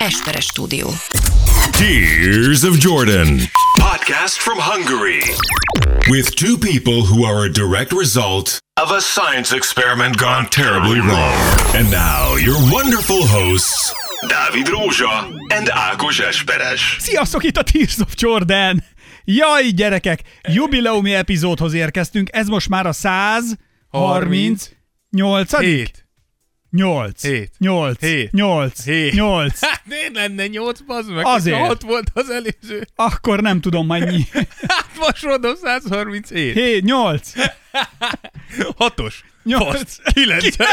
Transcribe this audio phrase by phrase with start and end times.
[0.00, 0.88] Esperes stúdió.
[1.72, 3.50] Tears of Jordan.
[3.78, 5.20] Podcast from Hungary.
[6.08, 11.34] With two people who are a direct result of a science experiment gone terribly wrong.
[11.74, 13.92] And now, your wonderful hosts,
[14.26, 16.96] Dávid Rózsa and Ákos Esperes.
[16.98, 18.84] Sziasztok, itt a Tears of Jordan!
[19.24, 20.22] Jaj, gyerekek!
[20.48, 24.28] Jubileumi epizódhoz érkeztünk, ez most már a 138.
[24.30, 24.76] Hét.
[25.10, 25.56] 8.
[25.58, 26.09] Hét.
[26.70, 27.22] 8.
[27.22, 27.50] Hét.
[27.58, 28.00] 8.
[28.00, 28.32] Hét.
[29.12, 29.60] 8.
[29.66, 31.26] Hát miért lenne nyolc, bazd meg?
[31.26, 31.56] Azért.
[31.56, 32.86] hogyha Ott volt az előző.
[32.94, 34.26] Akkor nem tudom mennyi.
[34.68, 36.54] Hát most mondom 137.
[36.54, 37.32] 7, 8.
[38.76, 39.24] Hatos.
[39.44, 39.64] 8.
[39.72, 40.00] Fasz.
[40.12, 40.56] Kilences.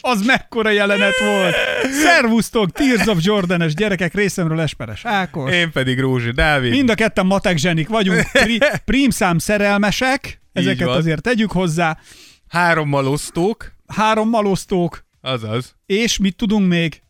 [0.00, 1.54] Az mekkora jelenet volt.
[2.02, 5.52] Szervusztok, Tears of Jordanes gyerekek részemről Esperes Ákos.
[5.52, 6.70] Én pedig Rózsi Dávid.
[6.70, 11.98] Mind a ketten matek zsenik vagyunk, pri- prímszám szerelmesek, ezeket azért tegyük hozzá.
[12.54, 13.72] Három malosztók.
[13.86, 15.76] Három malosztók, Azaz.
[15.86, 17.02] és mit tudunk még?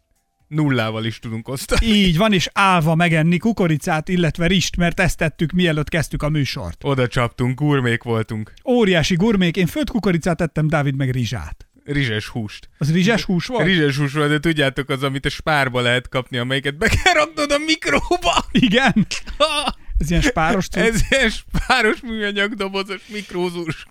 [0.48, 1.86] Nullával is tudunk osztani.
[1.86, 6.84] Így van, és állva megenni kukoricát, illetve rist, mert ezt tettük, mielőtt kezdtük a műsort.
[6.84, 8.52] Oda csaptunk, gurmék voltunk.
[8.64, 11.68] Óriási gurmék, én főtt kukoricát tettem, Dávid meg rizsát.
[11.84, 12.68] Rizses húst.
[12.78, 13.66] Az rizses hús volt?
[13.66, 17.50] Rizses hús volt, de tudjátok, az, amit a spárba lehet kapni, amelyiket be kell raknod
[17.50, 18.44] a mikróba.
[18.50, 19.06] Igen?
[19.98, 20.82] Ez ilyen spáros cucc.
[20.82, 23.86] Ez ilyen spáros műanyag dobozos mikrózus.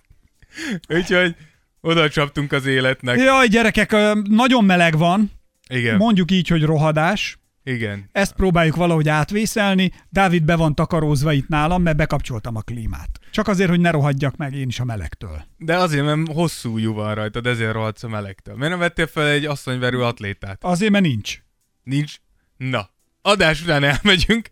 [0.88, 1.36] Úgyhogy
[1.80, 3.18] oda csaptunk az életnek.
[3.18, 3.96] Jaj, gyerekek,
[4.28, 5.30] nagyon meleg van,
[5.68, 7.38] Igen, mondjuk így, hogy rohadás.
[7.64, 8.08] igen.
[8.12, 9.92] Ezt próbáljuk valahogy átvészelni.
[10.10, 13.18] Dávid be van takarózva itt nálam, mert bekapcsoltam a klímát.
[13.30, 15.44] Csak azért, hogy ne rohadjak meg én is a melegtől.
[15.58, 18.54] De azért, mert hosszú jú van rajtad, ezért rohadsz a melegtől.
[18.54, 20.64] Miért nem vettél fel egy asszonyverő atlétát?
[20.64, 21.38] Azért, mert nincs.
[21.82, 22.14] Nincs?
[22.56, 22.90] Na.
[23.26, 24.48] Adás után elmegyünk,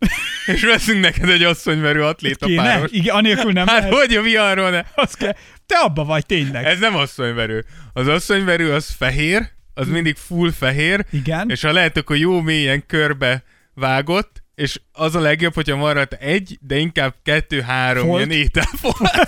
[0.47, 2.63] és veszünk neked egy asszonyverő atléta Kéne?
[2.63, 2.91] páros.
[2.93, 3.95] Igen, anélkül nem Hát lehet.
[3.95, 4.83] hogy a viharról ne?
[4.95, 5.37] Az kell.
[5.67, 6.65] Te abba vagy tényleg.
[6.65, 7.65] Ez nem asszonyverő.
[7.93, 11.51] Az asszonyverő az fehér, az mindig full fehér, Igen.
[11.51, 13.43] és ha lehet, akkor jó mélyen körbe
[13.75, 18.97] vágott, és az a legjobb, hogyha van rajta egy, de inkább kettő-három ilyen ételfolt.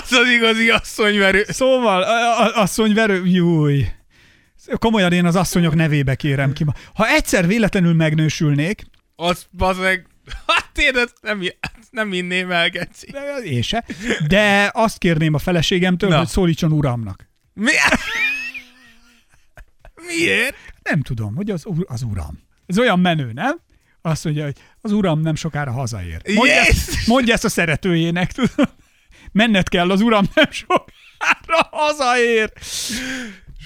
[0.00, 1.44] az az igazi asszonyverő.
[1.48, 3.84] Szóval, a- a- asszonyverő, júj.
[4.74, 6.64] Komolyan én az asszonyok nevébe kérem ki.
[6.94, 8.84] Ha egyszer véletlenül megnősülnék,
[9.16, 10.06] Az bazeg...
[10.46, 11.42] Hát én ezt nem,
[11.90, 13.10] nem inném el, geci.
[13.10, 13.84] de én se,
[14.26, 16.18] de azt kérném a feleségemtől, Na.
[16.18, 17.28] hogy szólítson uramnak.
[17.52, 17.70] Mi?
[20.06, 20.54] Miért?
[20.82, 22.38] Nem tudom, hogy az, az uram.
[22.66, 23.60] Ez olyan menő, nem?
[24.02, 26.20] Azt mondja, hogy az uram nem sokára hazaér.
[26.34, 26.68] Mondja, Yes!
[26.68, 28.74] ezt, mondja ezt a szeretőjének, tudod?
[29.32, 32.52] Menned kell, az uram nem sokára hazaér.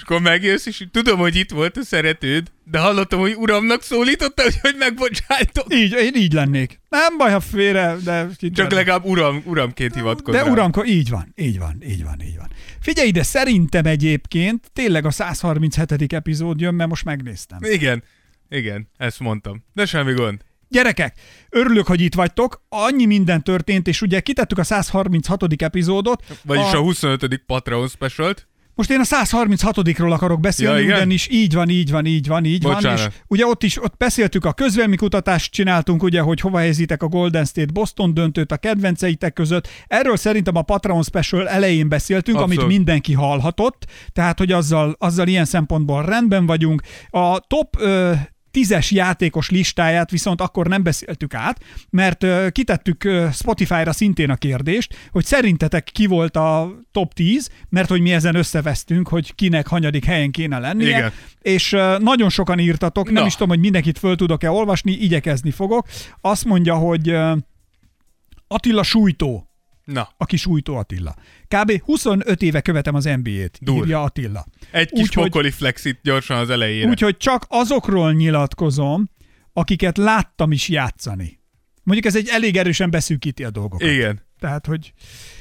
[0.01, 4.43] És akkor megjössz, és tudom, hogy itt volt a szeretőd, de hallottam, hogy uramnak szólította,
[4.43, 5.75] hogy, hogy megbocsájtok.
[5.75, 6.81] Így, én így lennék.
[6.89, 8.29] Nem baj, ha félre, de...
[8.53, 10.51] Csak legalább uram, uramként hivatkozz De rá.
[10.51, 12.49] uramko, így van, így van, így van, így van.
[12.81, 16.13] Figyelj ide, szerintem egyébként tényleg a 137.
[16.13, 17.59] epizód jön, mert most megnéztem.
[17.63, 18.03] Igen,
[18.49, 19.65] igen, ezt mondtam.
[19.75, 20.41] De semmi gond.
[20.69, 21.17] Gyerekek,
[21.49, 22.63] örülök, hogy itt vagytok.
[22.69, 25.63] Annyi minden történt, és ugye kitettük a 136.
[25.63, 26.25] epizódot.
[26.45, 27.43] Vagyis a, a 25.
[27.47, 28.49] Patreon specialt.
[28.81, 32.63] Most én a 136-ról akarok beszélni, Ja, ugyanis így van, így van, így van, így
[32.63, 32.75] van.
[32.75, 32.99] Bocsánat.
[32.99, 37.07] És ugye ott is ott beszéltük, a közvelmi kutatást csináltunk, ugye, hogy hova helyezitek a
[37.07, 39.69] Golden State Boston döntőt a kedvenceitek között.
[39.87, 42.63] Erről szerintem a Patreon Special elején beszéltünk, Abszolút.
[42.63, 46.83] amit mindenki hallhatott, tehát hogy azzal, azzal ilyen szempontból rendben vagyunk.
[47.11, 48.13] A top ö,
[48.51, 55.25] tízes játékos listáját viszont akkor nem beszéltük át, mert kitettük Spotify-ra szintén a kérdést, hogy
[55.25, 60.31] szerintetek ki volt a top 10, mert hogy mi ezen összevesztünk, hogy kinek hanyadik helyen
[60.31, 61.13] kéne lennie, Igen.
[61.41, 63.27] és nagyon sokan írtatok, nem Na.
[63.27, 65.87] is tudom, hogy mindenkit föl tudok-e olvasni, igyekezni fogok.
[66.21, 67.17] Azt mondja, hogy
[68.49, 69.50] Attila Sújtó,
[69.93, 71.15] Na, aki Sújtó Attila.
[71.49, 71.83] Kb.
[71.83, 73.77] 25 éve követem az NBA-t, Dur.
[73.77, 74.47] írja Attila.
[74.71, 76.89] egy kis pokoli flexit gyorsan az elejére.
[76.89, 79.11] Úgyhogy csak azokról nyilatkozom,
[79.53, 81.41] akiket láttam is játszani.
[81.83, 83.89] Mondjuk ez egy elég erősen beszűkíti a dolgokat.
[83.89, 84.93] Igen, Tehát, hogy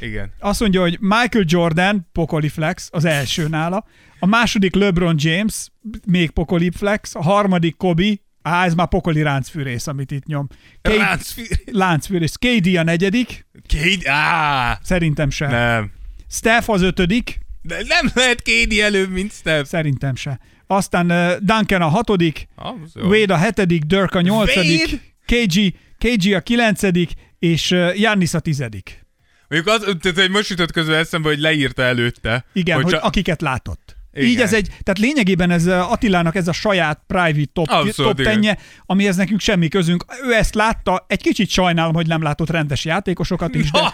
[0.01, 0.31] igen.
[0.39, 3.85] azt mondja, hogy Michael Jordan, pokoli flex, az első nála,
[4.19, 5.69] a második LeBron James,
[6.07, 10.47] még pokoli flex, a harmadik Kobe, á, ez már pokoli ráncfűrész, amit itt nyom.
[10.81, 11.61] K- Ráncfűrész.
[11.71, 12.35] Láncfűrész.
[12.35, 14.01] KD a negyedik, Kéd...
[14.05, 15.47] Á, szerintem se.
[15.47, 15.91] nem.
[16.29, 19.67] Steph az ötödik, De nem lehet Kédi előbb, mint Steph.
[19.67, 20.39] szerintem se.
[20.67, 22.73] Aztán uh, Duncan a hatodik, Ah.
[22.95, 25.15] Wade a hetedik, Dirk a nyolcadik?
[25.25, 29.05] KG, KG a kilencedik, és uh, Giannis a tizedik.
[29.47, 32.45] Mondjuk az, tehát hogy most jutott közben eszembe, hogy leírta előtte.
[32.53, 33.95] Igen, hogy, hogy csak- akiket látott.
[34.19, 34.31] Igen.
[34.31, 38.19] Így ez egy, tehát lényegében ez uh, Attilának ez a saját private top, Abszolút, top
[38.19, 38.33] igen.
[38.33, 40.05] tenje, amihez nekünk semmi közünk.
[40.23, 43.93] Ő ezt látta, egy kicsit sajnálom, hogy nem látott rendes játékosokat is, de Na,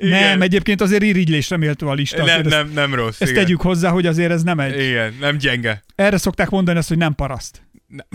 [0.00, 2.24] Nem, egyébként azért irigylésre méltó a lista.
[2.24, 3.20] Nem, nem, nem rossz.
[3.20, 3.42] Ezt igen.
[3.42, 4.80] tegyük hozzá, hogy azért ez nem egy...
[4.80, 5.82] Igen, nem gyenge.
[5.94, 7.62] Erre szokták mondani azt, hogy nem paraszt.
[7.86, 8.06] Nem.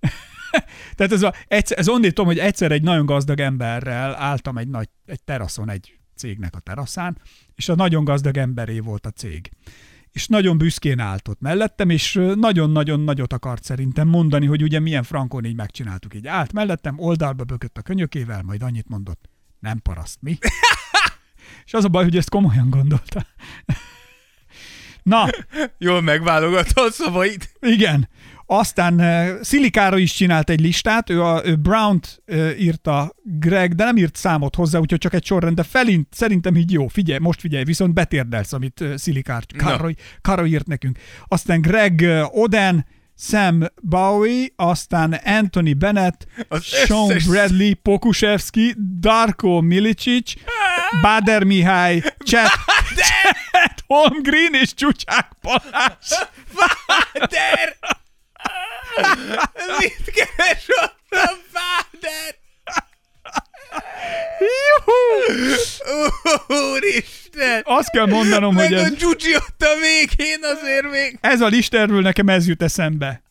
[0.96, 4.68] Tehát ez, a, egyszer, ez onnét tudom, hogy egyszer egy nagyon gazdag emberrel álltam egy
[4.68, 7.18] nagy egy teraszon, egy cégnek a teraszán,
[7.54, 9.50] és a nagyon gazdag emberé volt a cég.
[10.12, 15.02] És nagyon büszkén állt ott mellettem, és nagyon-nagyon nagyot akart szerintem mondani, hogy ugye milyen
[15.02, 16.14] frankon így megcsináltuk.
[16.14, 19.28] Így állt mellettem, oldalba bökött a könyökével, majd annyit mondott,
[19.58, 20.38] nem paraszt, mi?
[21.66, 23.26] és az a baj, hogy ezt komolyan gondolta.
[25.02, 25.26] Na,
[25.78, 27.52] Jól a szavait.
[27.60, 28.08] igen.
[28.50, 33.84] Aztán uh, Szilikára is csinált egy listát, ő, a, ő Brown-t uh, írta Greg, de
[33.84, 36.86] nem írt számot hozzá, úgyhogy csak egy sorrend, de felint, szerintem így jó.
[36.88, 39.88] Figyelj, most figyelj, viszont betérdelsz, amit uh, Szilikár Karo,
[40.20, 40.98] Karo írt nekünk.
[41.26, 42.86] Aztán Greg Oden,
[43.18, 50.32] Sam Bowie, aztán Anthony Bennett, Az Sean összes- Bradley, Pokushevsky, Darko Milicic,
[51.02, 52.50] Bader Mihály, Chet,
[52.96, 56.12] Chet Holmgren és Csucsák Balázs.
[56.56, 57.76] Fáder!
[59.78, 62.36] Mit keres ott a fáder?
[64.38, 65.54] Juhu!
[66.72, 67.62] Úristen!
[67.64, 71.18] Azt kell mondanom, Meg hogy a ez, dzsuzsi ott a végén azért még.
[71.20, 73.22] ez a listerről nekem ez jut eszembe.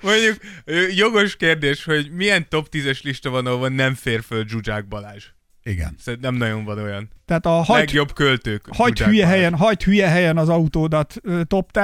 [0.00, 0.36] Mondjuk
[0.94, 5.24] jogos kérdés, hogy milyen top 10-es lista van, ahol nem fér föl Zsuzsák Balázs.
[5.70, 5.96] Igen.
[5.98, 7.08] Szerintem nem nagyon van olyan.
[7.26, 8.66] Tehát a hagy, Legjobb költők.
[8.72, 11.14] hagy hülye helyen, hagy hülye helyen az autódat
[11.46, 11.82] top 10.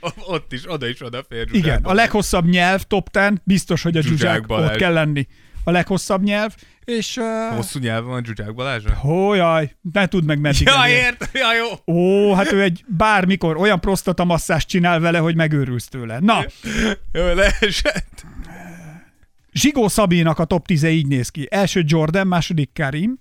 [0.00, 3.96] O- Ott is, oda is odafér Zsuzsák Igen, a leghosszabb nyelv top 10, biztos, hogy
[3.96, 4.70] a Zsuzsák Zsuzsák Balázs.
[4.70, 5.26] ott kell lenni.
[5.64, 7.16] A leghosszabb nyelv, és...
[7.16, 8.94] Uh, Hosszú nyelven van Zsuzsák Balázsra?
[8.94, 11.94] Hó, jaj, ne tudd meg meddig Ja, ért, ja, jó.
[11.94, 16.18] Ó, hát ő egy bármikor olyan prostatamasszást csinál vele, hogy megőrülsz tőle.
[16.20, 16.44] Na,
[17.12, 18.24] Jó, leesett.
[19.52, 21.46] Zsigó Szabinak a top 10 így néz ki.
[21.50, 23.18] Első Jordan, második Karim,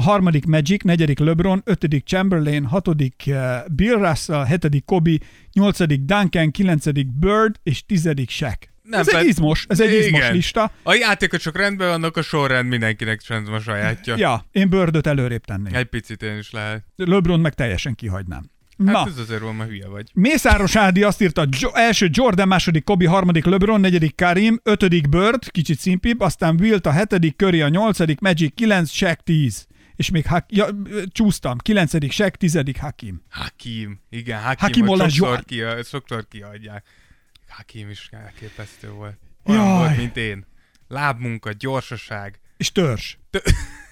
[0.00, 5.18] a harmadik Magic, negyedik LeBron, ötödik Chamberlain, hatodik eh, Bill Russell, hetedik Kobe,
[5.52, 8.56] nyolcadik Duncan, kilencedik Bird és tizedik Shaq.
[8.82, 10.32] Nem, ez egy ped- izmos, ez egy izmos Igen.
[10.32, 10.72] lista.
[10.82, 14.16] A játékosok rendben vannak, a sorrend mindenkinek csendben a sajátja.
[14.16, 15.74] Ja, én Birdöt előrébb tenném.
[15.74, 16.84] Egy picit én is lehet.
[16.96, 18.50] LeBron meg teljesen kihagynám.
[18.86, 20.10] Hát Na, ez azért van, mert hülye vagy.
[20.14, 25.50] Mészáros Ádi azt írta, jo- első Jordan, második Kobe, harmadik LeBron, negyedik Karim, ötödik Bird,
[25.50, 29.66] kicsit szimpibb, aztán Wilt a hetedik, Curry a nyolcadik, Magic kilenc, Shaq tíz.
[30.00, 30.66] És még ha- ja,
[31.12, 33.22] csúsztam, kilencedik Shaq, tizedik Hakim.
[33.30, 34.00] Hakim.
[34.10, 36.86] Igen, Hakim, Hakim sokszor, ki, sokszor kiadják.
[37.48, 39.18] Hakim is elképesztő volt.
[39.44, 39.78] Olyan Jaj.
[39.78, 40.46] volt, mint én.
[40.88, 42.40] Lábmunka, gyorsaság.
[42.56, 43.16] És törzs.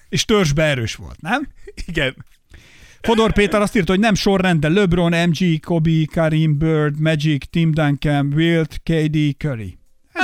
[0.09, 1.47] És törzsbe erős volt, nem?
[1.85, 2.25] Igen.
[3.01, 7.71] Fodor Péter azt írta, hogy nem sorrend, de LeBron, MG, Kobe, Karim, Bird, Magic, Tim
[7.71, 9.78] Duncan, Wilt, KD, Curry.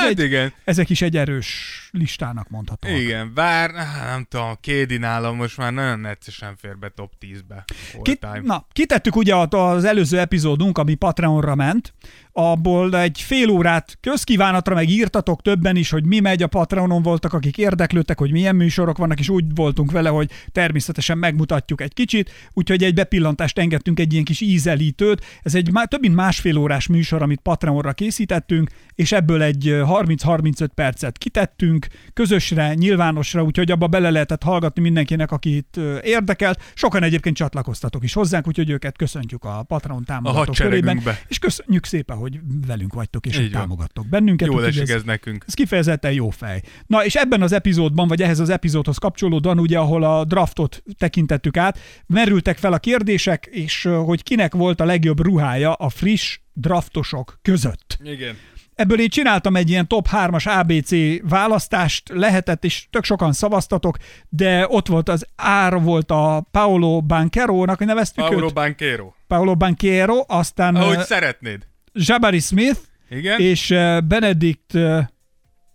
[0.05, 0.53] Ez Hát egy, igen.
[0.63, 2.97] ezek is egy erős listának mondhatóak.
[2.99, 3.71] Igen, bár
[4.05, 7.63] nem tudom, Kédi nálam most már nagyon neccesen fér be top 10-be.
[7.93, 8.41] All Kit, time.
[8.43, 11.93] na, kitettük ugye az előző epizódunk, ami Patreonra ment,
[12.37, 17.33] abból egy fél órát közkívánatra meg írtatok többen is, hogy mi megy, a Patreonon voltak,
[17.33, 22.31] akik érdeklődtek, hogy milyen műsorok vannak, és úgy voltunk vele, hogy természetesen megmutatjuk egy kicsit,
[22.53, 25.25] úgyhogy egy bepillantást engedtünk, egy ilyen kis ízelítőt.
[25.41, 29.83] Ez egy má, több mint másfél órás műsor, amit Patreonra készítettünk, és ebből egy ö,
[29.87, 36.71] 30-35 percet kitettünk, közösre, nyilvánosra, úgyhogy abba bele lehetett hallgatni mindenkinek, akit érdekelt.
[36.73, 41.01] Sokan egyébként csatlakoztatok is hozzánk, úgyhogy őket köszöntjük a Patreon támogatók körében.
[41.27, 44.47] És köszönjük szépen, hogy velünk vagytok, és Így támogattok bennünket.
[44.47, 45.43] Jól esik ez, ez nekünk.
[45.47, 46.61] ez kifejezetten jó fej.
[46.87, 51.57] Na, és ebben az epizódban, vagy ehhez az epizódhoz kapcsolódóan, ugye, ahol a draftot tekintettük
[51.57, 57.39] át, merültek fel a kérdések, és hogy kinek volt a legjobb ruhája a friss draftosok
[57.41, 57.97] között.
[58.03, 58.35] Igen.
[58.75, 63.97] Ebből én csináltam egy ilyen top 3-as ABC választást, lehetett, és tök sokan szavaztatok,
[64.29, 68.53] de ott volt az ár volt a Paolo Banquero-nak, neveztük Mauro őt?
[68.53, 69.11] Banquero.
[69.27, 71.67] Paolo Banquero, aztán Ahogy szeretnéd.
[71.97, 73.39] Jabari Smith, Igen?
[73.39, 74.99] és uh, Benedict uh,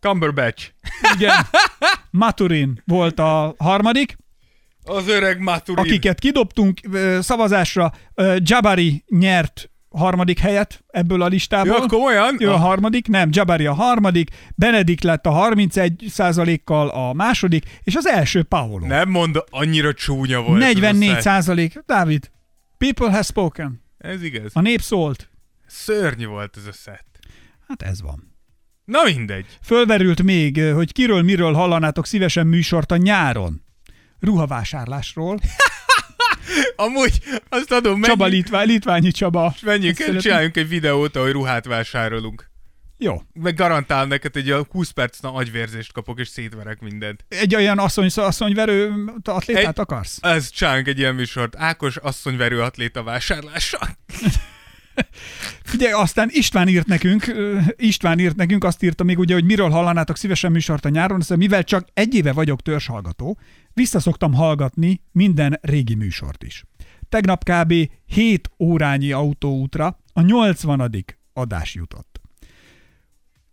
[0.00, 0.70] Cumberbatch.
[1.16, 1.34] igen,
[2.10, 4.16] Maturin volt a harmadik,
[4.84, 5.84] Az öreg Maturin.
[5.84, 7.92] akiket kidobtunk ö, szavazásra.
[8.36, 11.76] Jabari nyert harmadik helyet ebből a listából.
[11.80, 12.36] Ja, komolyan?
[12.38, 16.12] Ő a Ah, harmadik, nem, Jabari a harmadik, Benedikt lett a 31
[16.64, 18.86] kal a második, és az első Paolo.
[18.86, 20.62] Nem mond, annyira csúnya volt.
[20.62, 21.20] ez a 44 szett.
[21.20, 21.82] százalék.
[21.86, 22.30] Dávid,
[22.78, 23.82] people has spoken.
[23.98, 24.50] Ez igaz.
[24.54, 25.30] A nép szólt.
[25.70, 27.18] Szörnyű volt ez a szett.
[27.68, 28.34] Hát ez van.
[28.84, 29.46] Na mindegy.
[29.62, 33.62] Fölverült még, hogy kiről miről hallanátok szívesen műsort a nyáron.
[34.20, 35.38] Ruhavásárlásról.
[36.76, 39.54] Amúgy azt adom, Csaba menjünk, Litvá, Litványi Csaba.
[39.62, 40.20] menjünk Ezt el, szeretném.
[40.20, 42.50] csináljunk egy videót, ahogy ruhát vásárolunk.
[42.98, 43.22] Jó.
[43.32, 47.24] Meg garantálom neked, a 20 perc na agyvérzést kapok, és szétverek mindent.
[47.28, 50.18] Egy olyan asszony, asszonyverő atlétát Egy- akarsz?
[50.20, 51.56] Ez csánk egy ilyen műsort.
[51.56, 53.78] Ákos asszonyverő atléta vásárlása.
[55.74, 57.34] Ugye aztán István írt nekünk,
[57.76, 61.36] István írt nekünk, azt írta még ugye, hogy miről hallanátok szívesen műsort a nyáron, mondja,
[61.36, 63.38] mivel csak egy éve vagyok törzshallgató,
[63.72, 66.64] visszaszoktam hallgatni minden régi műsort is.
[67.08, 67.74] Tegnap kb.
[68.06, 71.04] 7 órányi autóútra a 80.
[71.32, 72.20] adás jutott.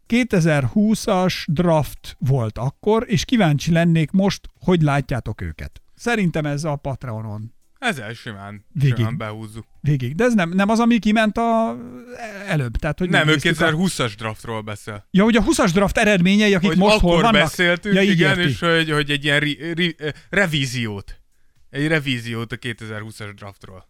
[0.08, 5.82] 2020-as draft volt akkor, és kíváncsi lennék most, hogy látjátok őket.
[5.96, 8.96] Szerintem ez a Patreonon Ezzel simán, Végig.
[8.96, 9.66] simán behúzzuk.
[9.82, 10.16] végig.
[10.16, 11.78] De ez nem, nem az, ami kiment a
[12.48, 12.76] előbb.
[12.78, 15.08] Tehát, hogy Nem, ő néztük a- 2020-as draftról beszél.
[15.12, 17.42] Ja, hogy a 20-as draft eredményei, akik hogy most akkor hol vannak.
[17.42, 21.22] beszéltünk, ja, igen, és hogy, hogy egy ilyen ri, ri, eh, revíziót.
[21.70, 23.88] Egy revíziót a 2020-as draftról.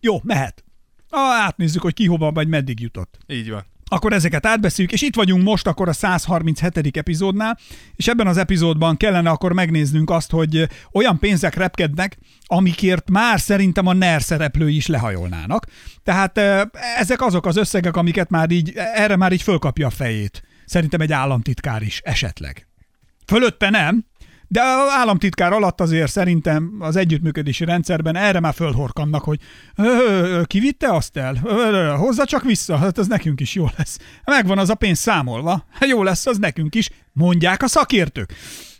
[0.00, 0.64] Jó, mehet.
[1.10, 3.18] Ah, átnézzük, hogy ki hova vagy meddig jutott.
[3.26, 3.64] Így van.
[3.88, 6.96] Akkor ezeket átbeszéljük, és itt vagyunk most akkor a 137.
[6.96, 7.58] epizódnál,
[7.96, 13.86] és ebben az epizódban kellene akkor megnéznünk azt, hogy olyan pénzek repkednek, amikért már szerintem
[13.86, 15.66] a NER szereplői is lehajolnának.
[16.02, 16.62] Tehát eh,
[16.98, 20.42] ezek azok az összegek, amiket már így, erre már így fölkapja a fejét.
[20.66, 22.66] Szerintem egy államtitkár is esetleg.
[23.26, 24.04] Fölötte nem,
[24.48, 29.40] de az államtitkár alatt azért szerintem az együttműködési rendszerben erre már fölhorkannak, hogy
[29.76, 31.34] "Ö, ö, ki vitte azt el?
[31.96, 33.98] Hozza csak vissza, hát az nekünk is jó lesz.
[34.24, 38.34] Megvan az a pénz számolva, hát jó lesz az nekünk is, mondják a szakértők.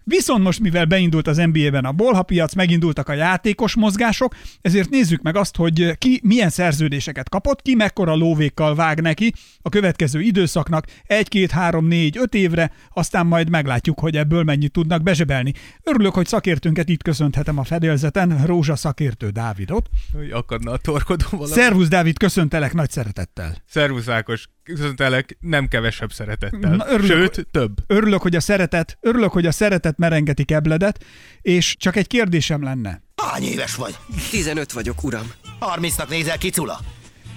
[0.08, 5.36] Viszont most, mivel beindult az NBA-ben a bolhapiac, megindultak a játékos mozgások, ezért nézzük meg
[5.36, 11.28] azt, hogy ki milyen szerződéseket kapott, ki mekkora lóvékkal vág neki a következő időszaknak, egy,
[11.28, 15.52] két, három, négy, öt évre, aztán majd meglátjuk, hogy ebből mennyit tudnak bezsebelni.
[15.82, 19.88] Örülök, hogy szakértőnket itt köszönhetem a fedélzeten, Rózsa szakértő Dávidot.
[20.12, 21.52] Hogy akadna a torkodó valami.
[21.52, 23.62] Szervusz Dávid, köszöntelek nagy szeretettel.
[23.66, 26.76] Szervusz Ákos, köszöntelek nem kevesebb szeretettel.
[26.76, 27.34] Na, örülök.
[27.34, 27.76] Sőt, több.
[27.86, 31.04] Örülök, hogy a szeretet, örülök, hogy a szeretet merengeti kebledet,
[31.40, 33.02] és csak egy kérdésem lenne.
[33.22, 33.96] Hány éves vagy?
[34.30, 35.32] 15 vagyok, uram.
[35.60, 36.80] 30-nak nézel ki, Cula?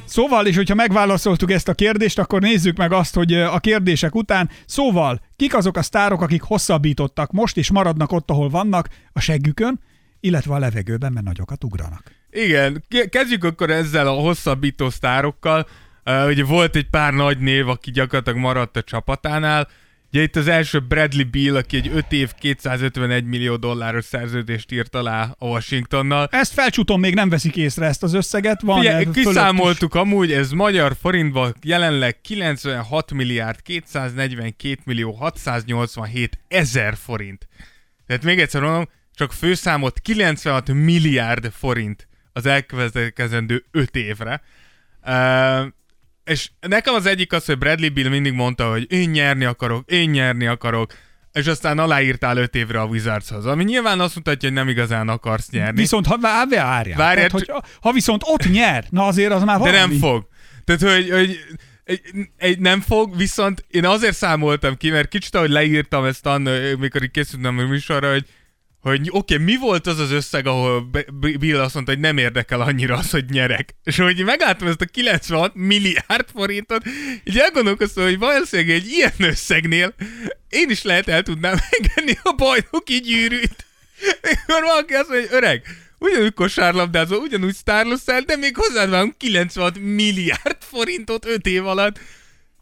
[0.05, 4.49] Szóval, és hogyha megválaszoltuk ezt a kérdést, akkor nézzük meg azt, hogy a kérdések után,
[4.65, 9.79] szóval, kik azok a sztárok, akik hosszabbítottak most, és maradnak ott, ahol vannak, a seggükön,
[10.19, 12.11] illetve a levegőben, mert nagyokat ugranak.
[12.29, 15.67] Igen, ke- kezdjük akkor ezzel a hosszabbító sztárokkal.
[16.05, 19.67] Uh, ugye volt egy pár nagy név, aki gyakorlatilag maradt a csapatánál.
[20.13, 24.95] Ugye itt az első Bradley Beal, aki egy 5 év 251 millió dolláros szerződést írt
[24.95, 26.27] alá a Washingtonnal.
[26.31, 29.23] Ezt felcsúton még nem veszik észre ezt az összeget, van ez fölött is.
[29.23, 37.47] kiszámoltuk amúgy, ez magyar forintban jelenleg 96 milliárd 242 millió 687 ezer forint.
[38.07, 44.41] Tehát még egyszer mondom, csak főszámot 96 milliárd forint az elkövetkezendő 5 évre.
[45.05, 45.65] Uh,
[46.31, 50.09] és nekem az egyik az, hogy Bradley Bill mindig mondta, hogy én nyerni akarok, én
[50.09, 50.93] nyerni akarok,
[51.31, 55.49] és aztán aláírtál 5 évre a Wizardshoz, ami nyilván azt mutatja, hogy nem igazán akarsz
[55.49, 55.79] nyerni.
[55.79, 57.15] Viszont ha várjál, várjál.
[57.15, 59.77] Tehát, hogy, ha viszont ott nyer, na azért az már De valami.
[59.77, 60.27] nem fog.
[60.63, 61.39] Tehát, hogy, hogy
[61.83, 62.01] egy,
[62.37, 67.03] egy, nem fog, viszont én azért számoltam ki, mert kicsit, ahogy leírtam ezt annól, mikor
[67.03, 68.25] így készültem a műsorra, hogy
[68.81, 70.89] hogy oké, okay, mi volt az az összeg, ahol
[71.39, 73.75] Bill azt mondta, hogy nem érdekel annyira az, hogy nyerek.
[73.83, 76.83] És hogy így megláttam ezt a 96 milliárd forintot,
[77.23, 79.93] így elgondolkoztam, hogy valószínűleg egy ilyen összegnél
[80.49, 83.65] én is lehet el tudnám engedni a bajnoki gyűrűt.
[84.21, 85.63] Mikor valaki azt mondja, hogy öreg,
[85.97, 91.99] ugyanúgy kosárlabdázol, ugyanúgy sztárloszel, de még hozzád van 96 milliárd forintot 5 év alatt.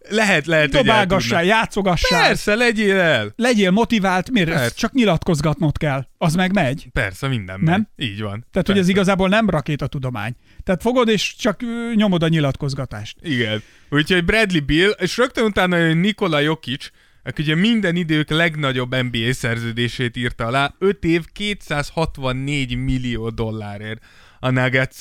[0.09, 2.21] Lehet, lehet, Dobálgassál, játszogassál.
[2.27, 3.33] Persze, legyél el.
[3.35, 4.49] Legyél motivált, miért?
[4.49, 4.63] Persze.
[4.63, 6.07] Ezt csak nyilatkozgatnod kell.
[6.17, 6.87] Az meg megy.
[6.93, 7.87] Persze, minden Nem?
[7.95, 8.09] megy.
[8.09, 8.45] Így van.
[8.51, 10.35] Tehát, hogy ez igazából nem rakétatudomány.
[10.63, 11.59] Tehát fogod, és csak
[11.95, 13.17] nyomod a nyilatkozgatást.
[13.21, 13.63] Igen.
[13.89, 16.89] Úgyhogy Bradley Bill, és rögtön utána jön Nikola Jokic,
[17.23, 24.03] aki ugye minden idők legnagyobb NBA szerződését írta alá, 5 év 264 millió dollárért
[24.39, 24.99] a nuggets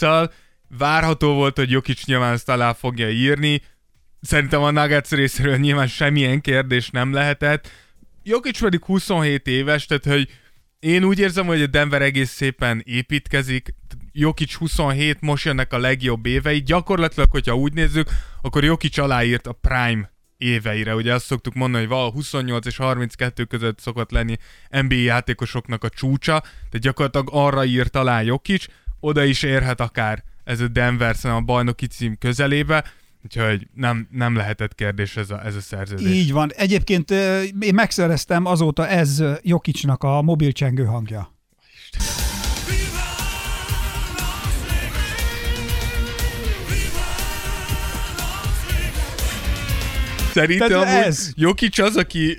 [0.79, 3.63] Várható volt, hogy Jokic nyilván ezt alá fogja írni.
[4.21, 7.71] Szerintem a Nuggets részéről nyilván semmilyen kérdés nem lehetett.
[8.23, 10.29] Jokic pedig 27 éves, tehát hogy
[10.79, 13.75] én úgy érzem, hogy a Denver egész szépen építkezik.
[14.13, 16.63] Jokic 27, most jönnek a legjobb évei.
[16.63, 18.09] Gyakorlatilag, hogyha úgy nézzük,
[18.43, 20.95] akkor Jokic aláírt a prime éveire.
[20.95, 24.37] Ugye azt szoktuk mondani, hogy val 28 és 32 között szokott lenni
[24.71, 28.65] NBA játékosoknak a csúcsa, de gyakorlatilag arra írt alá Jokic,
[29.01, 32.85] oda is érhet akár ez a Denver a bajnoki cím közelébe,
[33.25, 36.15] úgyhogy nem, nem lehetett kérdés ez a, ez a szerződés.
[36.15, 36.53] Így van.
[36.53, 37.11] Egyébként
[37.61, 41.37] én megszereztem azóta ez Jokicsnak a mobilcsengő hangja.
[50.41, 51.31] Szerintem Tehát ez.
[51.37, 52.37] Jokic az, aki...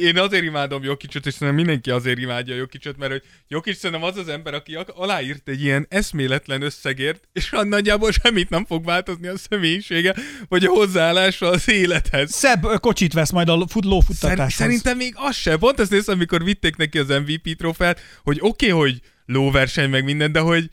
[0.00, 4.16] Én azért imádom Jokicot, és szerintem mindenki azért imádja Jokicot, mert hogy Jokic szerintem az
[4.16, 8.84] az ember, aki ak- aláírt egy ilyen eszméletlen összegért, és a nagyjából semmit nem fog
[8.84, 10.14] változni a személyisége,
[10.48, 12.32] vagy a hozzáállása az élethez.
[12.32, 14.36] Szebb kocsit vesz majd a fut, lófuttatáshoz.
[14.36, 15.58] Szer- szerintem még az sem.
[15.58, 20.04] Pont azt néztem, amikor vitték neki az MVP trófeát, hogy oké, okay, hogy lóverseny meg
[20.04, 20.70] minden, de hogy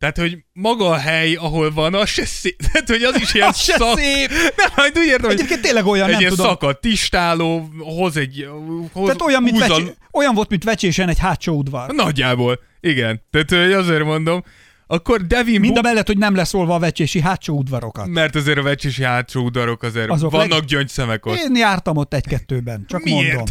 [0.00, 2.60] tehát, hogy maga a hely, ahol van, az se szép.
[2.72, 3.98] Tehát, hogy az is ilyen Az szak...
[3.98, 4.30] szép.
[4.56, 6.46] Nem, majd úgy értem, hogy Egyébként tényleg olyan, egy nem ilyen tudom.
[6.46, 8.48] szakadt tistáló, hoz egy...
[8.92, 11.90] Hoz, Tehát olyan, mint húzzal- vecsé, olyan volt, mint vecsésen egy hátsó udvar.
[11.94, 13.22] Nagyjából, igen.
[13.30, 14.44] Tehát hogy azért mondom.
[14.86, 18.06] Akkor Devin Mind a mellett, hogy nem leszólva a vecsési hátsó udvarokat.
[18.06, 21.36] mert azért a vecsési hátsó udvarok azért Azok vannak leg- gyöngyszemek ott.
[21.36, 23.26] Én jártam ott egy-kettőben, csak Miért?
[23.36, 23.44] mondom.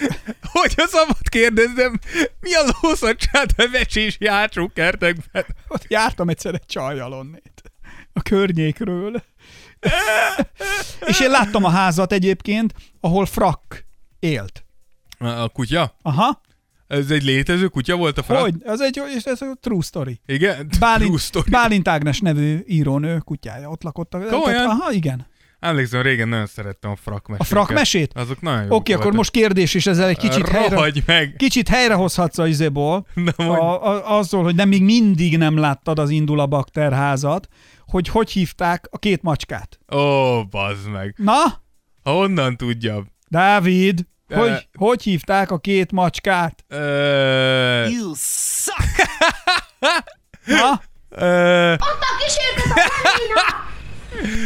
[0.52, 1.98] Hogy a szabad kérdezzem,
[2.40, 5.46] mi az hosszadság a vecsési hátsó kertekben?
[5.68, 7.62] Ott jártam egyszer egy csajjal onnét.
[8.12, 9.22] A környékről.
[11.06, 13.84] És én láttam a házat egyébként, ahol frak
[14.18, 14.64] élt.
[15.18, 15.96] A, kutya?
[16.02, 16.40] Aha.
[16.86, 18.40] Ez egy létező kutya volt a frak?
[18.40, 18.54] Hogy?
[18.64, 20.20] Ez egy és ez a true story.
[20.26, 20.56] Igen?
[20.56, 21.50] True Bálint, story.
[21.50, 24.14] Bálint Ágnes nevű írónő kutyája ott lakott.
[24.14, 24.66] A, Komolyan?
[24.66, 25.26] Aha, igen.
[25.62, 28.12] Emlékszem, régen nagyon szerettem a frak A frak mesét?
[28.14, 31.34] Azok nagyon Oké, okay, akkor most kérdés, és ezzel egy kicsit helyre, Rohagy meg!
[31.36, 33.60] kicsit helyrehozhatsz a izéból, Na, mondj.
[33.60, 37.48] a, a, azzal, hogy nem még mindig nem láttad az Indul a bakterházat,
[37.86, 39.78] hogy hogy hívták a két macskát.
[39.94, 41.14] Ó, bazd meg.
[41.16, 41.62] Na,
[42.02, 43.06] Honnan tudjam?
[43.28, 44.36] Dávid, Ö.
[44.36, 46.64] hogy, hogy hívták a két macskát?
[46.68, 49.08] Ö, You suck!
[50.60, 51.74] Na, ö,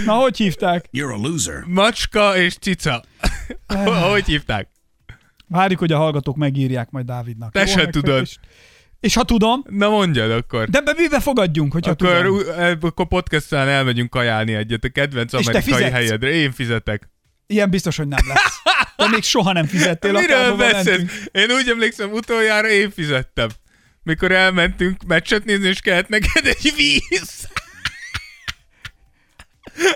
[0.05, 0.85] na hogy hívták?
[0.93, 1.63] You're a loser.
[1.67, 3.05] macska és cica.
[4.11, 4.69] Hogy hívták?
[5.49, 7.53] Várjuk, hogy a hallgatók megírják majd Dávidnak.
[7.53, 8.21] Te Jó, se meg- tudod.
[8.23, 8.37] És,
[9.01, 10.69] és ha tudom, Na mondjad akkor.
[10.69, 12.59] de be, mibe fogadjunk, hogyha Akkor, tudom.
[12.59, 16.31] e, akkor podcastán elmegyünk kajálni egyet a kedvenc És amerikai helyedre.
[16.31, 17.11] Én fizetek.
[17.47, 18.63] Ilyen biztos, hogy nem lesz.
[18.97, 21.29] De még soha nem fizettél, Miről beszélsz?
[21.33, 23.49] Én úgy emlékszem, utoljára én fizettem.
[24.03, 27.49] Mikor elmentünk meccset nézni, és kellett neked egy víz.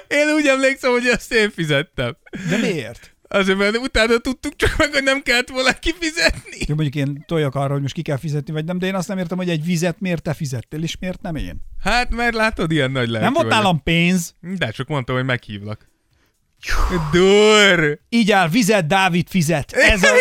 [0.08, 2.16] Én úgy emlékszem, hogy azt én fizettem.
[2.48, 3.14] De miért?
[3.32, 6.56] Azért, mert utána tudtuk csak meg, hogy nem kellett volna kifizetni.
[6.66, 9.08] Jó, mondjuk én toljak arra, hogy most ki kell fizetni, vagy nem, de én azt
[9.08, 11.60] nem értem, hogy egy vizet miért te fizettél, és miért nem én.
[11.82, 15.90] Hát, mert látod, ilyen nagy lelkű Nem volt nálam pénz, De csak mondtam, hogy meghívlak.
[17.12, 17.98] Dur!
[18.08, 19.72] így áll, vizet, Dávid fizet.
[19.72, 20.14] Ez a,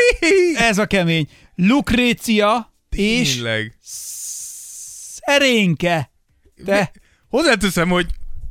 [0.70, 1.28] ez a kemény.
[1.56, 3.78] Lukrécia és Tényleg.
[5.22, 6.12] szerénke.
[6.66, 6.92] Te,
[7.30, 8.08] Hozzáteszem, hogy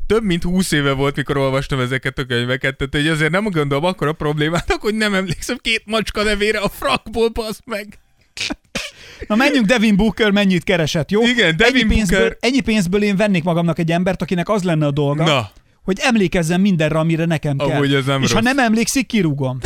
[0.09, 3.85] több mint 20 éve volt, mikor olvastam ezeket a könyveket, tehát hogy azért nem gondolom
[3.85, 7.99] akkor a problémának, hogy nem emlékszem két macska nevére a frakból, basz meg.
[9.27, 11.23] na menjünk, Devin Booker mennyit keresett, jó?
[11.27, 14.87] Igen, Devin ennyi pénzből, Booker- ennyi pénzből én vennék magamnak egy embert, akinek az lenne
[14.87, 15.51] a dolga, Na,
[15.83, 17.69] hogy emlékezzen mindenre, amire nekem kell.
[17.71, 18.45] Amúgy ez nem és ha rossz.
[18.45, 19.59] nem emlékszik, kirúgom.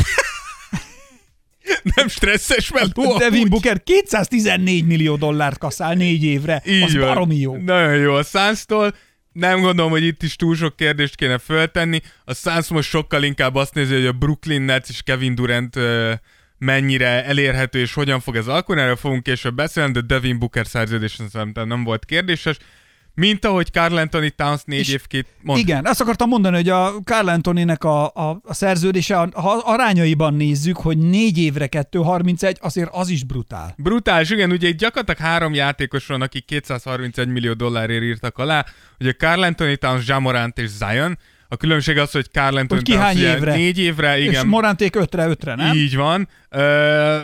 [1.95, 3.17] nem stresszes meló.
[3.17, 3.49] Devin amúgy.
[3.49, 6.61] Booker 214 millió dollárt kaszál négy évre.
[6.65, 7.07] Így az van.
[7.07, 7.55] baromi jó.
[7.55, 8.93] Nagyon jó a Suns-tól.
[9.33, 12.01] Nem gondolom, hogy itt is túl sok kérdést kéne föltenni.
[12.25, 16.13] A Suns most sokkal inkább azt nézi, hogy a Brooklyn Nets és Kevin Durant ö,
[16.57, 18.81] mennyire elérhető és hogyan fog ez alakulni.
[18.81, 22.57] Erről fogunk később beszélni, de Devin Booker szerződés szerintem nem volt kérdéses.
[23.15, 25.27] Mint ahogy Carl Anthony Towns négy És év két...
[25.41, 25.59] Mond.
[25.59, 30.77] Igen, azt akartam mondani, hogy a Carl Anthony-nek a, a, a szerződése, ha arányaiban nézzük,
[30.77, 33.73] hogy négy évre 2.31, azért az is brutál.
[33.77, 38.65] Brutális, igen, ugye itt gyakorlatilag három játékos van, akik 231 millió dollárért írtak alá.
[38.99, 41.17] Ugye Carl Anthony Towns, Jamorant és Zion.
[41.47, 43.55] A különbség az, hogy Carl Anthony Hogy ki hány évre.
[43.55, 44.29] négy évre, Igen.
[44.29, 45.75] És igen, Moranték ötre, ötre, nem?
[45.75, 46.27] Így van.
[46.49, 47.17] Ö,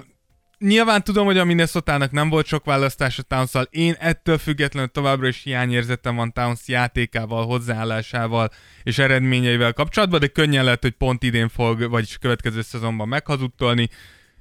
[0.59, 5.27] nyilván tudom, hogy a minnesota nem volt sok választás a towns Én ettől függetlenül továbbra
[5.27, 8.49] is hiányérzetem van Towns játékával, hozzáállásával
[8.83, 13.89] és eredményeivel kapcsolatban, de könnyen lehet, hogy pont idén fog, vagyis következő szezonban meghazudtolni.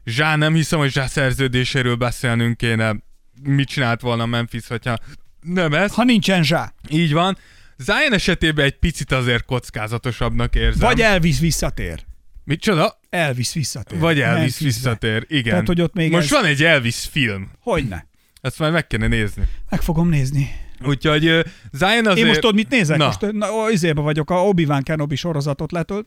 [0.04, 2.96] Zsá, nem hiszem, hogy Zsá szerződéséről beszélnünk kéne.
[3.42, 4.96] Mit csinált volna Memphis, hogyha
[5.40, 5.94] nem ez.
[5.94, 6.72] Ha nincsen zsá.
[6.88, 7.38] Így van.
[7.76, 10.88] Zion esetében egy picit azért kockázatosabbnak érzem.
[10.88, 12.04] Vagy Elvis visszatér.
[12.44, 12.97] Micsoda?
[13.10, 13.98] Elvis visszatér.
[13.98, 14.64] Vagy Elvis Memphisbe.
[14.66, 15.50] visszatér, igen.
[15.52, 18.06] Tehát, hogy ott még Most ez- van egy Elvis film, Hogyne.
[18.40, 19.42] ezt már meg kéne nézni.
[19.70, 20.50] Meg fogom nézni.
[20.84, 21.40] Úgyhogy uh,
[21.72, 22.18] Zion azért...
[22.18, 22.96] Én most tudod, mit nézek?
[22.98, 23.04] Na.
[23.06, 26.06] Most na, izébe vagyok, a Obi-Wan Kenobi sorozatot letölt,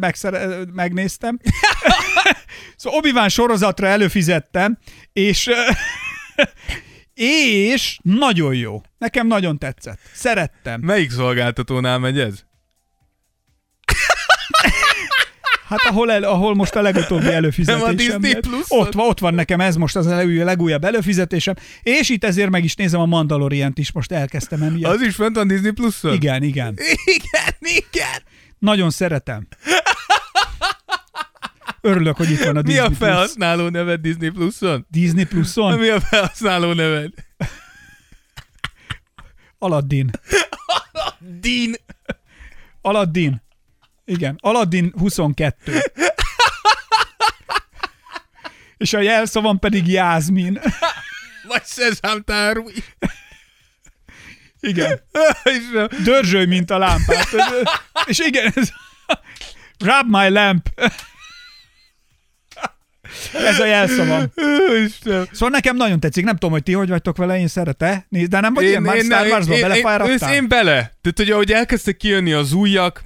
[0.00, 1.38] megszere, megnéztem.
[2.76, 4.78] szóval Obi-Wan sorozatra előfizettem,
[5.12, 5.50] és
[7.14, 8.82] és nagyon jó.
[8.98, 9.98] Nekem nagyon tetszett.
[10.12, 10.80] Szerettem.
[10.80, 12.44] Melyik szolgáltatónál megy ez?
[15.64, 18.20] Hát ahol, el, ahol most a legutóbbi előfizetésem.
[18.20, 18.64] Nem a?
[18.68, 22.64] Ott van, ott van nekem ez most az a legújabb, előfizetésem, és itt ezért meg
[22.64, 24.94] is nézem a Mandalorient is, most elkezdtem emiatt.
[24.94, 26.12] Az is fent van Disney Pluszon?
[26.12, 26.78] Igen, igen.
[27.04, 28.22] Igen, igen.
[28.58, 29.46] Nagyon szeretem.
[31.80, 32.98] Örülök, hogy itt van a Mi Disney a Plus.
[32.98, 34.86] felhasználó neved Disney Plus-on?
[34.90, 35.78] Disney Pluson?
[35.78, 37.10] Mi a felhasználó neved?
[39.58, 40.10] Aladdin.
[41.40, 41.74] Dean.
[42.80, 43.42] Aladdin.
[44.04, 45.80] Igen, Aladdin 22.
[48.76, 50.60] És a jelszavam pedig Jászmin.
[51.48, 52.72] Vagy Szezám tárúj.
[54.60, 55.00] Igen.
[56.04, 57.26] Dörzsölj, mint a lámpát.
[58.06, 58.68] És igen, ez...
[59.78, 60.68] Rub my lamp.
[63.32, 64.32] Ez a jelszavam.
[64.84, 65.26] Istenem.
[65.32, 68.04] Szóval nekem nagyon tetszik, nem tudom, hogy ti hogy vagytok vele, én szeretem.
[68.08, 70.32] Nézd, de nem vagy ilyen már Star Warsba én, belefáradtál?
[70.32, 70.72] én, én bele.
[70.72, 73.04] Tehát, hogy ahogy elkezdtek kijönni az újak,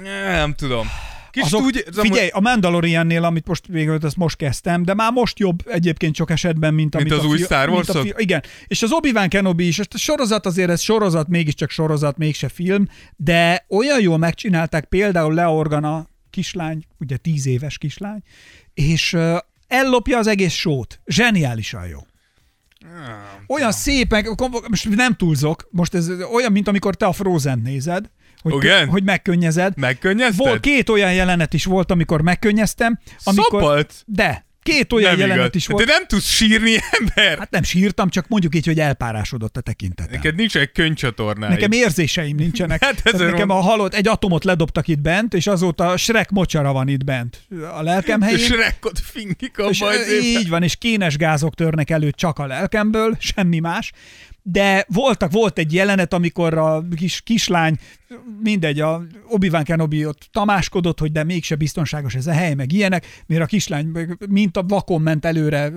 [0.00, 0.86] nem tudom.
[1.30, 5.38] Kis Azok, úgy, figyelj, a Mandaloriannél, amit most végül ezt most kezdtem, de már most
[5.38, 8.02] jobb egyébként sok esetben, mint, amit az a új fi- Star mint Wars-ok?
[8.02, 12.16] fi- Igen, és az Obi-Wan Kenobi is, ezt a sorozat azért ez sorozat, mégiscsak sorozat,
[12.16, 18.22] mégse film, de olyan jól megcsinálták például Lea Organa kislány, ugye tíz éves kislány,
[18.74, 21.00] és uh, ellopja az egész sót.
[21.06, 21.98] Zseniálisan jó.
[23.46, 24.36] Olyan szépen,
[24.68, 28.10] most nem túlzok, most ez olyan, mint amikor te a Frozen nézed,
[28.42, 28.88] hogy, Igen?
[28.88, 29.76] hogy megkönnyezed.
[29.76, 30.46] Megkönnyezted?
[30.46, 32.98] Volt, két olyan jelenet is volt, amikor megkönnyeztem.
[33.24, 33.90] Amikor, Szabad?
[34.06, 35.56] De, két olyan nem jelenet igaz.
[35.56, 35.86] is volt.
[35.86, 37.38] De nem tudsz sírni, ember?
[37.38, 40.12] Hát nem sírtam, csak mondjuk így, hogy elpárásodott a tekintetem.
[40.12, 41.52] Neked nincs egy könycsatornáid.
[41.52, 42.80] Nekem érzéseim nincsenek.
[42.92, 46.88] Hát ezért nekem a halott, egy atomot ledobtak itt bent, és azóta Shrek mocsara van
[46.88, 47.40] itt bent
[47.76, 48.38] a lelkem helyén.
[48.38, 49.82] És rekkot fingik a És
[50.22, 53.92] így van, és kénes gázok törnek elő csak a lelkemből, semmi más.
[54.42, 57.76] De voltak, volt egy jelenet, amikor a kis, kislány,
[58.42, 63.06] mindegy, a Obi-Wan Kenobi ott tamáskodott, hogy de mégse biztonságos ez a hely, meg ilyenek,
[63.26, 63.92] mert a kislány
[64.28, 65.72] mint a vakon ment előre,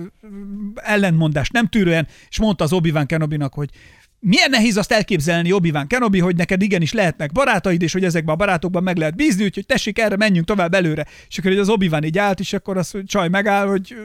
[0.74, 3.70] ellentmondást nem tűrően, és mondta az Obi-Wan Kenobinak, hogy
[4.18, 8.38] milyen nehéz azt elképzelni, Obi-Wan Kenobi, hogy neked igenis lehetnek barátaid, és hogy ezekben a
[8.38, 11.06] barátokban meg lehet bízni, úgyhogy tessék erre, menjünk tovább előre.
[11.28, 13.96] És akkor az Obi-Wan így állt, és akkor az csaj megáll, hogy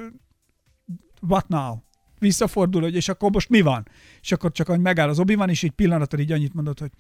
[1.28, 1.76] what now?
[2.22, 3.88] Visszafordul, hogy és akkor most mi van?
[4.22, 6.92] És akkor csak, hogy megáll az obi és egy pillanatra így annyit mondott, hogy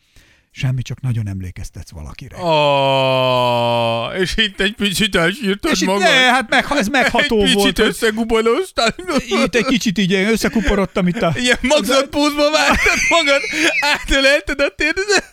[0.54, 2.38] semmi, csak nagyon emlékeztetsz valakire.
[2.38, 6.02] Oh, és itt egy picit elsírtad és itt magad.
[6.02, 7.78] ne, hát meg, ez megható egy picit volt.
[7.78, 8.96] hogy összegubolóztál.
[9.28, 11.34] Itt egy kicsit így összekuporodtam itt a...
[11.36, 13.42] Ilyen magzatpózba vártad magad,
[13.82, 15.30] átölelted a térdet,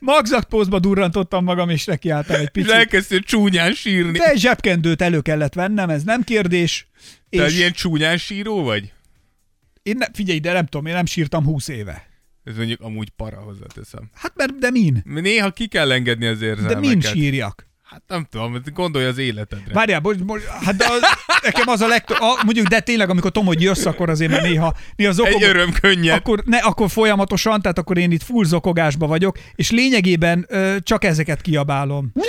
[0.00, 2.70] Magzatpózba durrantottam magam, és nekiálltam egy és picit.
[2.70, 4.18] elkezdtél csúnyán sírni.
[4.18, 6.86] De egy zsebkendőt elő kellett vennem, ez nem kérdés.
[7.30, 8.92] Te egy És ilyen csúnyán síró vagy?
[9.82, 12.07] én ne, figyelj, de nem tudom, én nem sírtam húsz éve.
[12.48, 14.10] Ez mondjuk amúgy para hozzáteszem.
[14.14, 15.02] Hát mert, de min?
[15.04, 16.80] Néha ki kell engedni az De érzelmeket.
[16.80, 17.66] min sírjak?
[17.82, 19.72] Hát nem tudom, gondolj az életedre.
[19.74, 21.00] Várjál, most, most, hát de az,
[21.42, 24.42] nekem az a legtöbb, a, mondjuk, de tényleg, amikor tudom, hogy jössz, akkor azért már
[24.42, 26.14] néha, néha zokog, Egy örömkönnyed.
[26.16, 31.04] akkor, ne, akkor folyamatosan, tehát akkor én itt full zokogásba vagyok, és lényegében ö, csak
[31.04, 32.10] ezeket kiabálom.
[32.14, 32.22] No,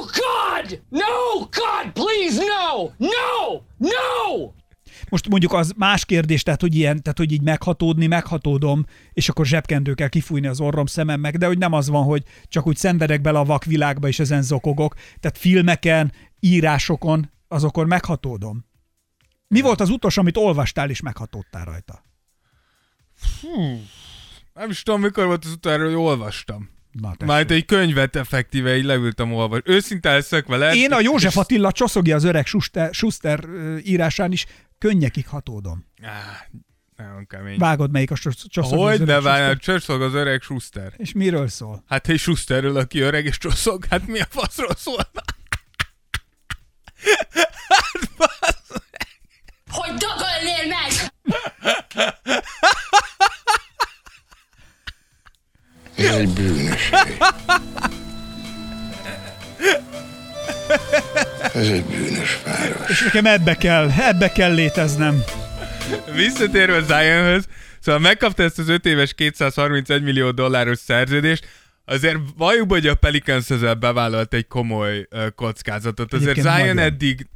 [0.00, 0.80] God!
[0.88, 2.82] No, God, please, no!
[2.98, 3.60] No!
[3.78, 4.50] No!
[5.08, 9.46] Most mondjuk az más kérdés, tehát hogy, ilyen, tehát hogy így meghatódni, meghatódom, és akkor
[9.46, 13.20] zsebkendőkkel kifújni az orrom szemem meg, de hogy nem az van, hogy csak úgy szenvedek
[13.20, 14.94] bele a vakvilágba, és ezen zokogok.
[15.20, 18.66] Tehát filmeken, írásokon, azokon meghatódom.
[19.48, 22.02] Mi volt az utolsó, amit olvastál, és meghatódtál rajta?
[24.54, 26.76] Nem is tudom, mikor volt az utoljára, hogy olvastam.
[26.92, 27.14] Na.
[27.24, 29.72] Már egy könyvet effektíve így leültem olvasni.
[29.72, 30.74] Őszinte leszek vele.
[30.74, 33.44] Én a József Attila csoszogja az öreg Schuster, Schuster
[33.84, 34.46] írásán is
[34.78, 35.84] könnyekig hatódom.
[36.02, 36.46] Á,
[36.96, 37.58] nagyon kemény.
[37.58, 39.58] Vágod, melyik a csos- csoszogja az Hogy várjál, Schuster?
[39.58, 40.92] csösszog az öreg Schuster.
[40.96, 41.84] És miről szól?
[41.88, 45.10] Hát egy Schusterről, aki öreg és csosszog, hát mi a faszról szól?
[49.70, 51.12] Hogy dögölnél meg!
[55.96, 57.16] Ez egy bűnös hely.
[61.54, 61.97] Ez egy bűnös város.
[62.98, 65.22] És nekem ebbe kell, ebbe kell léteznem.
[66.14, 67.48] Visszatérve Zionhöz,
[67.80, 71.48] szóval megkapta ezt az 5 éves 231 millió dolláros szerződést,
[71.84, 76.12] azért valljuk, hogy a Pelicans ezzel bevállalt egy komoly uh, kockázatot.
[76.12, 76.92] Azért Egyébként Zion nagyon.
[76.92, 77.26] eddig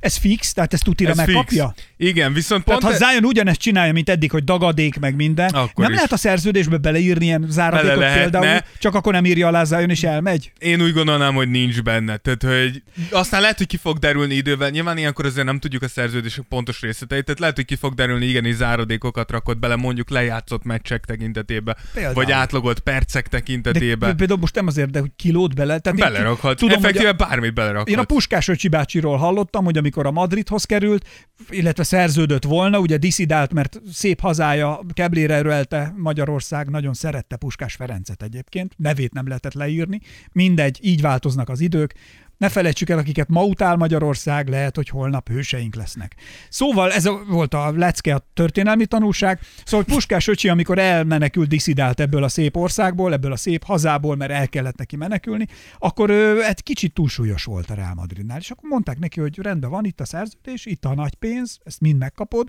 [0.00, 1.72] Ez fix, tehát ezt tutira ez megkapja?
[1.76, 1.88] fix.
[1.96, 5.70] Igen, viszont Tehát pont ha Zion ugyanezt csinálja, mint eddig, hogy dagadék meg minden, Akkor
[5.74, 5.94] nem is.
[5.96, 8.38] lehet a szerződésbe beleírni ilyen záradékot Bele lehetne.
[8.38, 10.52] például, csak akkor nem írja alá Zion és elmegy?
[10.58, 12.16] én úgy gondolnám, hogy nincs benne.
[12.16, 14.70] Tehát, hogy aztán lehet, hogy ki fog derülni idővel.
[14.70, 18.26] Nyilván ilyenkor azért nem tudjuk a szerződések pontos részleteit, tehát lehet, hogy ki fog derülni,
[18.26, 22.14] igenis záradékokat rakott bele, mondjuk lejátszott meccsek tekintetében, Például.
[22.14, 24.16] vagy átlagolt percek De tekintetében.
[24.16, 25.78] például most nem azért, de hogy kilót bele.
[25.78, 26.58] Tehát Belerakhat.
[26.58, 27.88] Tudom, Effektíve a, bármit belerakhat.
[27.88, 31.06] én a Puskás Öcsi bácsiról hallottam, hogy amikor a Madridhoz került,
[31.48, 38.22] illetve szerződött volna, ugye diszidált, mert szép hazája, keblére erőlte Magyarország, nagyon szerette Puskás Ferencet
[38.22, 40.00] egyébként, nevét nem lehetett leírni,
[40.32, 41.94] mindegy, így változnak az idők,
[42.40, 46.14] Ne felejtsük el, akiket ma utál Magyarország, lehet, hogy holnap hőseink lesznek.
[46.48, 49.40] Szóval ez volt a lecke, a történelmi tanulság.
[49.64, 54.30] Szóval Puskás öcsi, amikor elmenekült, diszidált ebből a szép országból, ebből a szép hazából, mert
[54.30, 55.46] el kellett neki menekülni,
[55.78, 58.38] akkor ő egy kicsit túlsúlyos volt a Real Madridnál.
[58.38, 61.80] És akkor mondták neki, hogy rendben van itt a szerződés, itt a nagy pénz, ezt
[61.80, 62.48] mind megkapod,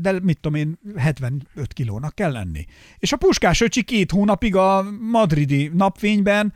[0.00, 2.64] de mit tudom én, 75 kilónak kell lenni.
[2.98, 6.52] És a Puskás öcsi két hónapig a madridi napfényben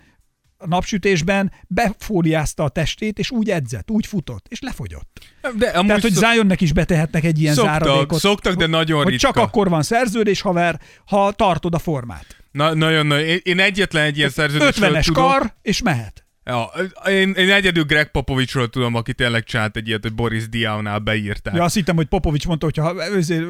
[0.60, 5.20] a napsütésben befóliázta a testét, és úgy edzett, úgy futott, és lefogyott.
[5.56, 8.18] De amúgy Tehát, hogy szok- Zionnek is betehetnek egy ilyen Szoktak, záradékot.
[8.20, 9.26] szoktak, de nagyon hogy ritka.
[9.32, 12.36] csak akkor van szerződés, haver, ha tartod a formát.
[12.52, 13.26] Na, nagyon, nagyon.
[13.42, 15.24] Én, egyetlen egy ilyen szerződésről 50-es tudok.
[15.30, 16.26] kar, és mehet.
[16.48, 16.70] Ja,
[17.06, 21.54] én, én egyedül Greg Popovicsról tudom, aki tényleg csinált egy ilyet, hogy Boris Diawnál beírták.
[21.54, 23.44] Ja, azt hittem, hogy Popovics mondta, hogy ha ezért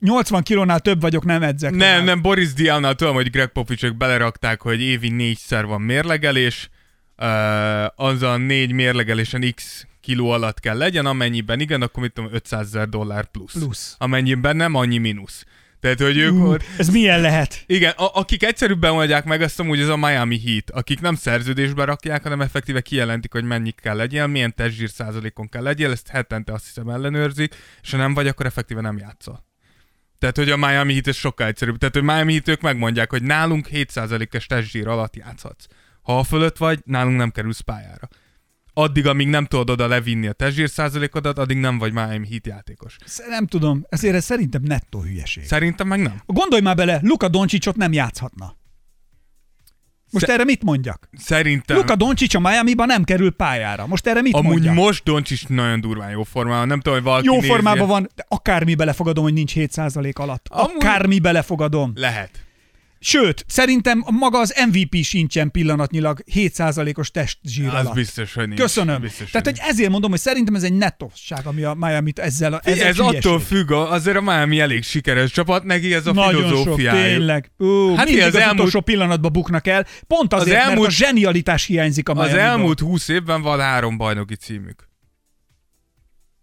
[0.00, 1.70] 80 kilónál több vagyok, nem edzek.
[1.70, 2.04] Nem, tovább.
[2.04, 6.70] nem, Boris Diawnál tudom, hogy Greg Popovicsok belerakták, hogy évi négyszer van mérlegelés,
[7.18, 12.30] uh, az a négy mérlegelésen x kiló alatt kell legyen, amennyiben igen, akkor mit tudom,
[12.32, 13.52] 500 ezer dollár plusz.
[13.52, 13.94] Plusz.
[13.98, 15.44] Amennyiben nem, annyi mínusz.
[15.84, 17.64] Tehát, hogy ők Ú, ott, ez milyen lehet?
[17.66, 21.84] igen, a, akik egyszerűbben mondják meg, azt amúgy ez a Miami Heat, akik nem szerződésbe
[21.84, 26.52] rakják, hanem effektíve kijelentik, hogy mennyi kell legyen, milyen testzsír százalékon kell legyen, ezt hetente
[26.52, 29.44] azt hiszem ellenőrzik, és ha nem vagy, akkor effektíve nem játszol.
[30.18, 31.78] Tehát, hogy a Miami Heat ez sokkal egyszerűbb.
[31.78, 35.66] Tehát, hogy Miami Heat ők megmondják, hogy nálunk 7%-es testzsír alatt játszhatsz.
[36.02, 38.08] Ha a fölött vagy, nálunk nem kerülsz pályára.
[38.76, 42.96] Addig, amíg nem tudod oda levinni a testzsír százalékodat, addig nem vagy Miami Heat játékos.
[43.28, 45.44] Nem tudom, ezért ez szerintem nettó hülyeség.
[45.44, 46.22] Szerintem meg nem.
[46.26, 48.56] Gondolj már bele, Luka Doncsicsot nem játszhatna.
[50.10, 51.08] Most Sze- erre mit mondjak?
[51.18, 51.76] Szerintem...
[51.76, 53.86] Luka Doncsics a Miami-ban nem kerül pályára.
[53.86, 54.74] Most erre mit Amúgy mondjak?
[54.74, 56.66] most Doncsics nagyon durván jó formában.
[56.66, 57.46] Nem tudom, hogy valaki Jó nézi.
[57.46, 60.46] formában van, de akármi belefogadom, hogy nincs 7% alatt.
[60.50, 61.92] Amúgy- Akármi belefogadom.
[61.94, 62.30] Lehet.
[63.06, 67.94] Sőt, szerintem maga az MVP sincsen pillanatnyilag 7%-os testzsír Az alatt.
[67.94, 68.60] biztos, hogy nincs.
[68.60, 69.00] Köszönöm.
[69.00, 72.60] Biztos, Tehát, hogy ezért mondom, hogy szerintem ez egy nettosság, ami a miami ezzel a
[72.64, 73.16] ezzel ez hülyeség.
[73.16, 77.02] attól függ, azért a Miami elég sikeres csapat, neki ez a Nagyon sok, filozófiája.
[77.08, 77.50] tényleg.
[77.58, 81.04] Ú, Hát mindig az, az elmúlt- utolsó pillanatban buknak el, pont azért, elmúlt- mert a
[81.04, 82.40] zsenialitás hiányzik a Az Miami-ból.
[82.48, 84.88] elmúlt húsz évben van három bajnoki címük.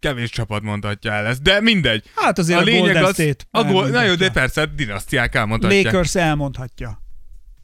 [0.02, 2.04] Kevés csapat mondhatja el ezt, de mindegy.
[2.16, 5.84] Hát azért a, Golden State a gol, na jó, de persze, dinasztiák elmondhatják.
[5.86, 7.00] Lakers elmondhatja.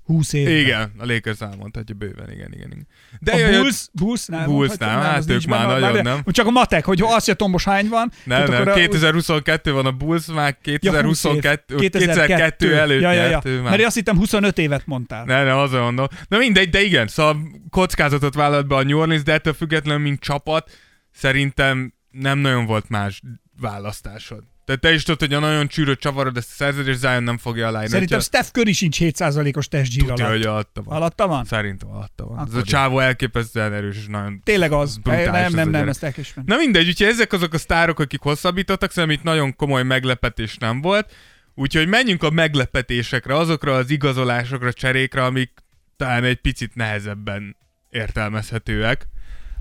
[0.04, 0.54] 20 évben.
[0.56, 2.67] Igen, a Lakers elmondhatja bőven, igen, igen.
[2.67, 2.88] igen.
[3.19, 4.45] De A jaj, Bulls, Bulls nem.
[4.45, 6.04] Bulls mondhatja, nem, hát az ők már nagyon várjál.
[6.04, 6.23] nem.
[6.26, 8.12] Csak a matek, hogy azt se tombos hány van.
[8.23, 11.32] nem, nem, akkor a- 2022 van a Bulls, már Ja, 20 év.
[11.39, 13.30] 2022, 2002 előtt ja, ja, ja.
[13.30, 13.62] nyert már.
[13.62, 15.26] Mert én azt hittem 25 évet mondtál.
[15.26, 16.08] Ne, nem, azon mondom.
[16.28, 17.38] Na mindegy, de igen, szóval
[17.69, 20.71] kockázatot vállalt be a New Orleans, de ettől függetlenül, mint csapat,
[21.12, 23.22] szerintem nem nagyon volt más
[23.60, 24.43] választásod.
[24.65, 27.67] Tehát te is tudod, hogy a nagyon csűrött csavarod ezt a szerződést, Zion nem fogja
[27.67, 27.89] aláírni.
[27.91, 30.20] Szerintem Hogyha- Steph Curry sincs 7%-os testzsír alatt.
[30.30, 30.96] hogy alatta van.
[30.96, 31.46] Alatta van?
[31.46, 32.38] Szerintem alatta van.
[32.39, 34.98] Ez Akkor a csávó elképesztően erős, és nagyon Tényleg az.
[34.98, 36.43] brutális nem, ez nem, nem, ezt elkésem.
[36.48, 40.82] Na mindegy, úgyhogy ezek azok a sztárok, akik hosszabbítottak, szerintem itt nagyon komoly meglepetés nem
[40.82, 41.13] volt.
[41.56, 45.52] Úgyhogy menjünk a meglepetésekre, azokra az igazolásokra, cserékre, amik
[45.96, 47.56] talán egy picit nehezebben
[47.89, 49.08] értelmezhetőek.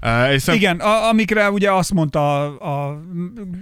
[0.02, 0.54] Uh.
[0.54, 3.02] Igen, a, amikre ugye azt mondta a, a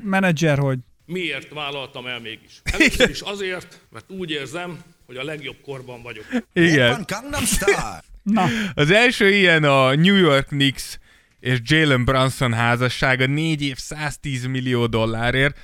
[0.02, 2.60] menedzser, hogy Miért vállaltam el mégis?
[2.72, 6.24] Először is azért, mert úgy érzem, hogy a legjobb korban vagyok.
[6.52, 7.04] Igen.
[8.22, 10.98] Na, Az első ilyen a New York Knicks
[11.40, 15.58] és Jalen Brunson házassága 4 év 110 millió dollárért.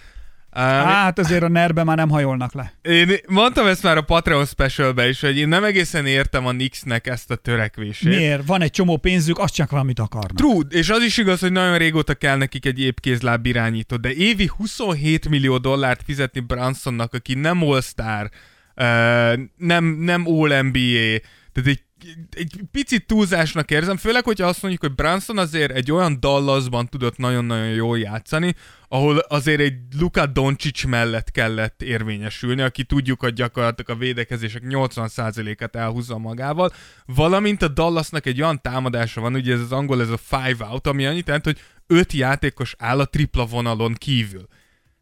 [0.53, 2.73] Uh, hát azért a nerbe már nem hajolnak le.
[2.83, 7.07] Én mondtam ezt már a Patreon specialbe is, hogy én nem egészen értem a Knicksnek
[7.07, 8.09] ezt a törekvését.
[8.17, 8.47] Miért?
[8.47, 10.37] Van egy csomó pénzük, azt csak valamit akarnak.
[10.37, 14.51] True, és az is igaz, hogy nagyon régóta kell nekik egy épkézláb irányító, de évi
[14.57, 18.31] 27 millió dollárt fizetni Brunsonnak, aki nem All-Star,
[18.77, 21.19] uh, nem, nem All-NBA,
[21.53, 21.83] tehát egy,
[22.31, 27.17] egy picit túlzásnak érzem, főleg, hogyha azt mondjuk, hogy Brunson azért egy olyan Dallasban tudott
[27.17, 28.55] nagyon-nagyon jól játszani,
[28.89, 35.77] ahol azért egy Luka Doncic mellett kellett érvényesülni, aki tudjuk, hogy gyakorlatilag a védekezések 80%-át
[35.77, 36.73] elhúzza magával,
[37.07, 40.87] valamint a Dallasnak egy olyan támadása van, ugye ez az angol, ez a five out,
[40.87, 44.47] ami annyit jelent, hogy öt játékos áll a tripla vonalon kívül.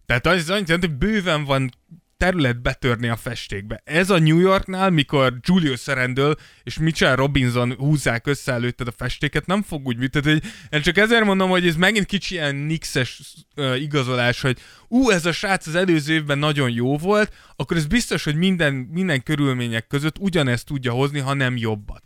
[0.06, 1.70] Tehát az annyit jelent, hogy bőven van
[2.18, 3.80] terület betörni a festékbe.
[3.84, 9.46] Ez a New Yorknál, mikor Julius Randle és Mitchell Robinson húzzák össze előtted a festéket,
[9.46, 10.30] nem fog úgy működni.
[10.30, 13.22] hogy Én csak ezért mondom, hogy ez megint kicsi ilyen nixes
[13.56, 17.86] uh, igazolás, hogy ú, ez a srác az előző évben nagyon jó volt, akkor ez
[17.86, 22.02] biztos, hogy minden, minden körülmények között ugyanezt tudja hozni, ha nem jobbat.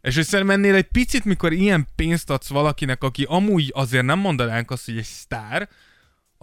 [0.00, 4.18] És hogy szerintem ennél egy picit, mikor ilyen pénzt adsz valakinek, aki amúgy azért nem
[4.18, 5.68] mondanánk azt, hogy egy sztár,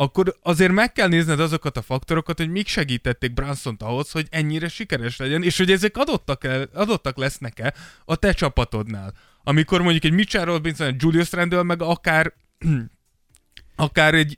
[0.03, 4.67] akkor azért meg kell nézned azokat a faktorokat, hogy mik segítették Brunson-t ahhoz, hogy ennyire
[4.67, 7.73] sikeres legyen, és hogy ezek adottak, el, adottak lesznek-e
[8.05, 9.13] a te csapatodnál.
[9.43, 12.33] amikor mondjuk egy Mitchell Robinson, egy Julius Randle, meg akár
[13.75, 14.37] akár egy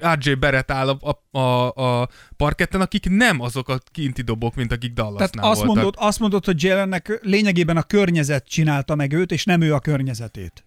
[0.00, 4.72] RJ Barrett áll a, a, a, a parketten, akik nem azok a kinti dobok, mint
[4.72, 5.76] akik Tehát Dallasnál azt voltak.
[5.76, 9.80] mondod, azt mondod, hogy Jalennek lényegében a környezet csinálta meg őt, és nem ő a
[9.80, 10.64] környezetét.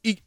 [0.00, 0.22] I-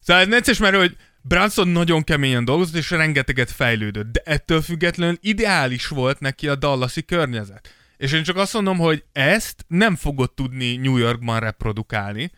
[0.00, 0.96] Szóval ez necces, mert hogy
[1.28, 7.04] Branson nagyon keményen dolgozott, és rengeteget fejlődött, de ettől függetlenül ideális volt neki a Dallasi
[7.04, 7.74] környezet.
[7.96, 12.30] És én csak azt mondom, hogy ezt nem fogod tudni New Yorkban reprodukálni,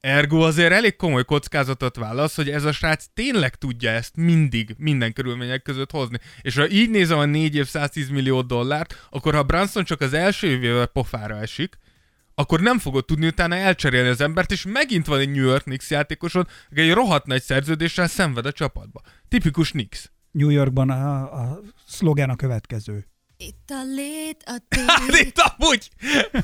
[0.00, 5.12] ergo azért elég komoly kockázatot válasz, hogy ez a srác tényleg tudja ezt mindig, minden
[5.12, 6.18] körülmények között hozni.
[6.40, 10.12] És ha így nézem a 4 év 110 millió dollárt, akkor ha Branson csak az
[10.12, 11.78] első évvel pofára esik,
[12.34, 15.90] akkor nem fogod tudni utána elcserélni az embert, és megint van egy New York Knicks
[15.90, 19.00] játékosod, aki egy rohadt nagy szerződéssel szenved a csapatba.
[19.28, 20.12] Tipikus Knicks.
[20.30, 23.06] New Yorkban a, a szlogen a következő.
[23.36, 25.26] Itt a lét, a Hát tét.
[25.26, 25.90] itt amúgy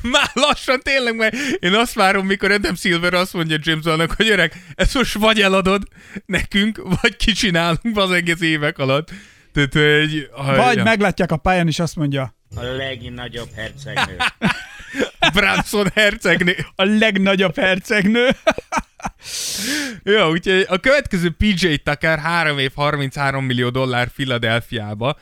[0.01, 4.29] már lassan tényleg, mert én azt várom, mikor Adam Silver azt mondja James Wallnak, hogy
[4.29, 5.83] öreg, ezt most vagy eladod
[6.25, 9.11] nekünk, vagy kicsinálunk az egész évek alatt.
[9.53, 10.29] Tehát, hogy...
[10.55, 10.83] Vagy ja.
[10.83, 14.17] meglátják a pályán, és azt mondja, A legnagyobb hercegnő.
[15.33, 16.55] Branson hercegnő.
[16.75, 18.29] a legnagyobb hercegnő.
[20.03, 25.17] Jó, úgyhogy a következő PJ Tucker 3 év 33 millió dollár Philadelphiába.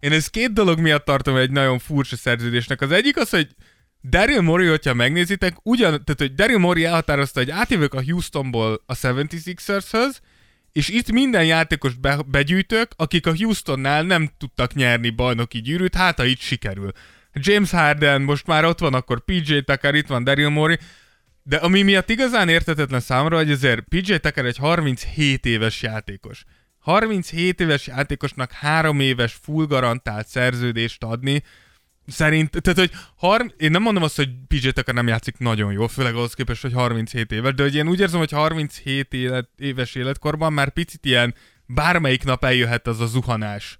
[0.00, 2.80] Én ezt két dolog miatt tartom egy nagyon furcsa szerződésnek.
[2.80, 3.48] Az egyik az, hogy
[4.08, 8.94] Daryl Morey, hogyha megnézitek, ugyan, tehát hogy Daryl Morey elhatározta, hogy átjövök a Houstonból a
[8.94, 10.16] 76ershöz,
[10.72, 16.16] és itt minden játékost be, begyűjtök, akik a Houstonnál nem tudtak nyerni bajnoki gyűrűt, hát
[16.16, 16.92] ha itt sikerül.
[17.34, 20.78] James Harden most már ott van, akkor PJ Tucker, itt van Daryl Morey,
[21.42, 26.44] de ami miatt igazán értetetlen számomra, hogy azért PJ Tucker egy 37 éves játékos.
[26.78, 31.42] 37 éves játékosnak három éves full garantált szerződést adni,
[32.06, 35.88] szerint, tehát hogy har, én nem mondom azt, hogy PJ Tucker nem játszik nagyon jól,
[35.88, 39.94] főleg ahhoz képest, hogy 37 éves, de hogy én úgy érzem, hogy 37 élet, éves
[39.94, 41.34] életkorban már picit ilyen
[41.66, 43.78] bármelyik nap eljöhet az a zuhanás.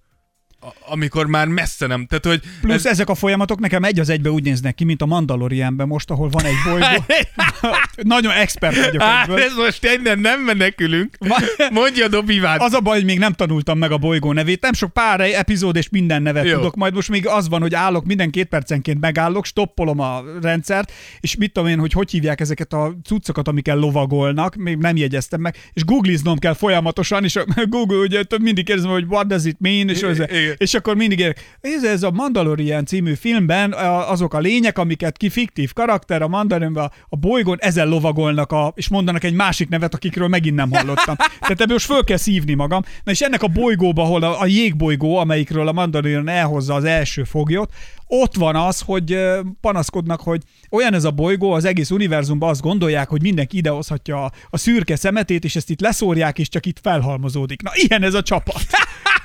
[0.86, 2.86] Amikor már messze nem, tehát hogy Plusz ez...
[2.86, 6.28] ezek a folyamatok nekem egy az egybe úgy néznek ki, mint a Mandalorianben most, ahol
[6.28, 7.04] van egy bolygó.
[8.14, 9.42] Nagyon expert vagyok Hát egyből.
[9.42, 11.16] ez most innen nem menekülünk.
[11.70, 12.60] Mondja Dobivát.
[12.60, 14.62] Az a baj, hogy még nem tanultam meg a bolygó nevét.
[14.62, 16.54] Nem sok pár epizód és minden nevet Jó.
[16.56, 16.76] Tudok.
[16.76, 21.36] Majd most még az van, hogy állok, minden két percenként megállok, stoppolom a rendszert, és
[21.36, 25.56] mit tudom én, hogy hogy hívják ezeket a cuccokat, amikkel lovagolnak, még nem jegyeztem meg,
[25.72, 29.88] és googliznom kell folyamatosan, és a Google ugye mindig kérdezem, hogy what does it mean,
[29.88, 30.53] és, Igen.
[30.64, 33.72] és akkor mindig ér, ez, ez a Mandalorian című filmben
[34.08, 38.88] azok a lények, amiket ki fiktív karakter a Mandalorianban a bolygón ezen lovagolnak, a, és
[38.88, 41.16] mondanak egy másik nevet, akikről megint nem hallottam.
[41.16, 42.82] Tehát ebből most föl kell szívni magam.
[43.04, 47.24] Na és ennek a bolygóba, ahol a, a jégbolygó, amelyikről a Mandalorian elhozza az első
[47.24, 47.72] foglyot,
[48.06, 49.18] ott van az, hogy
[49.60, 54.32] panaszkodnak, hogy olyan ez a bolygó, az egész univerzumban azt gondolják, hogy mindenki idehozhatja a,
[54.50, 57.62] a szürke szemetét, és ezt itt leszórják, és csak itt felhalmozódik.
[57.62, 58.66] Na, ilyen ez a csapat.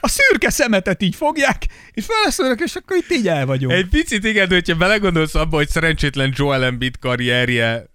[0.01, 3.73] A szürke szemetet így fogják, és felszólnak, és akkor itt így el vagyunk.
[3.73, 7.89] Egy picit igen, de hogyha belegondolsz abba, hogy szerencsétlen Joel Embiid karrierje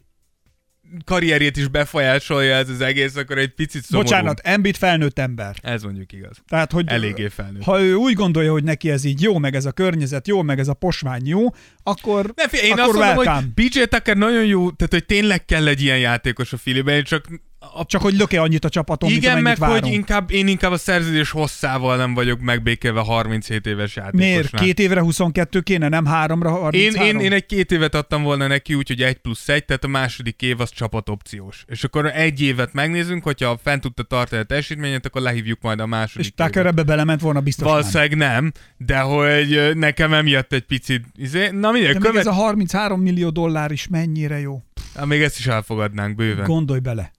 [1.04, 4.08] karrierjét is befolyásolja ez az egész, akkor egy picit szomorú.
[4.08, 5.56] Bocsánat, Embiid felnőtt ember.
[5.62, 6.36] Ez mondjuk igaz.
[6.48, 7.62] Tehát, hogy Eléggé felnőtt.
[7.62, 10.58] ha ő úgy gondolja, hogy neki ez így jó, meg ez a környezet jó, meg
[10.58, 11.46] ez a posvány jó,
[11.82, 13.52] akkor, Ne, figyelj, én akkor azt mondom, welcome.
[13.54, 17.26] hogy PJ Tucker nagyon jó, tehát hogy tényleg kell egy ilyen játékos a én csak
[17.74, 19.84] a Csak hogy löke annyit a csapaton, mint igen, amennyit meg várunk.
[19.84, 24.28] hogy inkább, én inkább a szerződés hosszával nem vagyok megbékélve 37 éves játékosnál.
[24.28, 24.54] Miért?
[24.54, 27.06] Két évre 22 kéne, nem háromra Én, 33?
[27.06, 30.42] én, én egy két évet adtam volna neki, úgyhogy egy plusz egy, tehát a második
[30.42, 31.64] év az csapatopciós.
[31.68, 35.86] És akkor egy évet megnézünk, hogyha fent tudta tartani a teljesítményét, akkor lehívjuk majd a
[35.86, 37.74] második És Tucker ebbe belement volna biztos nem.
[37.74, 42.20] Valószínűleg nem, de hogy nekem emiatt egy picit, izé, na mindegy, De követ...
[42.20, 44.62] ez a 33 millió dollár is mennyire jó.
[44.94, 46.44] Ah, még ezt is elfogadnánk bőven.
[46.44, 47.12] Gondolj bele.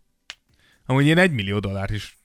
[0.85, 2.17] Amúgy én egy millió dollár is.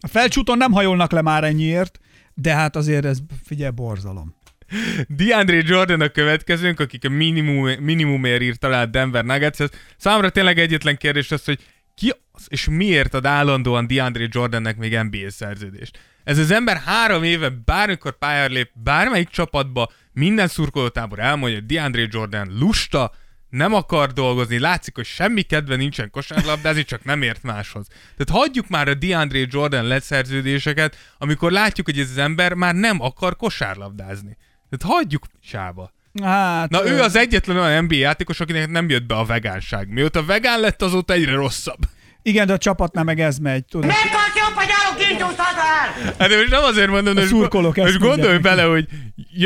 [0.00, 1.98] A felcsúton nem hajolnak le már ennyiért,
[2.34, 4.34] de hát azért ez, figyelj, borzalom.
[5.08, 9.58] DeAndre Jordan a következőnk, akik a minimum, minimumért írt alá Denver nuggets
[9.96, 11.58] Számomra tényleg egyetlen kérdés az, hogy
[11.94, 15.98] ki az, és miért ad állandóan DeAndre Jordannek még NBA szerződést.
[16.24, 22.06] Ez az ember három éve bármikor pályára lép, bármelyik csapatba, minden szurkolótábor elmondja, hogy DeAndre
[22.10, 23.12] Jordan lusta,
[23.56, 27.86] nem akar dolgozni, látszik, hogy semmi kedve nincsen kosárlabdázni, csak nem ért máshoz.
[28.16, 33.00] Tehát hagyjuk már a DeAndre Jordan leszerződéseket, amikor látjuk, hogy ez az ember már nem
[33.00, 34.36] akar kosárlabdázni.
[34.70, 35.92] Tehát hagyjuk sába.
[36.22, 39.88] Hát, Na ö, ő az egyetlen olyan NBA játékos, akinek nem jött be a vegánság.
[39.88, 41.78] Mióta vegán lett, azóta egyre rosszabb.
[42.22, 43.86] Igen, de a csapatnál meg ez megy, tudod.
[43.86, 44.68] Megkapja, hogy
[45.38, 46.18] állok!
[46.18, 48.88] Hát de most nem azért mondom, szurkolók most ezt gondolj bele, hogy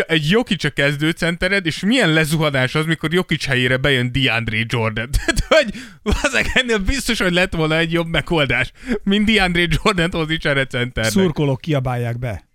[0.07, 5.09] egy Jokic a kezdőcentered, és milyen lezuhanás az, mikor Jokic helyére bejön DeAndre Jordan.
[5.16, 5.80] Tehát, hogy
[6.22, 8.72] azek ennél biztos, hogy lett volna egy jobb megoldás,
[9.03, 11.12] mint DeAndre Jordan hozni cserecenternek.
[11.12, 12.49] Szurkolók kiabálják be.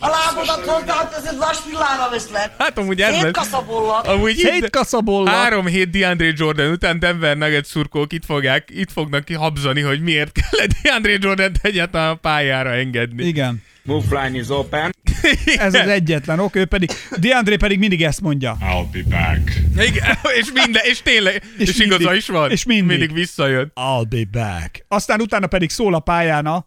[0.00, 2.50] A lábodat mondtad, ez egy vas villára veszlek.
[2.58, 3.20] Hát amúgy ez lett.
[3.22, 4.06] Szétkaszabollat.
[4.06, 5.30] Amúgy itt- Szétkaszabolla.
[5.30, 10.32] Három hét DeAndre Jordan után Denver Nuggets szurkolók itt fogják, itt fognak kihabzani, hogy miért
[10.32, 13.24] kellett DeAndre Jordan egyáltalán a pályára engedni.
[13.26, 13.62] Igen.
[13.82, 14.94] Move line is open.
[15.44, 18.56] Ez az egyetlen ok, ő pedig, DeAndre pedig mindig ezt mondja.
[18.60, 19.52] I'll be back.
[19.88, 22.50] Igen, és minden, és tényleg, és, és mindig- igaza is van.
[22.50, 22.86] és mindig.
[22.86, 23.72] mindig visszajön.
[23.74, 24.84] I'll be back.
[24.88, 26.66] Aztán utána pedig szól a pályán a...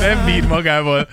[0.00, 1.08] Nem bír magával.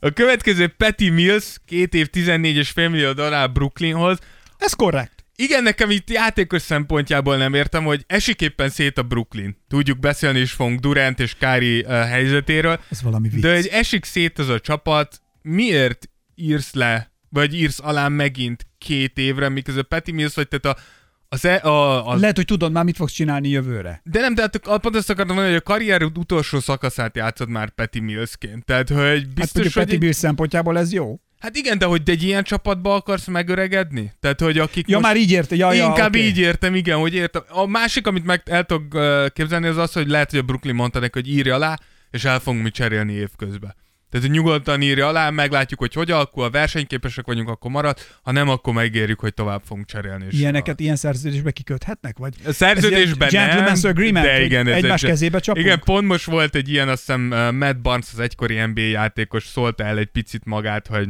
[0.00, 4.18] A következő Patty Mills, két év 14,5 millió dollár Brooklynhoz.
[4.58, 5.24] Ez korrekt.
[5.36, 9.56] Igen, nekem itt játékos szempontjából nem értem, hogy esik éppen szét a Brooklyn.
[9.68, 12.80] Tudjuk beszélni is fogunk Durant és Kári uh, helyzetéről.
[12.90, 13.40] Ez valami vicc.
[13.40, 19.18] De hogy esik szét ez a csapat, miért írsz le, vagy írsz alá megint két
[19.18, 20.82] évre, miközben Patty Mills, vagy tehát a,
[21.28, 24.00] az, e, a, a Lehet, hogy tudod már, mit fogsz csinálni jövőre.
[24.04, 27.98] de nem, tehát pont azt akartam mondani, hogy a karrier utolsó szakaszát játszott már Patty
[28.00, 28.64] Millsként.
[28.64, 29.82] Tehát, hogy Hát biztos, mondjuk hogy...
[29.82, 31.20] Peti egy- Bill szempontjából ez jó.
[31.38, 34.12] Hát igen, de hogy egy ilyen csapatba akarsz megöregedni?
[34.20, 35.08] Tehát, hogy akik Ja, most...
[35.08, 35.56] már így érte.
[35.56, 36.26] Ja, ja, Inkább oké.
[36.26, 37.42] így értem, igen, hogy értem.
[37.48, 38.88] A másik, amit meg el tudok
[39.32, 41.78] képzelni, az az, hogy lehet, hogy a Brooklyn mondta neki, hogy írja alá,
[42.10, 43.74] és el fogunk mi cserélni évközben.
[44.10, 48.32] Tehát, hogy nyugodtan írja alá, meglátjuk, hogy hogy alakul, ha versenyképesek vagyunk, akkor marad, ha
[48.32, 50.24] nem, akkor megérjük, hogy tovább fogunk cserélni.
[50.30, 52.18] És Ilyeneket ilyen szerződésbe kiköthetnek?
[52.18, 55.66] Vagy a szerződésben nem, agreement, de igen, ez egymás egy- kezébe csapunk?
[55.66, 59.46] Igen, pont most volt egy ilyen, azt hiszem uh, Matt Barnes, az egykori NBA játékos
[59.46, 61.08] szólta el egy picit magát, hogy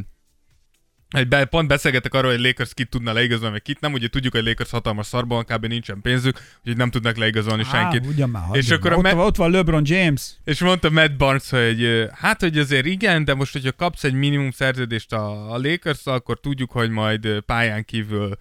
[1.11, 3.93] egy be, pont beszélgetek arról, hogy Lakers kit tudna leigazolni, meg kit nem.
[3.93, 5.67] Ugye tudjuk, hogy Lakers hatalmas szarban, kb.
[5.67, 8.07] nincsen pénzük, úgyhogy nem tudnak leigazolni Á, senkit.
[8.11, 10.23] ugyan már, és akkor ott, van, ott van LeBron James.
[10.45, 14.51] és mondta Matt Barnes, hogy hát, hogy azért igen, de most, hogyha kapsz egy minimum
[14.51, 18.37] szerződést a, a lakers akkor tudjuk, hogy majd pályán kívül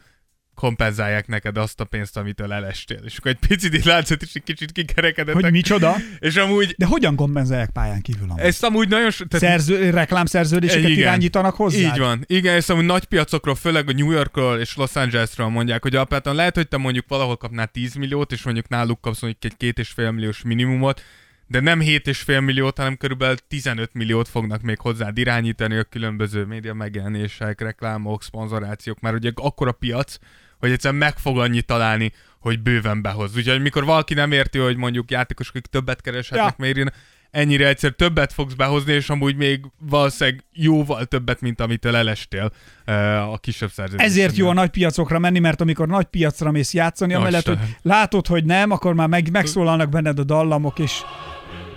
[0.57, 2.99] kompenzálják neked azt a pénzt, amitől elestél.
[3.05, 5.33] És akkor egy picit így látszott, és egy kicsit kikerekedett.
[5.33, 5.95] Hogy micsoda?
[6.19, 8.29] És amúgy De hogyan kompenzálják pályán kívül?
[8.29, 8.39] amúgy?
[8.39, 9.11] ezt amúgy nagyon...
[9.27, 10.99] Tehát Szerző, reklámszerződéseket Igen.
[10.99, 11.77] irányítanak hozzá?
[11.77, 12.23] Így van.
[12.25, 16.35] Igen, és amúgy nagy piacokról, főleg a New Yorkról és Los Angelesről mondják, hogy alapvetően
[16.35, 19.79] lehet, hogy te mondjuk valahol kapnál 10 milliót, és mondjuk náluk kapsz mondjuk egy két
[19.79, 21.01] és fél milliós minimumot,
[21.47, 26.73] de nem 7,5 milliót, hanem körülbelül 15 milliót fognak még hozzád irányítani a különböző média
[26.73, 30.17] megjelenések, reklámok, szponzorációk, mert ugye akkora piac,
[30.59, 33.35] hogy egyszerűen meg fog annyit találni, hogy bőven behoz.
[33.35, 36.65] Úgyhogy mikor valaki nem érti, hogy mondjuk játékosok akik többet kereshetnek, Ja.
[36.73, 36.93] miért
[37.31, 42.51] ennyire egyszer többet fogsz behozni, és amúgy még valószínűleg jóval többet, mint amitől elestél
[42.87, 44.05] uh, a kisebb szerződés.
[44.05, 48.27] Ezért jó a nagy piacokra menni, mert amikor nagy piacra mész játszani, amellett, hogy látod,
[48.27, 51.01] hogy nem, akkor már meg, megszólalnak benned a dallamok, és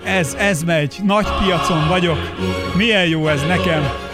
[0.04, 0.96] ez, ez megy.
[1.04, 2.18] Nagy piacon vagyok.
[2.76, 4.09] Milyen jó ez nekem.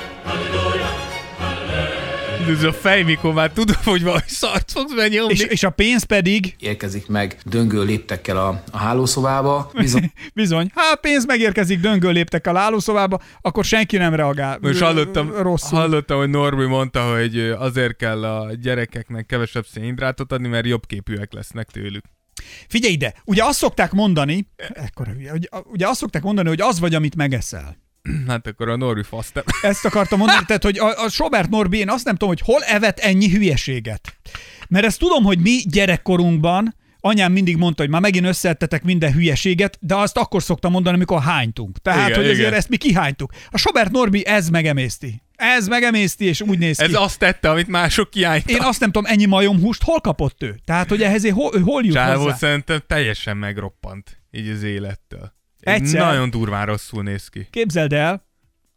[2.49, 5.33] Ez a fej, mikor már tudom, hogy valami szart fogsz benyomni.
[5.33, 9.71] És, és a pénz pedig, érkezik meg döngő léptekkel a, a hálószobába.
[9.75, 14.59] Bizony, bizony, ha a pénz megérkezik, döngő léptek a hálószobába, akkor senki nem reagál.
[14.61, 15.79] Most hallottam, rosszul.
[15.79, 21.33] hallottam, hogy Norbi mondta, hogy azért kell a gyerekeknek kevesebb szénhidrátot adni, mert jobb képűek
[21.33, 22.05] lesznek tőlük.
[22.69, 25.31] Figyelj ide, ugye azt szokták mondani, ekkora ugye,
[25.65, 27.77] ugye azt szokták mondani, hogy az vagy, amit megeszel.
[28.29, 29.45] Hát akkor a Norbi fasz nem.
[29.71, 32.63] Ezt akartam mondani, tehát, hogy a, a Sobert Norbi, én azt nem tudom, hogy hol
[32.63, 34.17] evett ennyi hülyeséget.
[34.69, 39.79] Mert ezt tudom, hogy mi gyerekkorunkban, anyám mindig mondta, hogy már megint összeettetek minden hülyeséget,
[39.81, 41.79] de azt akkor szoktam mondani, amikor hánytunk.
[41.79, 42.59] Tehát, Igen, hogy azért igen.
[42.59, 43.33] ezt mi kihánytuk.
[43.51, 45.23] A Sobert Norbi ez megemészti.
[45.37, 46.85] Ez megemészti, és úgy néz ki.
[46.85, 48.51] Ez azt tette, amit mások kiálltak.
[48.51, 50.61] Én azt nem tudom, ennyi majomhúst hol kapott ő?
[50.65, 52.37] Tehát, hogy ehhez hol, hol jut Csávó hozzá?
[52.37, 55.36] szerintem teljesen megroppant így az élettől.
[55.67, 56.01] Egy Egyszer.
[56.01, 57.47] Nagyon durván rosszul néz ki.
[57.51, 58.25] Képzeld el,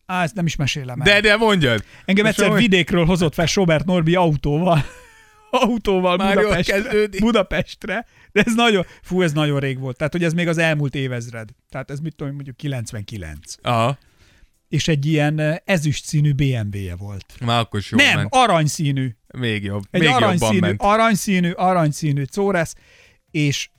[0.06, 1.06] Á, ezt nem is mesélem el.
[1.14, 1.84] De, de mondjad.
[2.06, 4.86] Engem Most egyszer ahogy- vidékről hozott fel Sobert Norbi autóval.
[5.52, 7.08] autóval Már Budapestre.
[7.20, 8.06] Budapestre.
[8.32, 9.98] De ez nagyon, fú, ez nagyon rég volt.
[9.98, 11.50] Tehát, hogy ez még az elmúlt évezred.
[11.70, 13.56] Tehát ez mit tudom, mondjuk 99.
[13.62, 13.98] Aha,
[14.68, 17.26] És egy ilyen eh, ezüst színű BMW-je volt.
[17.46, 18.28] már akkor is jó nem, ment.
[18.34, 19.16] aranyszínű.
[19.38, 19.84] Még jobb.
[19.92, 20.82] Egy Még jobban aranyszínű, ment.
[20.82, 22.76] aranyszínű, aranyszínű Córesz,
[23.32, 23.70] és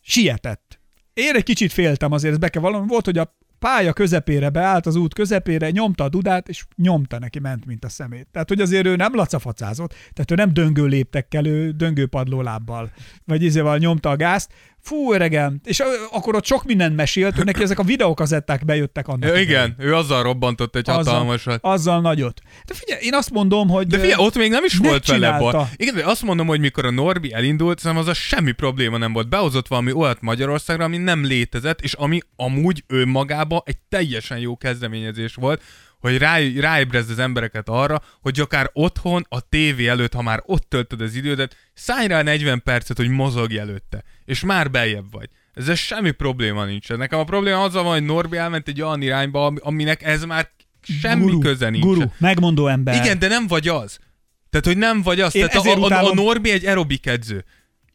[0.00, 0.71] sietett.
[1.14, 2.86] Én egy kicsit féltem azért, ezt be kell valami.
[2.86, 7.38] Volt, hogy a pálya közepére beállt, az út közepére, nyomta a dudát, és nyomta neki,
[7.38, 8.28] ment, mint a szemét.
[8.32, 12.90] Tehát, hogy azért ő nem lacafacázott, tehát ő nem döngő léptekkel, ő döngő padlólábbal,
[13.24, 14.52] vagy izéval nyomta a gázt.
[14.82, 15.60] Fú, öregem.
[15.64, 19.28] És akkor ott sok mindent mesélt, ő neki ezek a videókazetták bejöttek annak.
[19.28, 21.58] Ja, igen, ő azzal robbantott egy hatalmasat.
[21.62, 22.40] Azzal, azzal nagyot.
[22.66, 23.86] De figyelj, én azt mondom, hogy...
[23.86, 25.64] De figyelj, ott még nem is volt vele baj.
[25.76, 29.12] Igen, de azt mondom, hogy mikor a Norbi elindult, szerintem az a semmi probléma nem
[29.12, 29.28] volt.
[29.28, 34.56] Behozott valami olyat Magyarországra, ami nem létezett, és ami amúgy ő magába egy teljesen jó
[34.56, 35.62] kezdeményezés volt,
[36.02, 40.68] hogy rá, ráébrezd az embereket arra, hogy akár otthon, a tévé előtt, ha már ott
[40.68, 45.28] töltöd az idődet, szállj rá 40 percet, hogy mozogj előtte, és már beljebb vagy.
[45.54, 46.88] Ezzel semmi probléma nincs.
[46.88, 50.48] Nekem a probléma az van, hogy Norbi elment egy olyan irányba, ami- aminek ez már
[51.00, 51.84] semmi guru, köze nincs.
[51.84, 52.94] Guru, megmondó ember.
[52.94, 53.98] Igen, de nem vagy az.
[54.50, 55.34] Tehát, hogy nem vagy az.
[55.34, 57.44] Én Tehát a, ezért a, a, Norbi egy aerobik edző.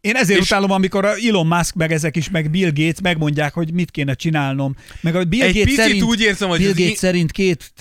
[0.01, 3.53] Én ezért És- utálom, amikor a Elon Musk meg ezek is, meg Bill Gates megmondják,
[3.53, 4.75] hogy mit kéne csinálnom.
[5.01, 7.73] Meg a Bill Egy Gates picit szerint, úgy érzem, hogy Bill Gates én- szerint két,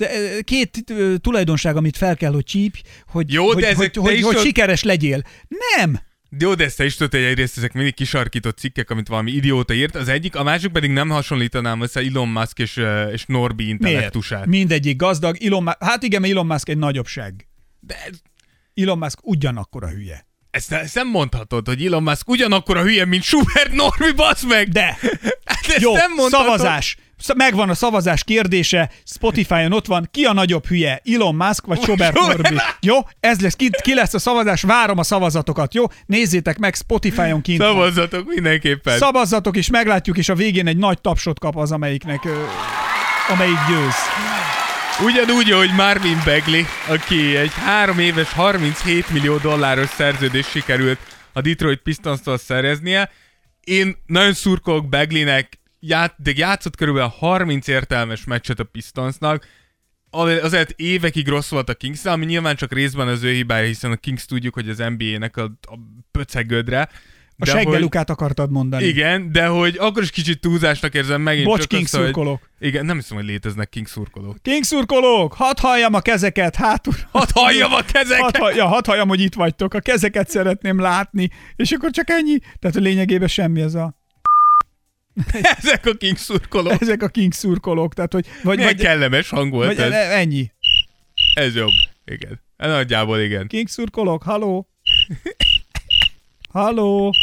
[0.45, 0.85] két
[1.21, 4.45] tulajdonság, amit fel kell, hogy csípj, hogy, Jó, hogy, de ezek hogy, hogy, hogy tudod-
[4.45, 5.23] sikeres legyél.
[5.77, 6.01] Nem!
[6.29, 9.31] De jó, de ezt te is tudod, hogy egyrészt ezek mindig kisarkított cikkek, amit valami
[9.31, 12.81] idióta írt, az egyik, a másik pedig nem hasonlítanám össze Elon Musk és,
[13.13, 13.81] és Norbi Miért?
[13.81, 14.47] intellektusát.
[14.47, 15.37] Mindegyik gazdag.
[15.43, 17.47] Elon Musk, hát igen, Elon Musk egy nagyobb seg.
[17.81, 17.97] De
[18.75, 20.26] Elon Musk ugyanakkor a hülye.
[20.57, 24.69] Ezt, ezt nem mondhatod, hogy Elon Musk ugyanakkor a hülye, mint Schubert Norbi, basz meg!
[24.69, 24.99] De!
[25.45, 26.47] Hát ezt Jó, nem mondhatod.
[26.47, 26.97] szavazás.
[27.19, 31.85] Sz- Megvan a szavazás kérdése, Spotify-on ott van, ki a nagyobb hülye, Elon Musk vagy
[31.85, 32.15] Robert.
[32.19, 32.57] Norbi?
[32.81, 35.85] Jó, ez lesz, ki, ki lesz a szavazás, várom a szavazatokat, jó?
[36.07, 37.69] Nézzétek meg, Spotify-on kint van.
[37.69, 38.99] Szavazzatok mindenképpen.
[38.99, 42.29] Szavazzatok, és meglátjuk, és a végén egy nagy tapsot kap az, amelyiknek,
[43.29, 43.95] amelyik győz.
[45.05, 50.99] Ugyanúgy, ahogy Marvin Bagley, aki egy három éves 37 millió dolláros szerződést sikerült
[51.33, 53.11] a Detroit Pistons-tól szereznie.
[53.61, 59.47] Én nagyon szurkolok Bagleynek, ját, de játszott körülbelül 30 értelmes meccset a Pistonsnak,
[60.11, 63.97] azért évekig rossz volt a kings ami nyilván csak részben az ő hibája, hiszen a
[63.97, 65.79] Kings tudjuk, hogy az NBA-nek a, a
[66.11, 66.89] pöcegödre.
[67.39, 68.85] A de hogy- seggelukát akartad mondani.
[68.85, 72.39] Igen, de hogy akkor is kicsit túlzásnak érzem megint Bocs, csak King hogy-.
[72.59, 74.37] Igen, nem hiszem, hogy léteznek King szurkolók.
[74.43, 76.95] King szurkolók, hadd halljam a kezeket, hátul.
[77.11, 78.21] Hadd halljam a kezeket!
[78.23, 82.11] Hadd, hall- ja, hadd halljam, hogy itt vagytok, a kezeket szeretném látni, és akkor csak
[82.11, 82.39] ennyi.
[82.59, 83.95] Tehát a lényegében semmi ez a...
[85.63, 86.81] Ezek a King szurkolók.
[86.81, 88.27] Ezek a King szurkolók, tehát hogy...
[88.43, 90.11] Vagy, Milyen vagy, kellemes hang volt vagy ez.
[90.11, 90.51] ennyi.
[91.35, 91.71] Ez jobb.
[92.05, 92.41] Igen.
[92.57, 93.47] Nagyjából igen.
[93.47, 94.69] King szurkolók, haló?
[96.57, 97.15] Haló?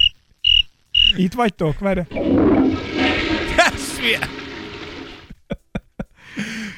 [1.15, 1.79] Itt vagytok?
[1.79, 1.99] Várj.
[3.57, 4.29] Ez milyen?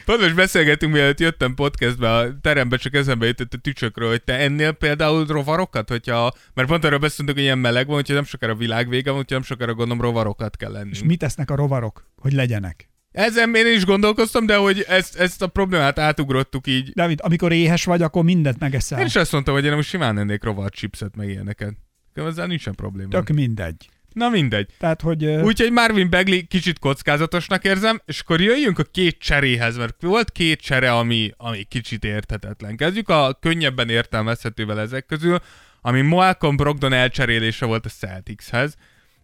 [0.06, 4.38] Pont most beszélgetünk, mielőtt jöttem podcastbe, a terembe csak eszembe jutott a tücsökről, hogy te
[4.38, 8.56] ennél például rovarokat, hogyha, mert pont arról beszéltünk, hogy ilyen meleg van, hogyha nem sokára
[8.56, 10.89] világ vége van, hogyha nem sokára gondolom rovarokat kell lenni.
[10.91, 12.89] És mit tesznek a rovarok, hogy legyenek?
[13.12, 16.91] Ezen én is gondolkoztam, de hogy ezt, ezt a problémát átugrottuk így.
[16.91, 18.99] David, amikor éhes vagy, akkor mindent megeszel.
[18.99, 21.74] Én is azt mondtam, hogy én most simán ennék rovar chipset, meg ilyeneket.
[22.16, 23.09] Ezzel nincsen probléma.
[23.09, 23.89] Tök mindegy.
[24.13, 24.70] Na mindegy.
[24.78, 25.26] Tehát, hogy...
[25.26, 30.61] Úgyhogy Marvin Bagley kicsit kockázatosnak érzem, és akkor jöjjünk a két cseréhez, mert volt két
[30.61, 32.76] csere, ami, ami kicsit érthetetlen.
[32.76, 35.39] Kezdjük a könnyebben értelmezhetővel ezek közül,
[35.82, 38.76] ami Malcolm Brogdon elcserélése volt a Celticshez.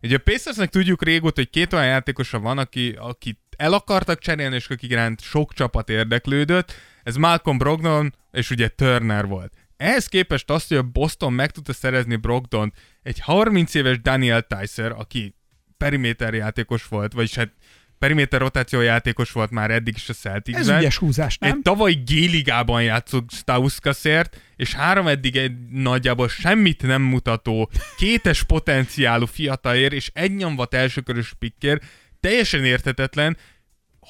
[0.02, 4.56] Ugye a Pacersnek tudjuk régóta, hogy két olyan játékosa van, aki, akit el akartak cserélni,
[4.56, 6.74] és akik iránt sok csapat érdeklődött.
[7.04, 9.54] Ez Malcolm Brogdon, és ugye Turner volt.
[9.82, 12.74] Ehhez képest azt, hogy a Boston meg tudta szerezni Brogdont,
[13.04, 15.36] egy 30 éves Daniel Tyser, aki
[15.78, 17.52] periméter játékos volt, vagyis hát
[18.00, 20.80] periméter rotáció játékos volt már eddig is a Ez Celticsben.
[20.80, 21.52] ügyes húzás, nem?
[21.52, 29.26] Egy tavaly G-ligában játszott Stauskasért, és három eddig egy nagyjából semmit nem mutató, kétes potenciálú
[29.26, 31.82] fiatalért, és egy nyomvat elsőkörös pikker,
[32.20, 33.38] teljesen értetetlen,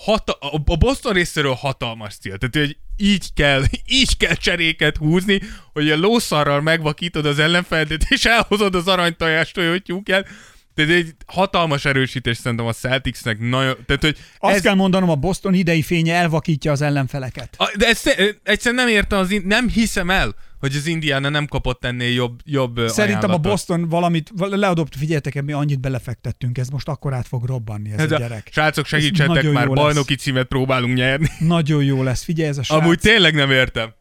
[0.04, 2.38] hata- a Boston részéről hatalmas cél.
[2.38, 3.64] Tehát, hogy így kell,
[4.02, 5.42] így kell cseréket húzni,
[5.74, 10.28] hogy a lószarral megvakítod az ellenfeldet, és elhozod az aranytojást, hogy tyúkját.
[10.76, 13.78] Tehát egy hatalmas erősítés szerintem a Celticsnek nagyon...
[13.86, 17.56] Tehát, hogy Azt ez, kell mondanom, a Boston idei fénye elvakítja az ellenfeleket.
[17.58, 21.86] a, de ezt, egyszerűen nem értem, az, nem hiszem el, hogy az Indiana nem kapott
[21.86, 23.42] ennél jobb, jobb Szerintem a ajánlatot.
[23.42, 28.00] Boston valamit val- leadott, figyeljetek, mi annyit belefektettünk, ez most akkor át fog robbanni ez,
[28.00, 28.50] Ez a a, gyerek.
[28.52, 29.84] srácok, segítsetek már, jó lesz.
[29.84, 31.28] bajnoki címet próbálunk nyerni.
[31.56, 32.82] Nagyon jó lesz, figyelj ez a srác.
[32.82, 33.94] Amúgy tényleg nem értem.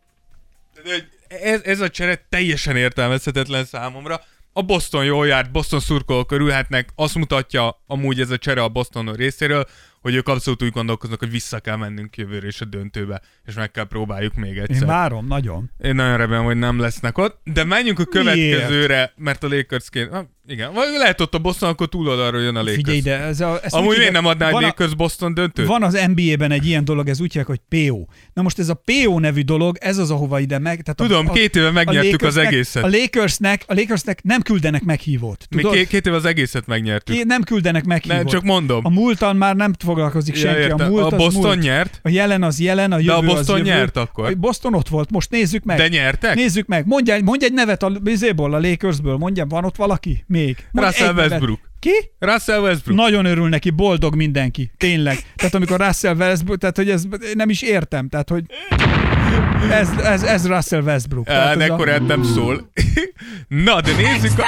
[1.28, 4.20] Ez, ez a csere teljesen értelmezhetetlen számomra.
[4.52, 9.12] A Boston jól járt, Boston szurkolók örülhetnek, azt mutatja amúgy ez a csere a Boston
[9.12, 9.66] részéről,
[10.00, 13.70] hogy ők abszolút úgy gondolkoznak, hogy vissza kell mennünk jövőre is a döntőbe, és meg
[13.70, 14.82] kell próbáljuk még egyszer.
[14.82, 15.70] Én várom, nagyon.
[15.78, 20.26] Én nagyon remélem, hogy nem lesznek ott, de menjünk a következőre, mert a Lakers kéne...
[20.50, 22.76] Igen, vagy lehet ott a Boston, akkor túloldalról jön a Lakers.
[22.76, 25.34] Figyelj ide, ez a, ezt Amúgy úgy miért nem adná van egy a- Lakers Boston
[25.34, 25.66] döntőt?
[25.66, 28.04] Van az NBA-ben egy ilyen dolog, ez úgy hívják, hogy PO.
[28.32, 30.82] Na most ez a PO nevű dolog, ez az, ahova ide meg...
[30.82, 32.84] Tehát Tudom, a, a, két éve megnyertük az egészet.
[32.84, 35.46] A Lakersnek, a Lakersnek nem küldenek meghívót.
[35.50, 35.76] Mi Tudod?
[35.76, 37.14] két, két éve az egészet megnyertük.
[37.16, 38.16] Ké- nem küldenek meghívót.
[38.18, 38.80] Nem, csak mondom.
[38.84, 40.60] A múltan már nem foglalkozik Ja, senki.
[40.60, 40.86] értem.
[40.86, 41.58] A, múlt A az Boston múlt.
[41.60, 42.00] nyert?
[42.02, 43.68] A jelen az jelen, a jövő a az Boston jövő.
[43.70, 44.26] nyert akkor?
[44.30, 45.76] A Boston ott volt, most nézzük meg.
[45.76, 46.34] De nyertek?
[46.34, 46.86] Nézzük meg.
[46.86, 47.86] Mondj egy, mondj egy nevet a
[48.36, 49.16] a Lakersből.
[49.16, 50.24] Mondjam, van ott valaki?
[50.44, 50.56] Még.
[50.70, 51.14] Mondj Russell.
[51.14, 51.60] Westbrook.
[51.78, 52.10] Ki?
[52.18, 52.98] Russell Westbrook.
[52.98, 54.70] Nagyon örül neki, boldog mindenki.
[54.76, 55.18] Tényleg.
[55.36, 58.44] Tehát amikor Russell Westbrook, tehát hogy ez nem is értem, tehát hogy
[59.70, 61.26] ez, ez, ez Russell Westbrook.
[61.26, 62.70] Tehát ez akkor a, nem szól.
[63.48, 64.46] Na, de nézzük a...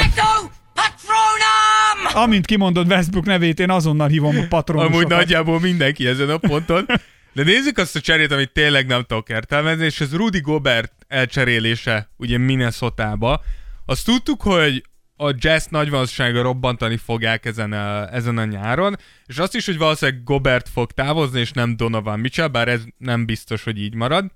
[2.15, 4.97] amint kimondod Westbrook nevét, én azonnal hívom a patronusokat.
[4.97, 6.87] Amúgy nagyjából mindenki ezen a ponton.
[7.33, 12.11] De nézzük azt a cserét, amit tényleg nem tudok értelmezni, és ez Rudy Gobert elcserélése
[12.17, 13.43] ugye Minnesota-ba.
[13.87, 14.83] Azt tudtuk, hogy
[15.23, 18.97] a jazz nagy valószínűséggel robbantani fogják ezen a, ezen a nyáron,
[19.27, 23.27] és azt is, hogy valószínűleg Gobert fog távozni, és nem Donovan Mitchell, bár ez nem
[23.27, 24.33] biztos, hogy így marad.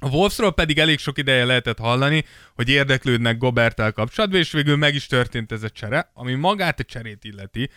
[0.00, 4.94] A Wolvesról pedig elég sok ideje lehetett hallani, hogy érdeklődnek Gobertel kapcsolatban, és végül meg
[4.94, 7.70] is történt ez a csere, ami magát a cserét illeti.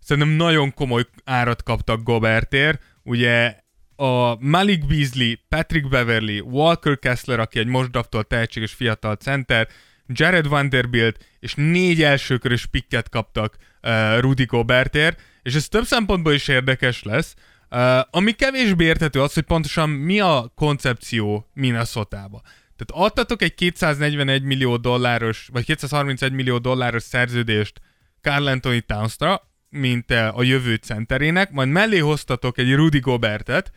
[0.00, 3.56] Szerintem nagyon komoly árat kaptak Gobertért, ugye
[3.96, 9.68] a Malik Beasley, Patrick Beverly, Walker Kessler, aki egy most draftolt tehetséges fiatal center,
[10.12, 16.48] Jared Vanderbilt, és négy elsőkörös pikket kaptak uh, Rudy Gobertért, és ez több szempontból is
[16.48, 17.34] érdekes lesz.
[17.70, 22.42] Uh, ami kevésbé érthető az, hogy pontosan mi a koncepció Minnesota-ba.
[22.76, 27.80] Tehát adtatok egy 241 millió dolláros, vagy 231 millió dolláros szerződést
[28.20, 33.72] Carl Anthony Townsra, mint a jövő centerének, majd mellé hoztatok egy Rudy Gobertet,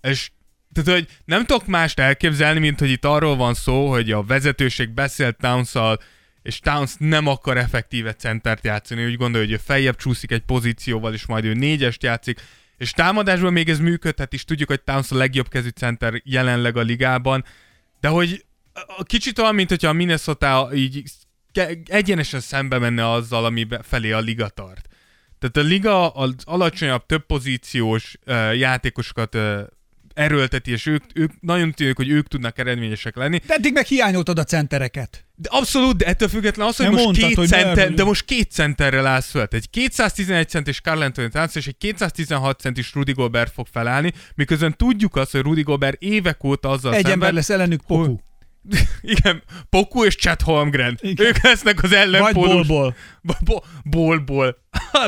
[0.00, 0.30] és
[0.74, 4.90] tehát, hogy nem tudok mást elképzelni, mint hogy itt arról van szó, hogy a vezetőség
[4.90, 5.72] beszélt towns
[6.44, 11.12] és Towns nem akar effektíve centert játszani, úgy gondolja, hogy ő feljebb csúszik egy pozícióval,
[11.12, 12.40] és majd ő négyest játszik,
[12.76, 16.80] és támadásban még ez működhet, és tudjuk, hogy Towns a legjobb kezű center jelenleg a
[16.80, 17.44] ligában,
[18.00, 18.44] de hogy
[19.02, 21.02] kicsit olyan, mint hogyha a Minnesota így
[21.84, 24.88] egyenesen szembe menne azzal, ami felé a liga tart.
[25.38, 29.60] Tehát a liga az alacsonyabb, több pozíciós uh, játékosokat uh,
[30.14, 33.40] erőlteti, és ők, ők nagyon tűnik, hogy ők tudnak eredményesek lenni.
[33.46, 35.24] De eddig meg hiányoltad a centereket.
[35.36, 38.50] De abszolút, de ettől függetlenül az, hogy most mondtad, két hogy center, de most két
[38.50, 39.46] centerrel állsz föl.
[39.50, 44.76] Egy 211 centis Carl Anthony Towns és egy 216 centis Rudy Gobert fog felállni, miközben
[44.76, 47.12] tudjuk azt, hogy Rudy Gobert évek óta azzal Egy szemben...
[47.12, 48.16] ember lesz ellenük Poku.
[49.02, 50.98] Igen, Poku és Chet Holmgren.
[51.00, 51.26] Igen.
[51.26, 52.48] Ők lesznek az ellenpólus.
[52.48, 52.94] Vagy Bolból.
[53.44, 54.62] Bo- Bolból.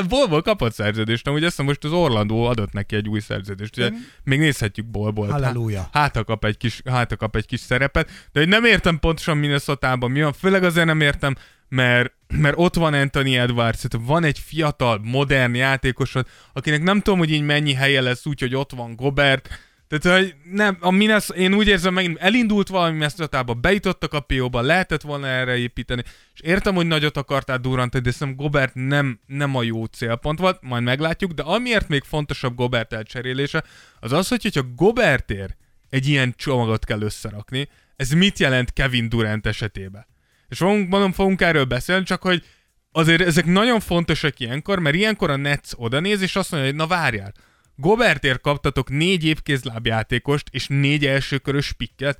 [0.09, 3.77] Bolból kapott szerződést, amúgy hiszem most az Orlandó adott neki egy új szerződést.
[3.77, 3.91] Ugye,
[4.23, 5.27] még nézhetjük Bolból.
[5.27, 5.89] Halleluja.
[5.91, 8.09] Hát, kap egy kis, hát, kap egy kis szerepet.
[8.31, 10.33] De hogy nem értem pontosan minnesota mi van.
[10.33, 11.35] Főleg azért nem értem,
[11.69, 17.19] mert, mert ott van Anthony Edwards, tehát van egy fiatal, modern játékosod, akinek nem tudom,
[17.19, 21.29] hogy így mennyi helye lesz úgy, hogy ott van Gobert, tehát, hogy nem, a Minnes,
[21.29, 26.39] én úgy érzem, megint elindult valami Minnesota-ba, bejutottak a PO-ba, lehetett volna erre építeni, és
[26.41, 30.83] értem, hogy nagyot akartál Durant, de szerintem Gobert nem, nem a jó célpont volt, majd
[30.83, 33.63] meglátjuk, de amiért még fontosabb Gobert elcserélése,
[33.99, 35.57] az az, hogy hogyha Gobertért
[35.89, 40.05] egy ilyen csomagot kell összerakni, ez mit jelent Kevin Durant esetében?
[40.47, 42.43] És fogunk, mondom, fogunk erről beszélni, csak hogy
[42.91, 46.79] azért ezek nagyon fontosak ilyenkor, mert ilyenkor a Nets oda néz, és azt mondja, hogy
[46.79, 47.33] na várjál,
[47.79, 52.19] Gobertért kaptatok négy évkézlábjátékost és négy elsőkörös pikket,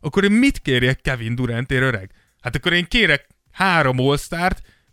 [0.00, 2.10] akkor én mit kérjek Kevin Durantért öreg?
[2.40, 4.16] Hát akkor én kérek három all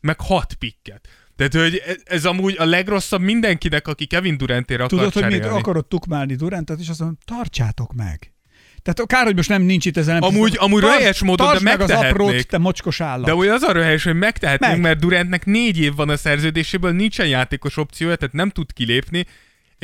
[0.02, 1.08] meg hat pikket.
[1.36, 5.46] Tehát, hogy ez, ez amúgy a legrosszabb mindenkinek, aki Kevin Durantért akar Tudod, hogy cserélni.
[5.46, 8.34] mit akarod tukmálni Durantot, és azt mondom, tartsátok meg.
[8.82, 10.22] Tehát kár, hogy most nem nincs itt ezen.
[10.22, 13.26] Amúgy- amúgy röhelyes módon, de meg az aprót, te mocskos állat.
[13.26, 14.82] De úgy az a röhelyes, hogy megtehetnénk, Meg.
[14.82, 19.26] mert Durantnek négy év van a szerződéséből, nincsen játékos opciója, tehát nem tud kilépni,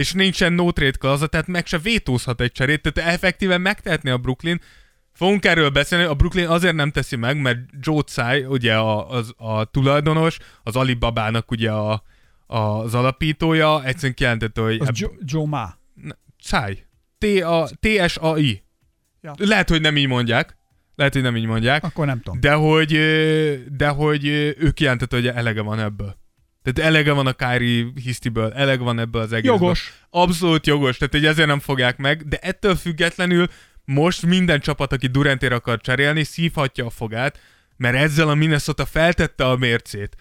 [0.02, 4.18] és nincsen no trade klauza, tehát meg se vétózhat egy cserét, tehát effektíven megtehetné a
[4.18, 4.62] Brooklyn.
[5.14, 9.34] Fogunk erről beszélni, a Brooklyn azért nem teszi meg, mert Joe Tsai, ugye a, az,
[9.38, 12.04] a tulajdonos, az Alibabának ugye a,
[12.48, 14.82] az alapítója, egyszerűen kijelentette, hogy...
[14.82, 15.74] Az Joe, Joe Ma.
[16.44, 16.86] Tsai.
[17.80, 18.64] T-S-A-I.
[19.22, 19.34] Ja.
[19.38, 20.58] Lehet, hogy nem így mondják.
[20.96, 21.84] Lehet, hogy nem így mondják.
[21.84, 22.40] Akkor nem tudom.
[22.40, 22.92] De hogy,
[23.78, 24.26] de hogy
[24.58, 26.21] ő kijelentette, hogy elege van ebből.
[26.64, 29.60] Tehát elege van a Kyrie hisztiből, elege van ebből az egészből.
[29.60, 29.94] Jogos.
[30.10, 33.48] Abszolút jogos, tehát hogy ezért nem fogják meg, de ettől függetlenül
[33.86, 37.40] most minden csapat, aki Durantért akar cserélni, szívhatja a fogát,
[37.78, 40.16] mert ezzel a Minnesota feltette a mércét,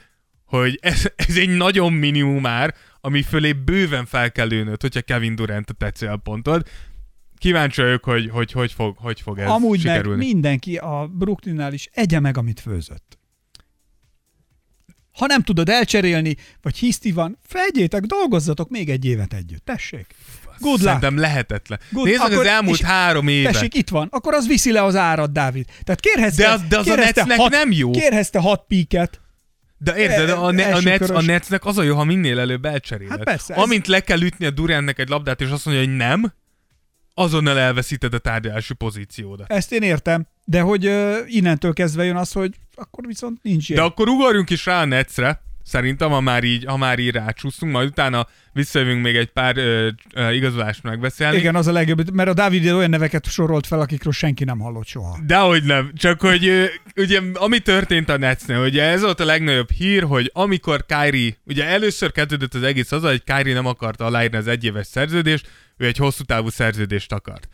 [0.45, 5.35] hogy ez, ez egy nagyon minimum ár, ami fölé bőven fel kell lőnöd, hogyha Kevin
[5.35, 6.67] Durant a te célpontod.
[7.39, 10.09] Kíváncsi vagyok, hogy hogy, hogy, fog, hogy fog ez Amúgy sikerülni.
[10.09, 13.19] meg mindenki a Brooklynnál is egye meg, amit főzött.
[15.13, 19.65] Ha nem tudod elcserélni, vagy hiszti van, fegyétek, dolgozzatok még egy évet együtt.
[19.65, 20.07] Tessék.
[20.59, 20.85] Good luck.
[20.85, 21.79] Szerintem lehetetlen.
[21.91, 23.53] Good- Nézd meg az elmúlt három évet.
[23.53, 24.09] Tessék, itt van.
[24.11, 25.65] Akkor az viszi le az árat, Dávid.
[25.85, 27.91] Tehát kérhetsz De az- de az a Netsnek hat, nem jó.
[27.91, 29.21] Kérhetsz te hat píket.
[29.79, 31.25] De érted, E- a, ne, a, Nets, a körös.
[31.25, 33.17] Netsnek az a jó, ha minél előbb elcseréled.
[33.17, 35.97] Hát persze, ez- Amint le kell ütni a Durantnek egy labdát, és azt mondja, hogy
[35.97, 36.33] nem,
[37.15, 39.53] azonnal elveszíted a tárgyalási pozíciódat.
[39.53, 40.27] Ezt én értem.
[40.45, 43.87] De hogy uh, innentől kezdve jön az, hogy akkor viszont nincs De ilyen.
[43.87, 47.89] akkor ugorjunk is rá a Netsre, Szerintem, ha már így, ha már így rácsúszunk, majd
[47.89, 51.37] utána visszajövünk még egy pár ö, ö, igazolást megbeszélni.
[51.37, 54.87] Igen, az a legjobb, mert a Dávid olyan neveket sorolt fel, akikről senki nem hallott
[54.87, 55.19] soha.
[55.27, 56.65] Dehogy nem, csak hogy ö,
[56.97, 61.65] ugye ami történt a Netsnél, ugye ez volt a legnagyobb hír, hogy amikor Kyrie, ugye
[61.65, 65.97] először kezdődött az egész az, hogy Kyrie nem akarta aláírni az egyéves szerződést, ő egy
[65.97, 67.49] hosszú távú szerződést akart.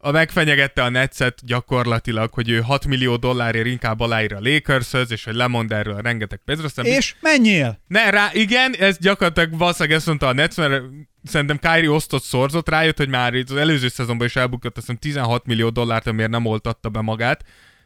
[0.00, 5.24] A megfenyegette a Netset gyakorlatilag, hogy ő 6 millió dollárért inkább aláír a lakers és
[5.24, 6.66] hogy lemond erről a rengeteg pénzről.
[6.68, 7.80] aztán És menjél!
[7.86, 10.82] Ne, rá, igen, ez gyakorlatilag valószínűleg ezt mondta a Nets, mert
[11.24, 15.46] szerintem Kyrie osztott szorzott, rájött, hogy már az előző szezonban is elbukott, azt hiszem 16
[15.46, 17.44] millió dollárt, amiért nem oltatta be magát,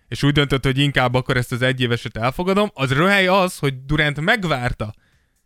[0.08, 2.70] és úgy döntött, hogy inkább akkor ezt az egyéveset elfogadom.
[2.74, 4.94] Az röhely az, hogy Durant megvárta,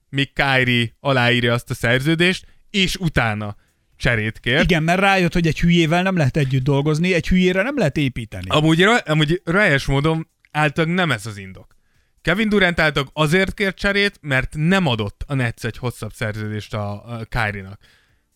[0.09, 3.57] míg Kyrie aláírja azt a szerződést, és utána
[3.97, 4.63] cserét kért.
[4.63, 8.47] Igen, mert rájött, hogy egy hülyével nem lehet együtt dolgozni, egy hülyére nem lehet építeni.
[8.49, 11.77] Amúgy, amúgy röhelyes módon általában nem ez az indok.
[12.23, 16.93] Kevin Durant általában azért kért cserét, mert nem adott a Nets egy hosszabb szerződést a,
[16.93, 17.81] a Kyrie-nak.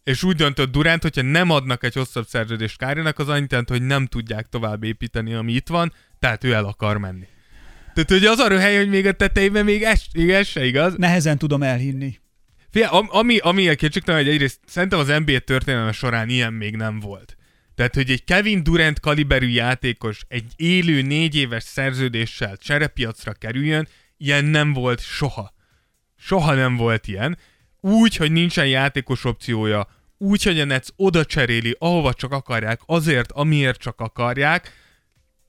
[0.05, 3.83] És úgy döntött Durant, hogyha nem adnak egy hosszabb szerződést Kyrie-nak, az annyit jelent, hogy
[3.83, 7.27] nem tudják tovább építeni, ami itt van, tehát ő el akar menni.
[7.95, 10.95] Tehát, hogy az a röhely, hogy még a tetejében még ez, még ez se igaz.
[10.97, 12.19] Nehezen tudom elhinni.
[12.71, 17.01] Fia, ami, ami a kétségtelen, hogy egyrészt szerintem az NBA történelme során ilyen még nem
[17.01, 17.37] volt.
[17.75, 24.45] Tehát, hogy egy Kevin Durant kaliberű játékos egy élő négy éves szerződéssel cserepiacra kerüljön, ilyen
[24.45, 25.55] nem volt soha.
[26.17, 27.39] Soha nem volt ilyen.
[27.81, 33.33] Úgy, hogy nincsen játékos opciója, úgy, hogy a Nets oda cseréli, ahova csak akarják, azért,
[33.33, 34.73] amiért csak akarják.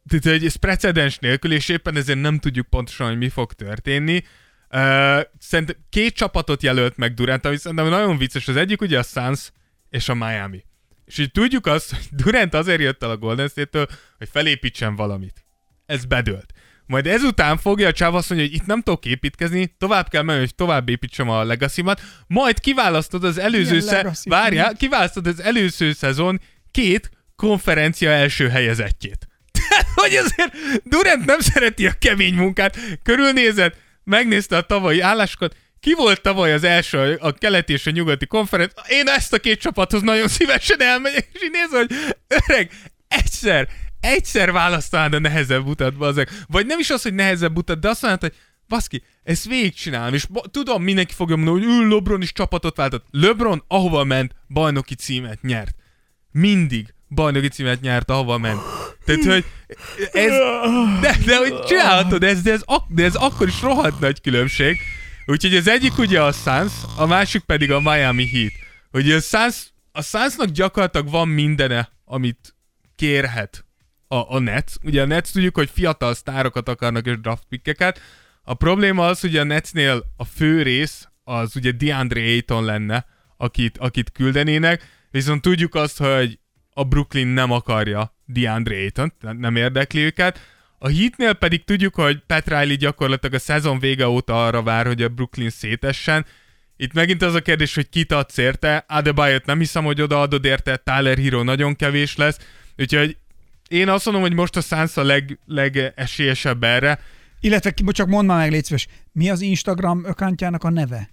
[0.07, 4.23] Tehát, hogy ez precedens nélkül, és éppen ezért nem tudjuk pontosan, hogy mi fog történni.
[5.39, 8.47] Szerintem két csapatot jelölt meg Durant, ami szerintem nagyon vicces.
[8.47, 9.51] Az egyik ugye a Suns
[9.89, 10.63] és a Miami.
[11.05, 15.45] És így tudjuk azt, hogy Durant azért jött el a Golden State-től, hogy felépítsen valamit.
[15.85, 16.53] Ez bedőlt.
[16.85, 20.39] Majd ezután fogja a csáv azt mondja, hogy itt nem tudok építkezni, tovább kell menni,
[20.39, 21.83] hogy tovább építsem a legacy
[22.27, 26.41] majd kiválasztod az előző szezon, várjál, kiválasztod az előző szezon
[26.71, 29.27] két konferencia első helyezettjét.
[29.95, 30.53] hogy azért
[30.83, 33.73] Durant nem szereti a kemény munkát, körülnézed,
[34.03, 38.71] megnézte a tavalyi állásokat, ki volt tavaly az első a keleti és a nyugati konferenc?
[38.87, 42.15] Én ezt a két csapathoz nagyon szívesen elmegyek, és így nézem, hogy
[42.47, 42.71] öreg,
[43.07, 43.67] egyszer,
[43.99, 46.29] egyszer választanád a nehezebb utat, bazeg.
[46.47, 48.33] Vagy nem is az, hogy nehezebb utat, de azt mondod, hogy
[48.67, 53.05] baszki, ezt végigcsinálom, és tudom, mindenki fogja mondani, hogy ő LeBron is csapatot váltott.
[53.11, 55.75] LeBron, ahova ment, bajnoki címet nyert.
[56.31, 58.61] Mindig bajnoki címet nyert, ahova ment.
[59.05, 59.45] Tehát, hogy
[60.11, 60.31] ez,
[61.01, 64.79] de, de hogy csinálhatod ezt, de ez, ak- de ez akkor is rohadt nagy különbség.
[65.25, 68.51] Úgyhogy az egyik ugye a Suns, a másik pedig a Miami Heat.
[68.91, 72.55] Hogy a Suns, a Sunsnak gyakorlatilag van mindene, amit
[72.95, 73.65] kérhet
[74.07, 74.71] a, a Nets.
[74.83, 78.01] Ugye a Nets tudjuk, hogy fiatal sztárokat akarnak és draft pickeket.
[78.43, 83.05] A probléma az, hogy a Netsnél a fő rész az ugye DeAndre Ayton lenne,
[83.37, 86.39] akit, akit küldenének, viszont tudjuk azt, hogy
[86.73, 90.39] a Brooklyn nem akarja DeAndre Ayton, nem érdekli őket.
[90.77, 95.01] A Heatnél pedig tudjuk, hogy Pat Riley gyakorlatilag a szezon vége óta arra vár, hogy
[95.01, 96.25] a Brooklyn szétessen.
[96.77, 98.85] Itt megint az a kérdés, hogy kit adsz érte.
[98.87, 102.37] Adebayot nem hiszem, hogy odaadod érte, Tyler Hero nagyon kevés lesz.
[102.77, 103.17] Úgyhogy
[103.67, 106.99] én azt mondom, hogy most a Suns a leg, legesélyesebb erre.
[107.39, 111.09] Illetve csak mondd már meg, légy szíves, mi az Instagram ökántjának a neve?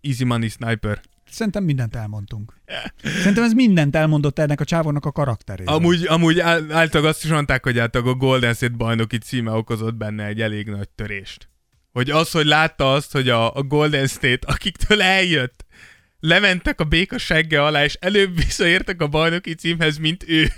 [0.00, 1.00] Easy Money Sniper.
[1.30, 2.60] Szerintem mindent elmondtunk.
[3.02, 5.74] Szerintem ez mindent elmondott ennek a csávónak a karakteréről.
[5.74, 10.24] Amúgy, amúgy általában azt is mondták, hogy általában a Golden State bajnoki címe okozott benne
[10.24, 11.48] egy elég nagy törést.
[11.92, 15.64] Hogy az, hogy látta azt, hogy a, a Golden State, akiktől eljött,
[16.20, 20.52] lementek a béka segge alá, és előbb visszaértek a bajnoki címhez, mint ő.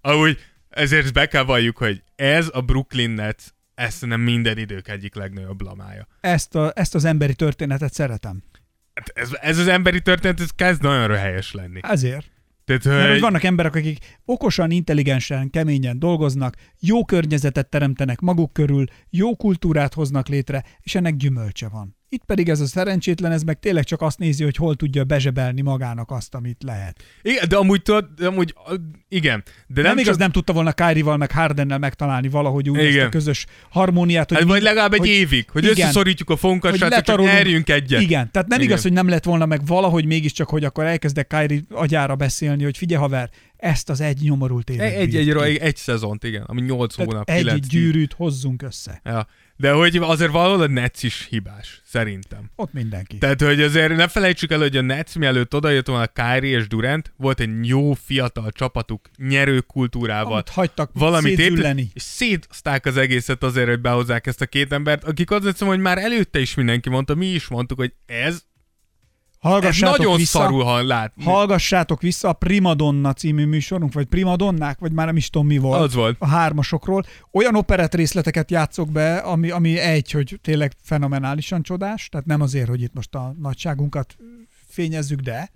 [0.00, 0.38] Amúgy
[0.70, 3.42] ezért be kell valljuk, hogy ez a Brooklyn Nets,
[3.74, 6.06] ezt nem minden idők egyik legnagyobb blamája.
[6.20, 8.42] Ezt, a, ezt az emberi történetet szeretem.
[8.94, 11.80] Hát ez, ez az emberi történet, ez kezd nagyon röhelyes lenni.
[11.82, 12.30] Ezért.
[12.64, 13.10] Tehát, Mert hogy...
[13.10, 19.94] hogy vannak emberek, akik okosan, intelligensen, keményen dolgoznak, jó környezetet teremtenek maguk körül, jó kultúrát
[19.94, 21.96] hoznak létre, és ennek gyümölcse van.
[22.12, 25.60] Itt pedig ez a szerencsétlen, ez meg tényleg csak azt nézi, hogy hol tudja bezsebelni
[25.60, 27.02] magának azt, amit lehet.
[27.22, 27.82] Igen, de amúgy,
[28.16, 28.54] de amúgy
[29.08, 29.42] igen.
[29.66, 30.18] De nem, nem igaz, csak...
[30.18, 34.28] nem tudta volna Kyrie-val meg Hardennel megtalálni valahogy úgy ezt a közös harmóniát.
[34.28, 37.32] Hogy hát vagy legalább egy hogy, évig, hogy igen, összeszorítjuk a fonkat, hogy csak letarolunk-
[37.32, 38.00] nyerjünk egyet.
[38.00, 38.70] Igen, tehát nem Igen.
[38.70, 42.76] igaz, hogy nem lett volna meg valahogy mégiscsak, hogy akkor elkezdek Kyrie agyára beszélni, hogy
[42.76, 44.92] figyelj haver, ezt az egy nyomorult évet.
[44.92, 45.60] Egy, egy, egy, ki.
[45.60, 49.00] egy szezont, igen, ami 8 Tehát hónap, egy 9 gyűrűt hozzunk össze.
[49.04, 49.26] Ja.
[49.60, 52.50] De hogy azért valahol a Nets is hibás, szerintem.
[52.56, 53.18] Ott mindenki.
[53.18, 57.12] Tehát, hogy azért ne felejtsük el, hogy a Nets mielőtt odajött volna Kyrie és Durant,
[57.16, 60.32] volt egy jó fiatal csapatuk, nyerő kultúrával.
[60.32, 61.80] Amit hagytak valamit szétzülleni.
[61.80, 65.68] épít, és szétozták az egészet azért, hogy behozzák ezt a két embert, akik azt hiszem,
[65.68, 68.42] hogy már előtte is mindenki mondta, mi is mondtuk, hogy ez
[69.40, 71.24] Hallgassátok nagyon vissza, szarul látni.
[71.24, 75.80] Hallgassátok vissza a Primadonna című műsorunk, vagy Primadonnák, vagy már nem is tudom mi volt.
[75.80, 76.16] Az volt.
[76.18, 77.04] A hármasokról.
[77.32, 82.68] Olyan operett részleteket játszok be, ami, ami egy, hogy tényleg fenomenálisan csodás, tehát nem azért,
[82.68, 84.16] hogy itt most a nagyságunkat
[84.68, 85.50] fényezzük, de.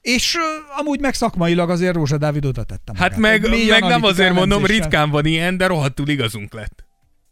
[0.00, 2.94] És uh, amúgy meg szakmailag azért Rózsa Dávid oda tettem.
[2.94, 6.84] Hát meg, Mély meg nem azért mondom, ritkán van ilyen, de rohadtul igazunk lett.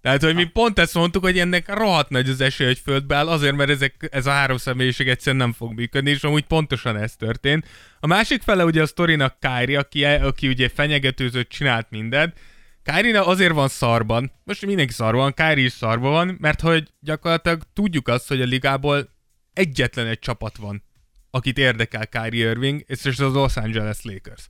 [0.09, 3.29] Tehát, hogy mi pont ezt mondtuk, hogy ennek rohadt nagy az esély, hogy földbe áll,
[3.29, 7.17] azért, mert ezek, ez a három személyiség egyszerűen nem fog működni, és amúgy pontosan ez
[7.17, 7.67] történt.
[8.01, 12.39] A másik fele ugye a sztorinak Kyrie, aki, aki ugye fenyegetőzött, csinált mindent.
[12.83, 18.09] Kyrie azért van szarban, most mindenki szarban Kyrie is szarban van, mert hogy gyakorlatilag tudjuk
[18.09, 19.09] azt, hogy a ligából
[19.53, 20.83] egyetlen egy csapat van,
[21.31, 24.49] akit érdekel Kyrie Irving, és ez az Los Angeles Lakers.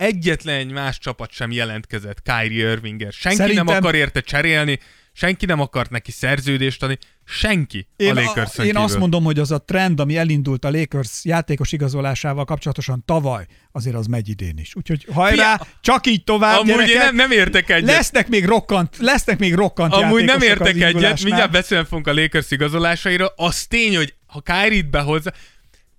[0.00, 3.12] Egyetlen egy más csapat sem jelentkezett Kyrie Irvingért.
[3.12, 4.78] Senki Szerintem- nem akar érte cserélni,
[5.12, 9.50] senki nem akart neki szerződést adni, senki Én, a lakers én azt mondom, hogy az
[9.50, 14.74] a trend, ami elindult a Lakers játékos igazolásával kapcsolatosan tavaly, azért az megy idén is.
[14.76, 17.02] Úgyhogy hajrá, Fia- csak így tovább, Amúgy én gyerekek.
[17.02, 17.88] nem, nem értek egyet.
[17.90, 21.24] Lesznek még rokkant, lesznek még rokkant Amúgy nem értek egyet, indulásnál.
[21.24, 23.32] mindjárt beszélni fogunk a Lakers igazolásaira.
[23.36, 25.32] Az tény, hogy ha Kyrie-t behozza,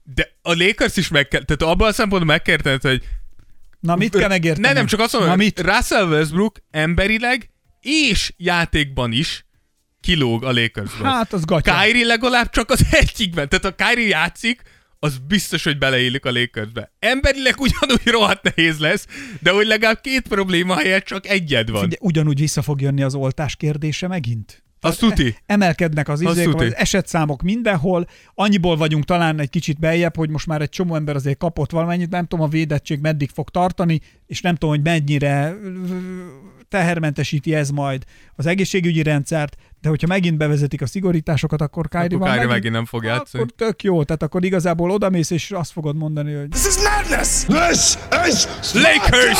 [0.04, 3.04] de a Lakers is meg kell, tehát abban a szempontból meg kell értened, hogy
[3.82, 4.68] Na mit kell megérteni?
[4.68, 5.54] Ne, nem csak azt mondom, hogy?
[5.56, 7.50] Russell Westbrook emberileg
[7.82, 9.46] és játékban is
[10.02, 11.08] kilóg a Lakersből.
[11.08, 11.82] Hát az gatya.
[11.82, 13.50] Kyrie legalább csak az egyikben.
[13.50, 14.62] Tehát ha Kyrie játszik,
[15.04, 16.92] az biztos, hogy beleillik a Lakersbe.
[17.00, 19.06] Emberileg ugyanúgy rohadt nehéz lesz,
[19.40, 21.82] de hogy legalább két probléma helyett csak egyed van.
[21.82, 24.64] Figyelj, ugyanúgy vissza fog jönni az oltás kérdése megint.
[24.82, 25.36] Azt tuti.
[25.46, 28.08] Emelkednek az izék, az esetszámok mindenhol.
[28.34, 32.10] Annyiból vagyunk talán egy kicsit beljebb, hogy most már egy csomó ember azért kapott valamennyit,
[32.10, 35.56] nem tudom a védettség meddig fog tartani, és nem tudom, hogy mennyire
[36.70, 38.04] tehermentesíti ez majd
[38.36, 42.74] az egészségügyi rendszert, de hogyha megint bevezetik a szigorításokat, akkor Kyrie, Akkor van megint, megint
[42.74, 43.44] nem fog játszani.
[43.44, 47.46] Akkor tök jó, tehát akkor igazából odamész, és azt fogod mondani, hogy This is madness!
[48.10, 49.40] This is Lakers!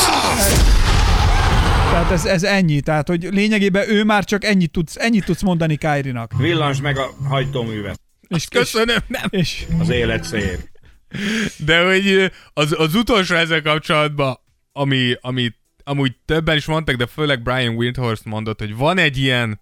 [1.92, 5.76] Tehát ez, ez ennyi, tehát hogy lényegében ő már csak ennyit tudsz, ennyit tudsz mondani
[5.76, 6.32] Kyrie-nak.
[6.36, 8.00] Villans meg a hajtóművet.
[8.28, 9.26] És, Köszönöm, nem.
[9.28, 10.68] és, Az élet szép.
[11.56, 14.38] De hogy az, az utolsó ezzel kapcsolatban,
[14.72, 15.52] ami, ami
[15.84, 19.60] amúgy többen is mondtak, de főleg Brian Windhorst mondott, hogy van egy ilyen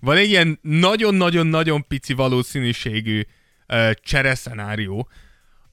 [0.00, 3.22] van egy ilyen nagyon-nagyon-nagyon pici valószínűségű
[3.68, 5.08] uh, csereszenárió,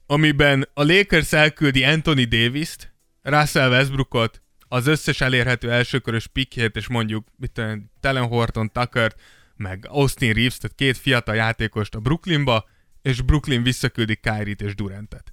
[0.06, 2.92] amiben a Lakers elküldi Anthony Davis-t,
[3.22, 4.42] Russell Westbrookot,
[4.74, 7.62] az összes elérhető elsőkörös pikét, és mondjuk mit
[8.00, 9.20] Talen Horton Tuckert,
[9.56, 12.68] meg Austin Reeves, tehát két fiatal játékost a Brooklynba,
[13.02, 15.32] és Brooklyn visszaküldi Kyrie-t és Durantet.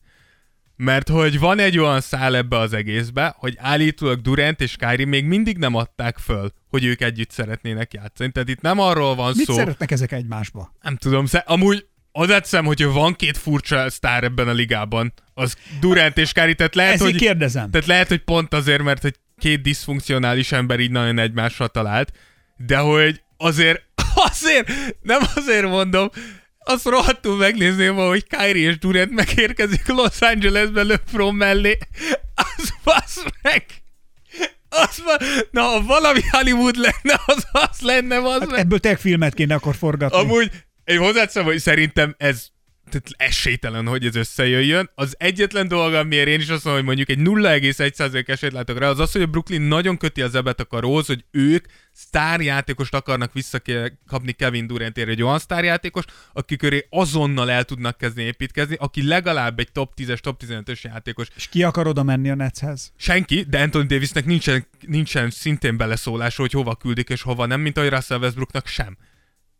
[0.75, 5.25] Mert hogy van egy olyan szál ebbe az egészbe, hogy állítólag Durant és Kyrie még
[5.25, 8.31] mindig nem adták föl, hogy ők együtt szeretnének játszani.
[8.31, 9.53] Tehát itt nem arról van mit szó...
[9.53, 10.75] szeretnek ezek egymásba?
[10.81, 15.55] Nem tudom, sze- amúgy az egyszem, hogy van két furcsa sztár ebben a ligában, az
[15.79, 17.71] Durant és Kyrie, tehát lehet, Ezért hogy, kérdezem.
[17.71, 22.11] tehát lehet, hogy pont azért, mert hogy két diszfunkcionális ember így nagyon egymásra talált,
[22.57, 23.81] de hogy azért,
[24.29, 24.71] azért,
[25.01, 26.09] nem azért mondom,
[26.59, 31.77] azt rohadtul megnézném, hogy Kyrie és Durant megérkezik Los Angelesbe LeBron mellé,
[32.35, 33.65] az basz meg!
[34.69, 38.59] Az va- Na, ha valami Hollywood lenne, az az lenne, az Hát meg.
[38.59, 40.17] ebből tech filmet kéne akkor forgatni.
[40.17, 40.51] Amúgy,
[40.83, 42.47] én hozzáteszem, hogy szerintem ez
[43.17, 44.89] esélytelen, hogy ez összejöjjön.
[44.95, 48.89] Az egyetlen dolog, amiért én is azt mondom, hogy mondjuk egy 0,1% esélyt látok rá,
[48.89, 53.33] az az, hogy a Brooklyn nagyon köti a zebet a karóhoz, hogy ők sztárjátékost akarnak
[53.33, 59.59] visszakapni Kevin Durantért, egy olyan sztárjátékos, aki köré azonnal el tudnak kezdeni építkezni, aki legalább
[59.59, 61.27] egy top 10-es, top 15-ös játékos.
[61.35, 62.93] És ki akar oda menni a Netshez?
[62.95, 67.77] Senki, de Anthony Davisnek nincsen, nincsen szintén beleszólása, hogy hova küldik és hova nem, mint
[67.77, 68.97] ahogy Russell Westbrooknak sem.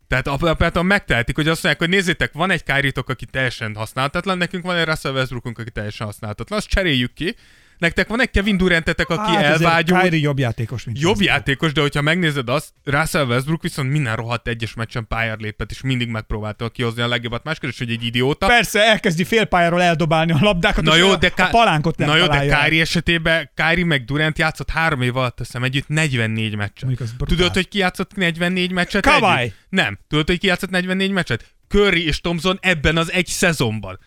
[0.08, 4.64] Tehát alapvetően megtehetik, hogy azt mondják, hogy nézzétek, van egy kyrie aki teljesen használhatatlan, nekünk
[4.64, 7.36] van egy Russell Westbrookunk, aki teljesen használhatatlan, azt cseréljük ki.
[7.82, 11.36] Nektek van egy Kevin Durantetek, aki hát elvágyó, Kyrie jobb játékos, mint jobb Westbrook.
[11.36, 15.80] játékos, de hogyha megnézed azt, Russell Westbrook viszont minden rohadt egyes meccsen pályára lépett, és
[15.80, 17.44] mindig megpróbálta kihozni a legjobbat.
[17.44, 18.46] Más kérdés, hogy egy idióta.
[18.46, 22.46] Persze, elkezdi félpályáról eldobálni a labdákat, Na jó, de, a palánkot nem na jó, de.
[22.46, 26.90] Kyrie esetében Kyrie meg Durant játszott három év alatt, azt hiszem együtt 44 meccset.
[27.24, 29.54] Tudod, hogy ki játszott 44 meccset együtt?
[29.68, 29.98] Nem.
[30.08, 31.54] Tudod, hogy ki játszott 44 meccset?
[31.68, 33.98] Curry és Thompson ebben az egy szezonban.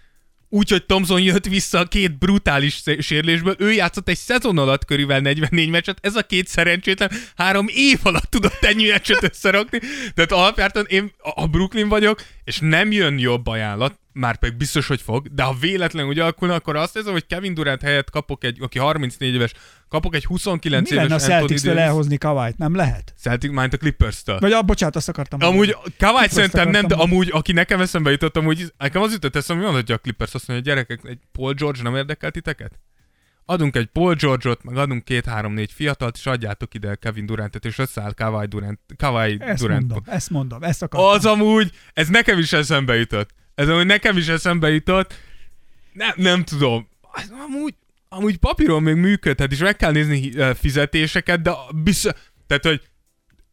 [0.49, 5.69] Úgyhogy Thompson jött vissza a két brutális sérülésből, ő játszott egy szezon alatt körülbelül 44
[5.69, 9.79] meccset, ez a két szerencsétlen három év alatt tudott ennyi meccset összerakni,
[10.13, 15.01] tehát alapjártan én a Brooklyn vagyok, és nem jön jobb ajánlat, már pedig biztos, hogy
[15.01, 18.57] fog, de ha véletlenül úgy alakulna, akkor azt érzem, hogy Kevin Durant helyett kapok egy,
[18.61, 19.53] aki 34 éves,
[19.89, 21.89] kapok egy 29 Mi éves lenne a Celtics-től Davis.
[21.89, 22.57] elhozni Kawait?
[22.57, 23.13] Nem lehet?
[23.17, 24.39] Celtic, mind a Clippers-től.
[24.39, 28.37] Vagy ah, bocsánat, azt akartam Amúgy Clippers-t szerintem nem, de amúgy, aki nekem eszembe jutott,
[28.37, 31.53] amúgy nekem az jutott eszembe, hogy mondhatja a Clippers azt mondja, hogy gyerekek, egy Paul
[31.53, 32.79] George nem érdekel titeket?
[33.45, 38.13] Adunk egy Paul George-ot, meg adunk két-három-négy fiatalt, és adjátok ide Kevin Durantet, és összeáll
[38.13, 38.79] Kawai Durant.
[38.97, 39.79] Kawai Ezt Durant.
[39.79, 41.09] mondom, ezt mondom, ezt akartam.
[41.09, 43.29] Az amúgy, ez nekem is eszembe jutott.
[43.55, 45.13] Ez amúgy nekem is eszembe jutott.
[45.93, 46.87] Nem, nem tudom.
[47.01, 47.73] Az Amúgy,
[48.09, 51.51] amúgy papíron még működhet, és meg kell nézni eh, fizetéseket, de
[51.83, 52.11] biztos,
[52.47, 52.81] tehát, hogy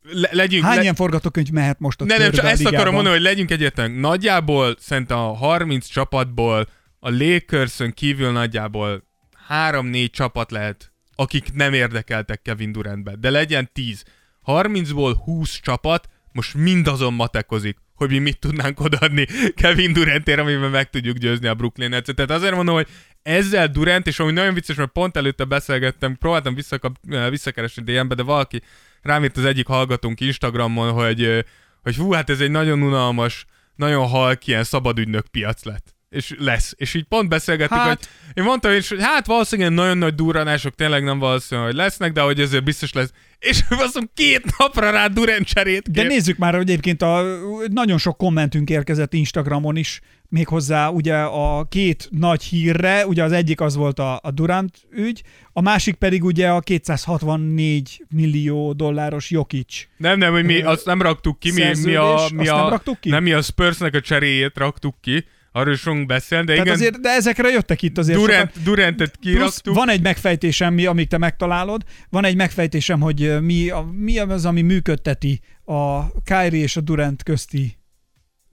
[0.02, 0.64] le, legyünk...
[0.64, 3.50] Hány le, ilyen forgatókönyv mehet most a ne, nem, csak ezt akarom mondani, hogy legyünk
[3.50, 3.90] egyetlen.
[3.90, 6.68] Nagyjából szerintem a 30 csapatból
[6.98, 9.10] a Lakers-ön kívül nagyjából
[9.48, 13.16] 3-4 csapat lehet, akik nem érdekeltek Kevin Durantbe.
[13.16, 14.04] De legyen 10.
[14.46, 20.90] 30-ból 20 csapat most mindazon matekozik, hogy mi mit tudnánk odaadni Kevin Durantért, amiben meg
[20.90, 22.16] tudjuk győzni a Brooklyn Nets-et.
[22.16, 22.88] Tehát azért mondom, hogy
[23.22, 26.96] ezzel Durant, és ami nagyon vicces, mert pont előtte beszélgettem, próbáltam visszakap,
[27.28, 28.62] visszakeresni DM-be, de valaki
[29.02, 31.44] rám írt az egyik hallgatónk Instagramon, hogy,
[31.82, 35.94] hogy hú, hát ez egy nagyon unalmas, nagyon halk ilyen szabadügynök piac lett.
[36.12, 36.72] És lesz.
[36.76, 37.98] És így pont beszélgettük, Hát- hogy
[38.34, 42.20] én mondtam is, hogy hát valószínűleg nagyon nagy durranások tényleg nem valószínű, hogy lesznek, de
[42.20, 43.10] hogy ezért biztos lesz.
[43.38, 46.10] És mondom, két napra rá Durant cserét De kér.
[46.10, 47.22] nézzük már, hogy egyébként a,
[47.70, 53.60] nagyon sok kommentünk érkezett Instagramon is, méghozzá ugye a két nagy hírre, ugye az egyik
[53.60, 59.86] az volt a, a Durant ügy, a másik pedig ugye a 264 millió dolláros Jokic.
[59.96, 63.00] Nem, nem, hogy mi azt nem raktuk ki, mi, mi a, mi a, nem raktuk
[63.00, 63.08] ki?
[63.10, 66.78] Nem, mi a Spursnek a cseréjét raktuk ki, arról is fogunk beszélni, de Tehát igen,
[66.78, 68.18] azért, de ezekre jöttek itt azért.
[68.18, 69.74] Durant, Durantet Plusz kiraktuk.
[69.74, 74.44] van egy megfejtésem, mi, amíg te megtalálod, van egy megfejtésem, hogy mi, a, mi az,
[74.44, 77.78] ami működteti a Kyrie és a Durant közti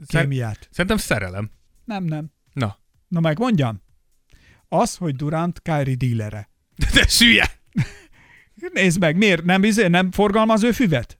[0.07, 0.67] kémiát.
[0.71, 1.51] Szerintem szerelem.
[1.85, 2.31] Nem, nem.
[2.53, 2.77] Na.
[3.07, 3.81] Na megmondjam.
[4.67, 6.49] Az, hogy Durant Kyrie dílere.
[6.93, 7.51] De sülye!
[8.73, 9.43] Nézd meg, miért?
[9.43, 11.19] Nem, izé, nem forgalmaz ő füvet?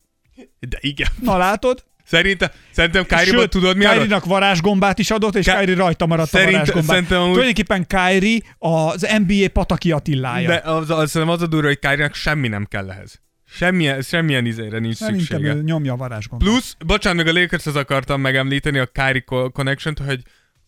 [0.60, 1.10] De igen.
[1.22, 1.86] Na látod?
[2.10, 3.94] Szerintem, szerintem Sőt, tudod mi arra?
[3.94, 6.90] Kyrie-nak varázsgombát is adott, és Ky- Kyrie rajta maradt Szerint- a varázsgombát.
[6.90, 10.48] szerintem amúgy- Tulajdonképpen Kyrie az NBA Pataki Attilája.
[10.48, 13.22] De az, az, szerintem az a durva, hogy Kyrie-nak semmi nem kell ehhez.
[13.52, 15.54] Semmilyen, semmilyen izére nincs Szerintem szüksége.
[15.54, 16.48] nyomja a varázsgombát.
[16.50, 20.22] Plusz, bocsánat, meg a Lakers-hez akartam megemlíteni a Kyrie co- connection hogy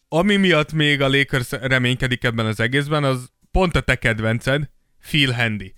[0.09, 4.69] ami miatt még a Lakers reménykedik ebben az egészben, az pont a te kedvenced,
[5.07, 5.73] Phil Handy.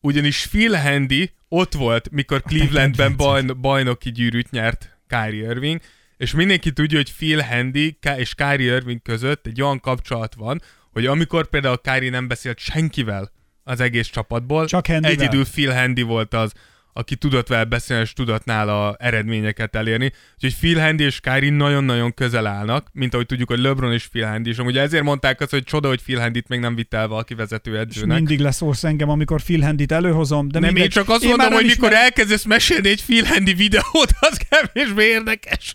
[0.00, 5.80] Ugyanis Phil Handy ott volt, mikor Clevelandben bajn- bajnoki gyűrűt nyert Kyrie Irving,
[6.16, 11.06] és mindenki tudja, hogy Phil Handy és Kyrie Irving között egy olyan kapcsolat van, hogy
[11.06, 13.32] amikor például Kyrie nem beszélt senkivel
[13.64, 15.10] az egész csapatból, Csak Handyvel.
[15.10, 16.52] egyedül Phil Handy volt az,
[16.92, 20.12] aki tudott vele beszélni, és tudott nála eredményeket elérni.
[20.34, 24.26] Úgyhogy Phil Handy és Kyrie nagyon-nagyon közel állnak, mint ahogy tudjuk, hogy LeBron és Phil
[24.26, 27.08] Handy, és amúgy ezért mondták azt, hogy csoda, hogy Phil Handyt még nem vitt el
[27.08, 28.16] valaki vezető és edzőnek.
[28.16, 30.48] mindig leszólsz engem, amikor Phil Handyt előhozom.
[30.48, 30.82] De nem, mindegy.
[30.84, 34.40] én csak azt Én mondom, hogy mikor ismer- elkezdesz mesélni egy Phil Handy videót, az
[34.48, 35.74] kevésbé érdekes.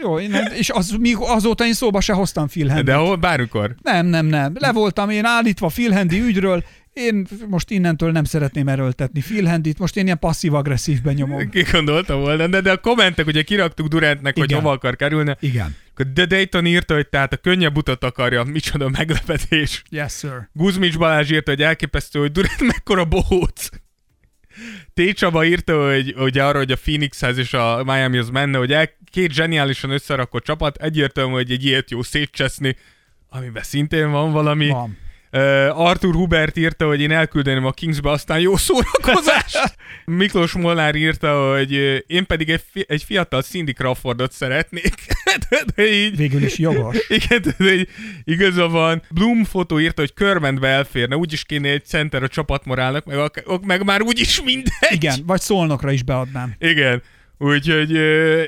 [0.00, 2.84] Jó, én nem, és az, azóta én szóba se hoztam Phil Handyt.
[2.84, 3.74] De hol, bármikor.
[3.82, 4.52] Nem, nem, nem.
[4.58, 6.64] Le voltam én állítva Phil Handy ügyről,
[6.98, 11.50] én most innentől nem szeretném erőltetni Phil Handyt, most én ilyen passzív-agresszívben nyomom.
[11.50, 14.60] Ki gondoltam volna, de, de a kommentek, ugye kiraktuk Durantnek, hogy Igen.
[14.62, 15.36] hova akar kerülni.
[15.40, 15.76] Igen.
[16.14, 19.82] The Dayton írta, hogy tehát a könnyebb utat akarja, micsoda meglepetés.
[19.90, 20.48] Yes, sir.
[20.52, 23.68] Guzmics Balázs írta, hogy elképesztő, hogy Durant mekkora bohóc.
[24.94, 25.12] T.
[25.12, 29.32] Csaba írta, hogy ugye arra, hogy a Phoenixhez és a Miamihoz menne, hogy el, két
[29.32, 32.76] zseniálisan összerakott csapat, egyértelmű, hogy egy ilyet jó szétcseszni,
[33.28, 34.68] amiben szintén van valami.
[34.68, 34.96] Van.
[35.32, 39.56] Uh, Arthur Hubert írta, hogy én elküldeném a Kingsbe, aztán jó szórakozás.
[40.04, 41.72] Miklós Molnár írta, hogy
[42.06, 44.94] én pedig egy, fi- egy fiatal Cindy Crawfordot szeretnék.
[45.74, 46.96] de így, Végül is jogos.
[47.22, 47.88] igen, de így
[48.24, 49.02] igaza van.
[49.10, 54.02] Bloom fotó írta, hogy körmentbe elférne, úgyis kéne egy center a csapatmorálnak, meg, meg már
[54.02, 54.72] úgyis mindegy.
[54.90, 56.54] Igen, vagy szolnokra is beadnám.
[56.58, 57.02] Igen.
[57.38, 57.90] Úgyhogy,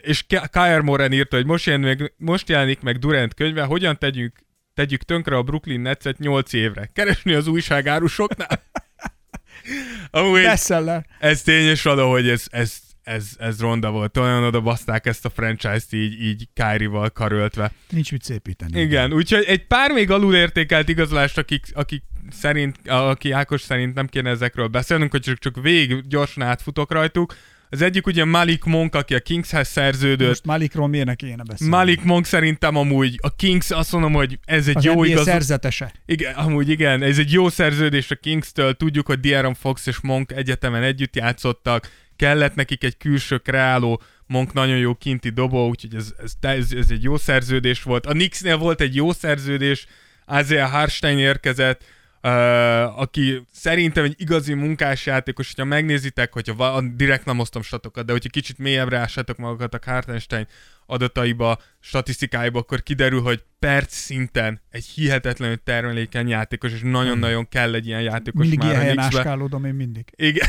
[0.03, 4.33] és Kyle Moran írta, hogy most jelenik, meg, most jelenik meg Durant könyve, hogyan tegyünk,
[4.75, 6.91] tegyük tönkre a Brooklyn Netset 8 évre.
[6.93, 8.62] Keresni az újságárusoknál.
[10.11, 11.07] Amúgy Bestseller.
[11.18, 14.16] ez tényes valahogy ez, ez, ez, ez ronda volt.
[14.16, 17.73] Olyan oda baszták ezt a franchise-t így, így Kyrie-val karöltve.
[17.91, 18.81] Nincs mit szépíteni.
[18.81, 24.31] Igen, úgyhogy egy pár még alulértékelt igazolást, akik, akik szerint, aki Ákos szerint nem kéne
[24.31, 27.35] ezekről beszélnünk, hogy csak, csak végig gyorsan átfutok rajtuk.
[27.73, 30.29] Az egyik ugye Malik Monk, aki a Kingshez szerződött.
[30.29, 31.73] Most Malikról miért ne kéne beszélni?
[31.73, 35.25] Malik Monk szerintem amúgy a Kings azt mondom, hogy ez egy Az jó igaz...
[35.25, 35.93] szerzetese.
[36.07, 38.75] Igen, amúgy igen, ez egy jó szerződés a Kings-től.
[38.75, 41.91] Tudjuk, hogy De'Aaron Fox és Monk egyetemen együtt játszottak.
[42.16, 46.91] Kellett nekik egy külső kreáló, Monk nagyon jó kinti dobó, úgyhogy ez, ez, ez, ez
[46.91, 48.07] egy jó szerződés volt.
[48.07, 49.87] A Knicksnél volt egy jó szerződés,
[50.41, 51.85] Isaiah Harstein érkezett,
[52.23, 58.12] Uh, aki szerintem egy igazi munkásjátékos, hogyha megnézitek, hogyha va- direkt nem osztom statokat, de
[58.12, 60.47] hogyha kicsit mélyebbre ássátok magakat a Hartenstein
[60.87, 67.87] adataiba, statisztikáiba, akkor kiderül, hogy perc szinten egy hihetetlenül termelékeny játékos, és nagyon-nagyon kell egy
[67.87, 70.05] ilyen játékos Mindig már ilyen helyen én mindig.
[70.16, 70.49] Igen.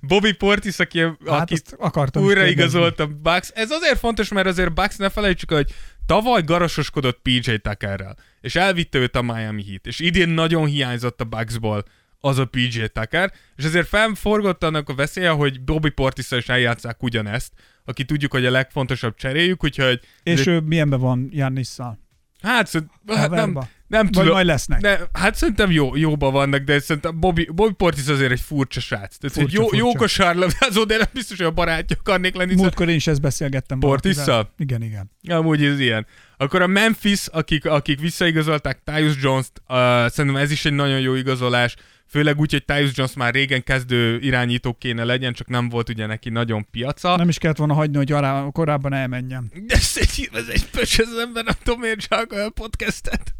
[0.00, 3.50] Bobby Portis, aki, Hát akit azt akartam is újraigazolt a Bucks.
[3.54, 5.74] Ez azért fontos, mert azért Bucks ne felejtsük, hogy
[6.06, 11.24] tavaly garasoskodott PJ Tuckerrel, és elvitte őt a Miami Heat, és idén nagyon hiányzott a
[11.24, 11.84] Bucksból
[12.20, 17.02] az a PJ Tucker, és ezért felforgott annak a veszélye, hogy Bobby portis is eljátszák
[17.02, 17.52] ugyanezt,
[17.84, 20.00] aki tudjuk, hogy a legfontosabb cseréjük, úgyhogy...
[20.22, 22.03] És ő milyenben van Jannisszal?
[22.44, 22.70] Hát,
[23.06, 24.32] hát nem, nem Vagy tudom.
[24.32, 24.80] majd lesznek?
[24.80, 29.16] Ne, hát szerintem jó, jóban vannak, de szerintem Bobby, Bobby Portis azért egy furcsa srác.
[29.16, 29.76] Tehát, Furcsa, jó, furcsa.
[29.76, 32.54] jó kosárlabdázó, de nem biztos, hogy a barátja akarnék lenni.
[32.54, 33.78] Múltkor én is ezt beszélgettem.
[33.78, 34.52] Portisszal?
[34.58, 35.10] Igen, igen.
[35.28, 36.06] Amúgy ez ilyen.
[36.36, 39.76] Akkor a Memphis, akik, akik visszaigazolták Tyus Jones-t, uh,
[40.08, 41.76] szerintem ez is egy nagyon jó igazolás,
[42.08, 46.06] főleg úgy, hogy Tyus Jones már régen kezdő irányító kéne legyen, csak nem volt ugye
[46.06, 47.16] neki nagyon piaca.
[47.16, 49.52] Nem is kellett volna hagyni, hogy ará, korábban elmenjen.
[49.66, 53.34] Ez egy, ez egy pöcs, az ember nem tudom miért a podcastet.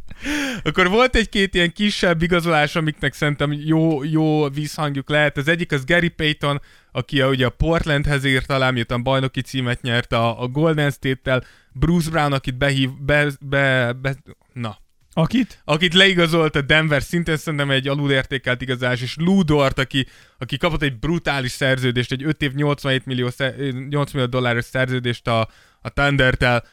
[0.62, 5.36] Akkor volt egy-két ilyen kisebb igazolás, amiknek szerintem jó, jó vízhangjuk lehet.
[5.36, 6.60] Az egyik az Gary Payton,
[6.92, 11.44] aki a, ugye a Portlandhez írt alá, miután bajnoki címet nyert a, a Golden State-tel.
[11.72, 14.16] Bruce Brown, akit behív, be, be, be,
[14.52, 14.78] na,
[15.14, 15.60] Akit?
[15.64, 20.06] akit leigazolt a Denver, szintén szerintem egy alulértékelt igazás, és Lou Dort, aki,
[20.38, 25.28] aki kapott egy brutális szerződést, egy 5 év 87 millió, szer- 8 millió dolláros szerződést
[25.28, 25.48] a,
[25.80, 26.64] a Thunder-tel,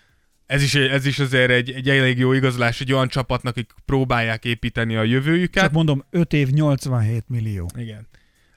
[0.45, 4.45] ez is, ez is azért egy, egy elég jó igazolás egy olyan csapatnak, akik próbálják
[4.45, 5.63] építeni a jövőjüket.
[5.63, 7.69] Csak mondom, 5 év 87 millió.
[7.77, 8.07] Igen.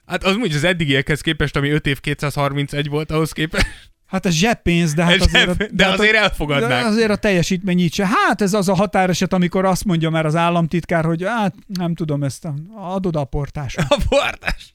[0.05, 3.67] Hát az úgy az eddigiekhez képest, ami 5 év 231 volt, ahhoz képest.
[4.05, 5.47] Hát ez zseppénz, de hát azért...
[5.47, 6.69] a, de hát azért elfogadnák.
[6.69, 8.07] De azért a teljesítmény így se.
[8.07, 12.23] Hát ez az a határeset, amikor azt mondja már az államtitkár, hogy hát nem tudom
[12.23, 13.83] ezt, a, adod a portásra.
[13.89, 14.71] a portás.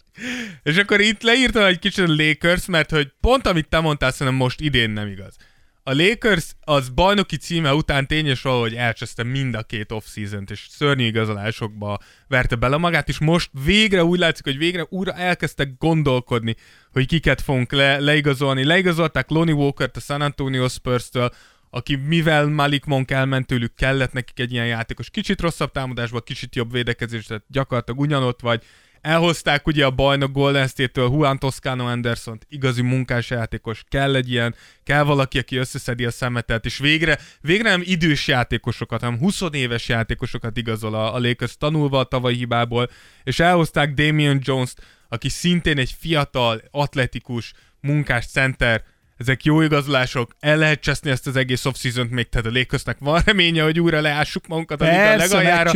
[0.63, 4.35] És akkor itt leírtam egy kicsit a Lakers, mert hogy pont amit te mondtál, szerintem
[4.35, 5.37] most idén nem igaz.
[5.83, 11.05] A Lakers az bajnoki címe után tényes valahogy elcseszte mind a két off-season-t, és szörnyű
[11.05, 16.57] igazolásokba verte bele magát, és most végre úgy látszik, hogy végre újra elkezdtek gondolkodni,
[16.93, 18.65] hogy kiket fogunk le, leigazolni.
[18.65, 21.31] Leigazolták Lonnie Walker-t a San Antonio Spurs-től,
[21.71, 25.11] aki mivel Malik Monk elment tőlük, kellett nekik egy ilyen játékos.
[25.11, 28.65] Kicsit rosszabb támadásban, kicsit jobb védekezés, tehát gyakorlatilag ugyanott vagy.
[29.01, 34.55] Elhozták ugye a bajnok Golden State-től Juan Toscano anderson igazi munkás játékos, kell egy ilyen,
[34.85, 39.89] kell valaki, aki összeszedi a szemetet, és végre, végre nem idős játékosokat, hanem 20 éves
[39.89, 42.91] játékosokat igazol a, a Lakers tanulva a tavalyi hibából,
[43.25, 48.83] és elhozták Damian Jones-t, aki szintén egy fiatal, atletikus, munkás center,
[49.17, 53.23] ezek jó igazolások, el lehet cseszni ezt az egész off még, tehát a Lakersnek van
[53.25, 55.71] reménye, hogy újra leássuk magunkat a Persze, legaljára,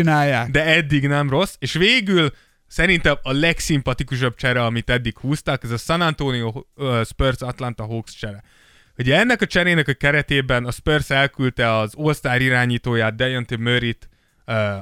[0.51, 2.33] de eddig nem rossz, és végül
[2.75, 6.65] szerintem a legszimpatikusabb csere, amit eddig húztak, ez a San Antonio
[7.05, 8.43] Spurs Atlanta Hawks csere.
[8.99, 14.09] Ugye ennek a cserének a keretében a Spurs elküldte az All-Star irányítóját, Dejounte Murray-t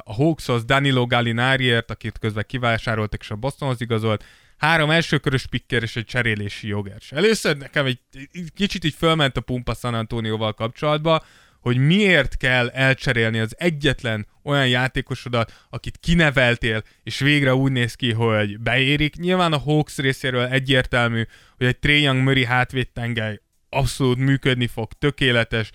[0.04, 4.24] a Hawkshoz, Danilo Gallinariért, akit közben kivásároltak, és a Bostonhoz igazolt,
[4.56, 7.00] három elsőkörös pikker és egy cserélési jogert.
[7.00, 11.24] És először nekem egy, egy kicsit így fölment a pumpa San Antonioval kapcsolatba,
[11.62, 18.12] hogy miért kell elcserélni az egyetlen olyan játékosodat, akit kineveltél, és végre úgy néz ki,
[18.12, 19.16] hogy beérik.
[19.16, 21.22] Nyilván a Hawks részéről egyértelmű,
[21.56, 25.70] hogy egy Trae Young Murray hátvédtengely abszolút működni fog, tökéletes,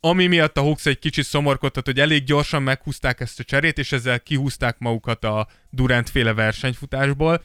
[0.00, 3.92] ami miatt a Hawks egy kicsit szomorkodtat, hogy elég gyorsan meghúzták ezt a cserét, és
[3.92, 7.44] ezzel kihúzták magukat a Durant féle versenyfutásból.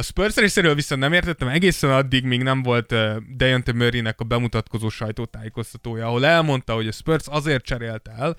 [0.00, 2.94] A Spurs részéről viszont nem értettem egészen addig, míg nem volt
[3.36, 8.36] Dejounte Murraynek a bemutatkozó sajtótájékoztatója, ahol elmondta, hogy a Spurs azért cserélt el,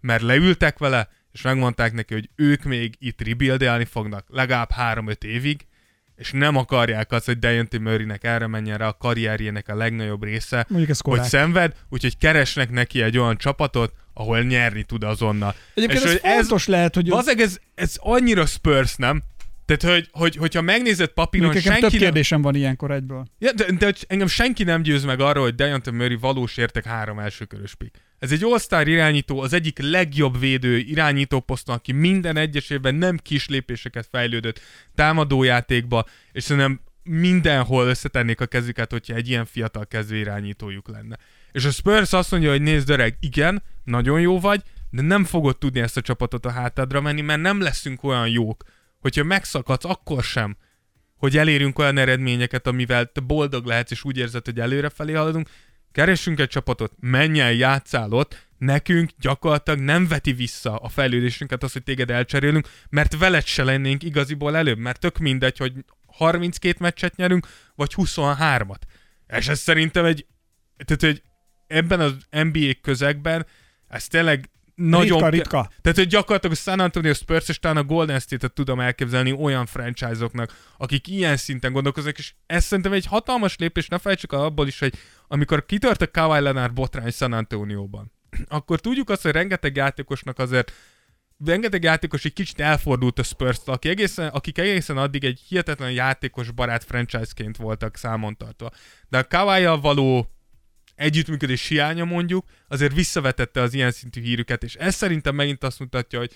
[0.00, 5.66] mert leültek vele, és megmondták neki, hogy ők még itt rebuildelni fognak legalább 3-5 évig,
[6.16, 10.66] és nem akarják azt, hogy Dejounte Murraynek erre menjen rá a karrierjének a legnagyobb része,
[10.68, 15.54] Mondjuk ez hogy szenved, úgyhogy keresnek neki egy olyan csapatot, ahol nyerni tud azonnal.
[15.74, 17.08] Egyébként ez hogy fontos lehet, hogy...
[17.08, 19.22] Bazeg, ez, ez annyira Spurs, nem?
[19.76, 22.00] Tehát, hogy, hogy, hogyha megnézed papíron, nekem senki több nem...
[22.00, 23.24] kérdésem van ilyenkor egyből.
[23.38, 27.18] Ja, de, de engem senki nem győz meg arról, hogy Dejounte Murray valós értek három
[27.18, 28.00] elsőkörös pick.
[28.18, 33.16] Ez egy all irányító, az egyik legjobb védő irányító poszton, aki minden egyes évben nem
[33.16, 34.60] kis lépéseket fejlődött
[34.94, 41.18] támadójátékba, és szerintem mindenhol összetennék a kezüket, hogyha egy ilyen fiatal kezdő irányítójuk lenne.
[41.52, 45.58] És a Spurs azt mondja, hogy nézd öreg, igen, nagyon jó vagy, de nem fogod
[45.58, 48.64] tudni ezt a csapatot a hátadra menni, mert nem leszünk olyan jók.
[49.02, 50.56] Hogyha megszakadsz, akkor sem,
[51.16, 55.48] hogy elérünk olyan eredményeket, amivel te boldog lehetsz, és úgy érzed, hogy előrefelé haladunk,
[55.92, 61.72] keressünk egy csapatot, menj el, játszál ott, nekünk gyakorlatilag nem veti vissza a fejlődésünket az,
[61.72, 65.72] hogy téged elcserélünk, mert veled se lennénk igaziból előbb, mert tök mindegy, hogy
[66.06, 68.80] 32 meccset nyerünk, vagy 23-at.
[69.36, 70.26] És ez szerintem egy,
[70.84, 71.22] tehát, hogy
[71.66, 73.46] ebben az NBA közegben
[73.88, 75.18] ez tényleg nagyon...
[75.18, 75.70] Ritka, ritka.
[75.80, 79.66] Tehát, hogy gyakorlatilag a San Antonio Spurs és talán a Golden State-et tudom elképzelni olyan
[79.66, 84.66] franchise-oknak, akik ilyen szinten gondolkoznak, és ez szerintem egy hatalmas lépés, ne felejtsük el abból
[84.66, 84.94] is, hogy
[85.28, 88.12] amikor kitört a Kawhi Leonard botrány San Antonioban,
[88.48, 90.72] akkor tudjuk azt, hogy rengeteg játékosnak azért
[91.44, 96.50] rengeteg játékos egy kicsit elfordult a spurs aki egészen, akik egészen addig egy hihetetlen játékos
[96.50, 98.70] barát franchise-ként voltak számon tartva.
[99.08, 100.26] De a kawai való
[100.94, 106.18] együttműködés hiánya mondjuk, azért visszavetette az ilyen szintű hírüket, és ez szerintem megint azt mutatja,
[106.18, 106.30] hogy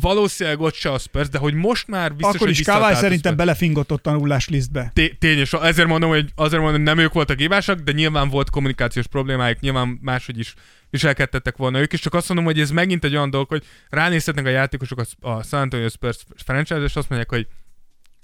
[0.00, 3.92] valószínűleg ott se a Spurs, de hogy most már biztos, Akkor is Kawai szerintem belefingott
[3.92, 4.90] ott tanulás listbe.
[4.94, 8.50] Té- tényes, ezért mondom, hogy azért mondom, hogy nem ők voltak hibásak, de nyilván volt
[8.50, 10.54] kommunikációs problémáik, nyilván máshogy is
[10.90, 14.46] viselkedtettek volna ők is, csak azt mondom, hogy ez megint egy olyan dolog, hogy ránézhetnek
[14.46, 17.46] a játékosok a, a San Antonio Spurs franchise, és azt mondják, hogy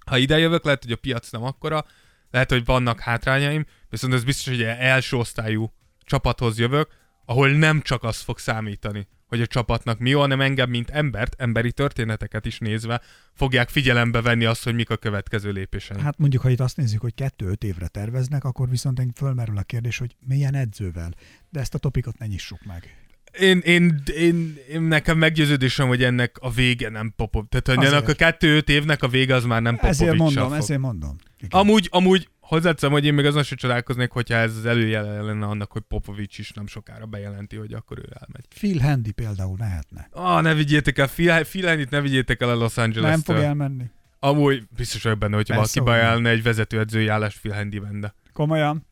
[0.07, 1.85] ha ide jövök, lehet, hogy a piac nem akkora,
[2.31, 5.73] lehet, hogy vannak hátrányaim, viszont ez biztos, hogy első osztályú
[6.05, 6.89] csapathoz jövök,
[7.25, 11.35] ahol nem csak az fog számítani, hogy a csapatnak mi jó, hanem engem, mint embert,
[11.39, 13.01] emberi történeteket is nézve
[13.35, 16.01] fogják figyelembe venni azt, hogy mik a következő lépések.
[16.01, 19.99] Hát mondjuk, ha itt azt nézzük, hogy kettő-öt évre terveznek, akkor viszont fölmerül a kérdés,
[19.99, 21.11] hogy milyen edzővel.
[21.51, 23.10] De ezt a topikot ne nyissuk meg.
[23.39, 27.45] Én, én, én, én, nekem meggyőződésem, hogy ennek a vége nem Popov.
[27.49, 30.57] Tehát, hogy ennek a kettő-öt évnek a vége az már nem Popovics Ezért mondom, fog.
[30.57, 31.17] ezért mondom.
[31.41, 31.61] Igen.
[31.61, 35.73] Amúgy, amúgy hozzáteszem, hogy én még azon sem csodálkoznék, hogyha ez az előjele lenne annak,
[35.73, 38.47] hogy Popovics is nem sokára bejelenti, hogy akkor ő elmegy.
[38.49, 40.09] Phil Handy például lehetne.
[40.13, 43.37] Ah, ne vigyétek el, Phil, Phil Handy-t ne vigyétek el a Los angeles Nem fog
[43.37, 43.85] elmenni.
[44.19, 48.15] Amúgy biztos vagyok benne, hogyha valaki bejelne egy vezetőedzői állást Phil Handy-ben, de...
[48.33, 48.87] Komolyan?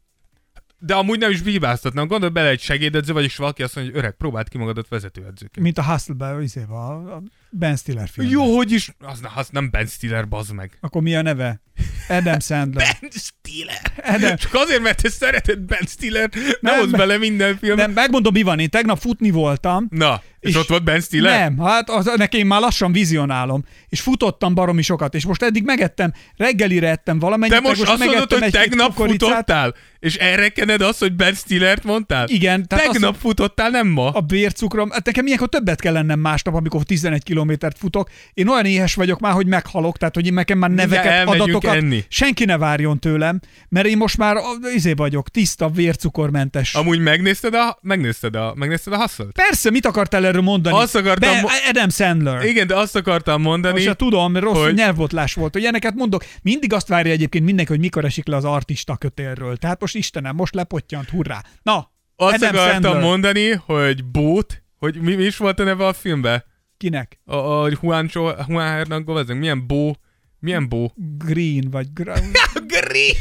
[0.81, 2.07] De amúgy nem is bíbáztatnám.
[2.07, 5.65] Gondolj bele egy segédedző, vagyis valaki azt mondja, hogy öreg, próbáld ki magadat vezetőedzőként.
[5.65, 8.29] Mint a Hustle-be, a Ben Stiller film.
[8.29, 10.79] Jó, hogy is, az, az nem Ben Stiller, bazd meg.
[10.81, 11.61] Akkor mi a neve?
[12.09, 12.97] Adam Sandler.
[13.01, 13.93] ben Stiller.
[14.05, 14.37] Adam.
[14.37, 16.31] Csak azért, mert te szereted Ben Stiller,
[16.61, 17.77] nem, nem bele minden film.
[17.77, 18.59] Nem, megmondom, mi van.
[18.59, 19.87] Én tegnap futni voltam.
[19.91, 21.39] Na, és, és ott volt Ben Stiller?
[21.39, 23.65] Nem, hát az, nekem már lassan vizionálom.
[23.89, 27.55] És futottam baromi sokat, és most eddig megettem, reggelire ettem valamennyit.
[27.55, 29.75] De most, most azt mondod, hogy tegnap futottál?
[29.99, 32.29] És erre kened azt, hogy Ben Stillert mondtál?
[32.29, 32.69] Igen.
[32.69, 34.11] Tehát tegnap az, futottál, nem ma?
[34.11, 38.09] A bércukrom, hát nekem ilyenkor többet kell lennem másnap, amikor 11 kilométert futok.
[38.35, 42.05] Én olyan éhes vagyok már, hogy meghalok, tehát hogy én nekem már neveket, adatokat, enni.
[42.09, 44.37] senki ne várjon tőlem, mert én most már
[44.75, 46.75] izé vagyok, tiszta, vércukormentes.
[46.75, 50.77] Amúgy megnézted a, megnézted a, megnézted a hustle Persze, mit akartál erről mondani?
[50.77, 51.31] Azt akartam...
[51.43, 52.45] Be, Adam Sandler.
[52.45, 53.85] Igen, de azt akartam mondani...
[53.85, 54.75] Most tudom, rossz hogy...
[54.75, 56.25] nyelvbotlás volt, hogy ilyeneket mondok.
[56.43, 59.57] Mindig azt várja egyébként mindenki, hogy mikor esik le az artista kötélről.
[59.57, 61.43] Tehát most Istenem, most lepottyant, hurrá.
[61.63, 63.03] Na, azt Adam akartam Sandler.
[63.03, 66.45] mondani, hogy Bót, hogy mi, mi is volt a neve a filmben?
[66.79, 67.21] Kinek?
[67.25, 69.93] A, a Juancho, Juan Hernandez, milyen Bó,
[70.39, 70.93] milyen Bó?
[71.19, 71.93] Green, vagy...
[71.93, 72.15] Gra...
[72.75, 73.15] green!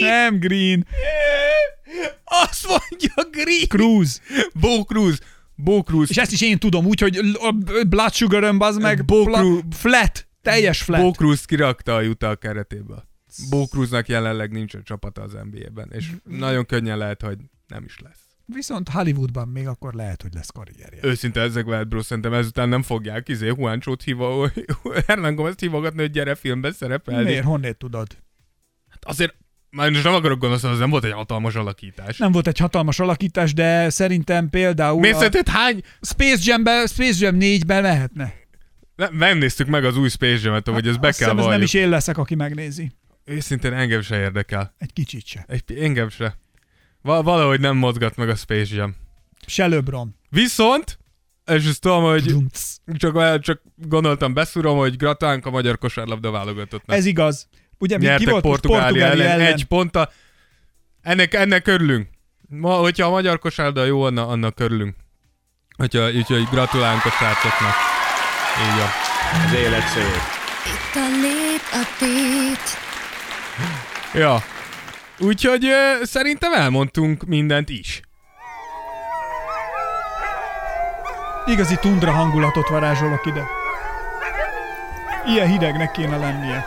[0.00, 0.86] Nem Green.
[2.24, 3.66] Azt mondja Green.
[3.68, 4.20] Cruz.
[4.60, 5.18] Bó Cruz.
[5.54, 6.10] Bo Cruz.
[6.10, 7.20] És ezt is én tudom, úgyhogy
[7.88, 9.62] Blood Sugar bazd meg, Bo Cruz.
[9.70, 11.00] flat, teljes flat.
[11.00, 13.04] Bo Cruz kirakta a Utah keretéből.
[13.50, 17.98] Bo Cruznak jelenleg nincs a csapata az NBA-ben, és nagyon könnyen lehet, hogy nem is
[17.98, 18.23] lesz.
[18.46, 20.98] Viszont Hollywoodban még akkor lehet, hogy lesz karrierje.
[21.02, 24.50] Őszinte ezek lehet, bro, szerintem ezután nem fogják izé Juancho-t híva,
[25.06, 27.24] Hernán Gomez hívogatni, hogy gyere filmbe szerepelni.
[27.24, 27.44] Miért?
[27.44, 28.06] Honnét tudod?
[28.88, 29.34] Hát azért
[29.70, 32.18] már most nem akarok gondolni, ez nem volt egy hatalmas alakítás.
[32.18, 35.00] Nem volt egy hatalmas alakítás, de szerintem például...
[35.00, 35.18] Miért a...
[35.18, 35.80] szerinted hány?
[36.00, 38.34] Space Jam-ben, Space Jam 4-ben lehetne.
[38.96, 41.74] Nem, nem néztük meg az új Space Jam-et, hogy ez be kell ez nem is
[41.74, 42.92] én leszek, aki megnézi.
[43.24, 44.74] Őszintén engem se érdekel.
[44.78, 45.44] Egy kicsit se.
[45.48, 46.38] Egy, engem se.
[47.04, 48.96] Val- valahogy nem mozgat meg a Space Jam.
[49.46, 50.16] Se LeBron.
[50.30, 50.98] Viszont,
[51.46, 52.34] és ezt tudom, hogy
[52.96, 56.96] csak, csak gondoltam, beszúrom, hogy gratulálunk a magyar kosárlabda válogatottnak.
[56.96, 57.48] Ez igaz.
[57.78, 60.12] Ugye mi ki volt Portugália, ellen, ellen, egy ponttal.
[61.02, 62.08] Ennek, ennek örülünk.
[62.48, 64.96] Ma, hogyha a magyar kosárlabda jó, annak, annak örülünk.
[65.76, 67.74] Hogyha, úgyhogy gratulálunk a srácoknak.
[68.62, 68.88] Így van.
[69.46, 70.04] Az élet szép.
[70.66, 72.78] Itt a lét, a tét.
[74.22, 74.42] Ja.
[75.18, 78.00] Úgyhogy ö, szerintem elmondtunk mindent is.
[81.46, 83.46] Igazi tundra hangulatot varázsolok ide.
[85.26, 86.66] Ilyen hidegnek kéne lennie.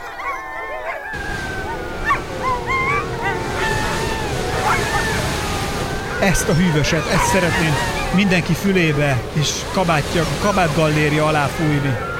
[6.21, 7.73] Ezt a hűvöset, ezt szeretném
[8.15, 12.16] mindenki fülébe és kabátja, kabátgallérja alá fújni.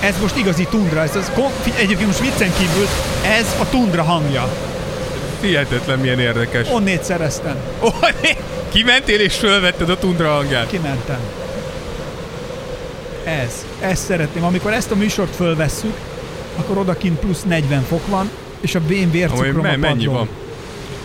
[0.00, 1.30] Ez most igazi tundra, ez az,
[1.76, 2.86] egyébként most viccen kívül,
[3.38, 4.48] ez a tundra hangja.
[5.40, 6.68] Hihetetlen milyen érdekes.
[6.70, 7.56] Onnét szereztem.
[7.80, 7.94] Oh,
[8.72, 10.66] kimentél és fölvetted a tundra hangját.
[10.70, 11.20] Kimentem.
[13.24, 13.66] Ez.
[13.80, 14.44] Ezt szeretném.
[14.44, 15.96] Amikor ezt a műsort fölvesszük,
[16.56, 20.28] akkor odakint plusz 40 fok van, és a vén vércukrom a me- mennyi van?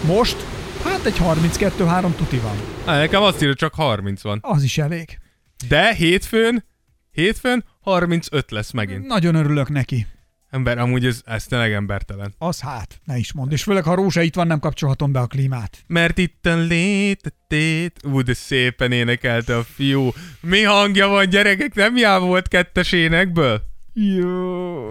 [0.02, 0.36] Most?
[0.84, 2.56] Hát egy 32-3 tuti van.
[2.86, 4.40] Á, nekem azt írja, csak 30 van.
[4.42, 5.20] Az is elég.
[5.68, 6.66] De hétfőn,
[7.12, 9.06] hétfőn 35 lesz megint.
[9.06, 10.08] Nagyon örülök neki.
[10.50, 12.34] Ember, amúgy ez, ez tényleg embertelen.
[12.38, 13.52] Az hát, ne is mondd.
[13.52, 15.84] És főleg, ha Rózsa itt van, nem kapcsolhatom be a klímát.
[15.88, 20.10] Mert itt a létetét, ú, de szépen énekelte a fiú.
[20.42, 21.74] Mi hangja van, gyerekek?
[21.74, 23.62] Nem já volt kettes énekből?
[23.94, 24.90] Jó.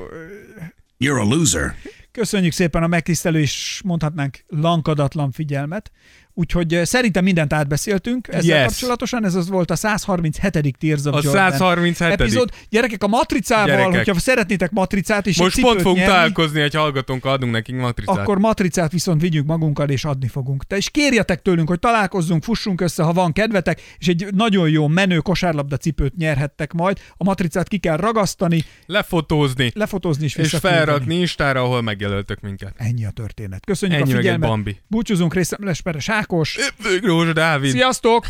[0.98, 1.74] You're a loser.
[2.12, 5.90] Köszönjük szépen a megtisztelő és mondhatnánk lankadatlan figyelmet.
[6.34, 8.66] Úgyhogy szerintem mindent átbeszéltünk ezzel Yes.
[8.66, 9.24] kapcsolatosan.
[9.24, 10.76] Ez az volt a 137.
[10.78, 12.20] Tears of A Jordan 137..
[12.20, 12.50] epizód.
[12.68, 13.94] Gyerekek, a matricával, Gyerekek.
[13.96, 18.16] hogyha szeretnétek matricát és Most pont fogunk nyerni, találkozni, egy hallgatónkkal adunk nekünk matricát.
[18.18, 20.64] akkor matricát viszont vigyünk magunkkal és adni fogunk.
[20.66, 24.86] Te is kérjetek tőlünk, hogy találkozzunk, fussunk össze, ha van kedvetek, és egy nagyon jó
[24.88, 26.98] menő kosárlabda cipőt nyerhettek majd.
[27.16, 29.70] A matricát ki kell ragasztani, Lefotózni.
[29.74, 32.74] lefotózni és És felrakni Instára, ahol megjelöltök minket.
[32.76, 33.64] Ennyi a történet.
[33.64, 34.48] Köszönjük Ennyi a figyelmet.
[34.48, 34.76] Bambi.
[34.86, 35.80] Búcsúzunk részemles
[36.20, 36.58] Ákos.
[37.02, 37.70] Rózsa Dávid.
[37.70, 38.26] Sziasztok!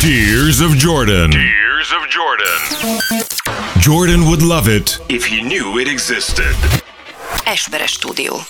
[0.00, 1.30] Tears of Jordan.
[1.30, 2.58] Tears of Jordan.
[3.80, 6.54] Jordan would love it if he knew it existed.
[7.44, 8.44] Esperes stúdió.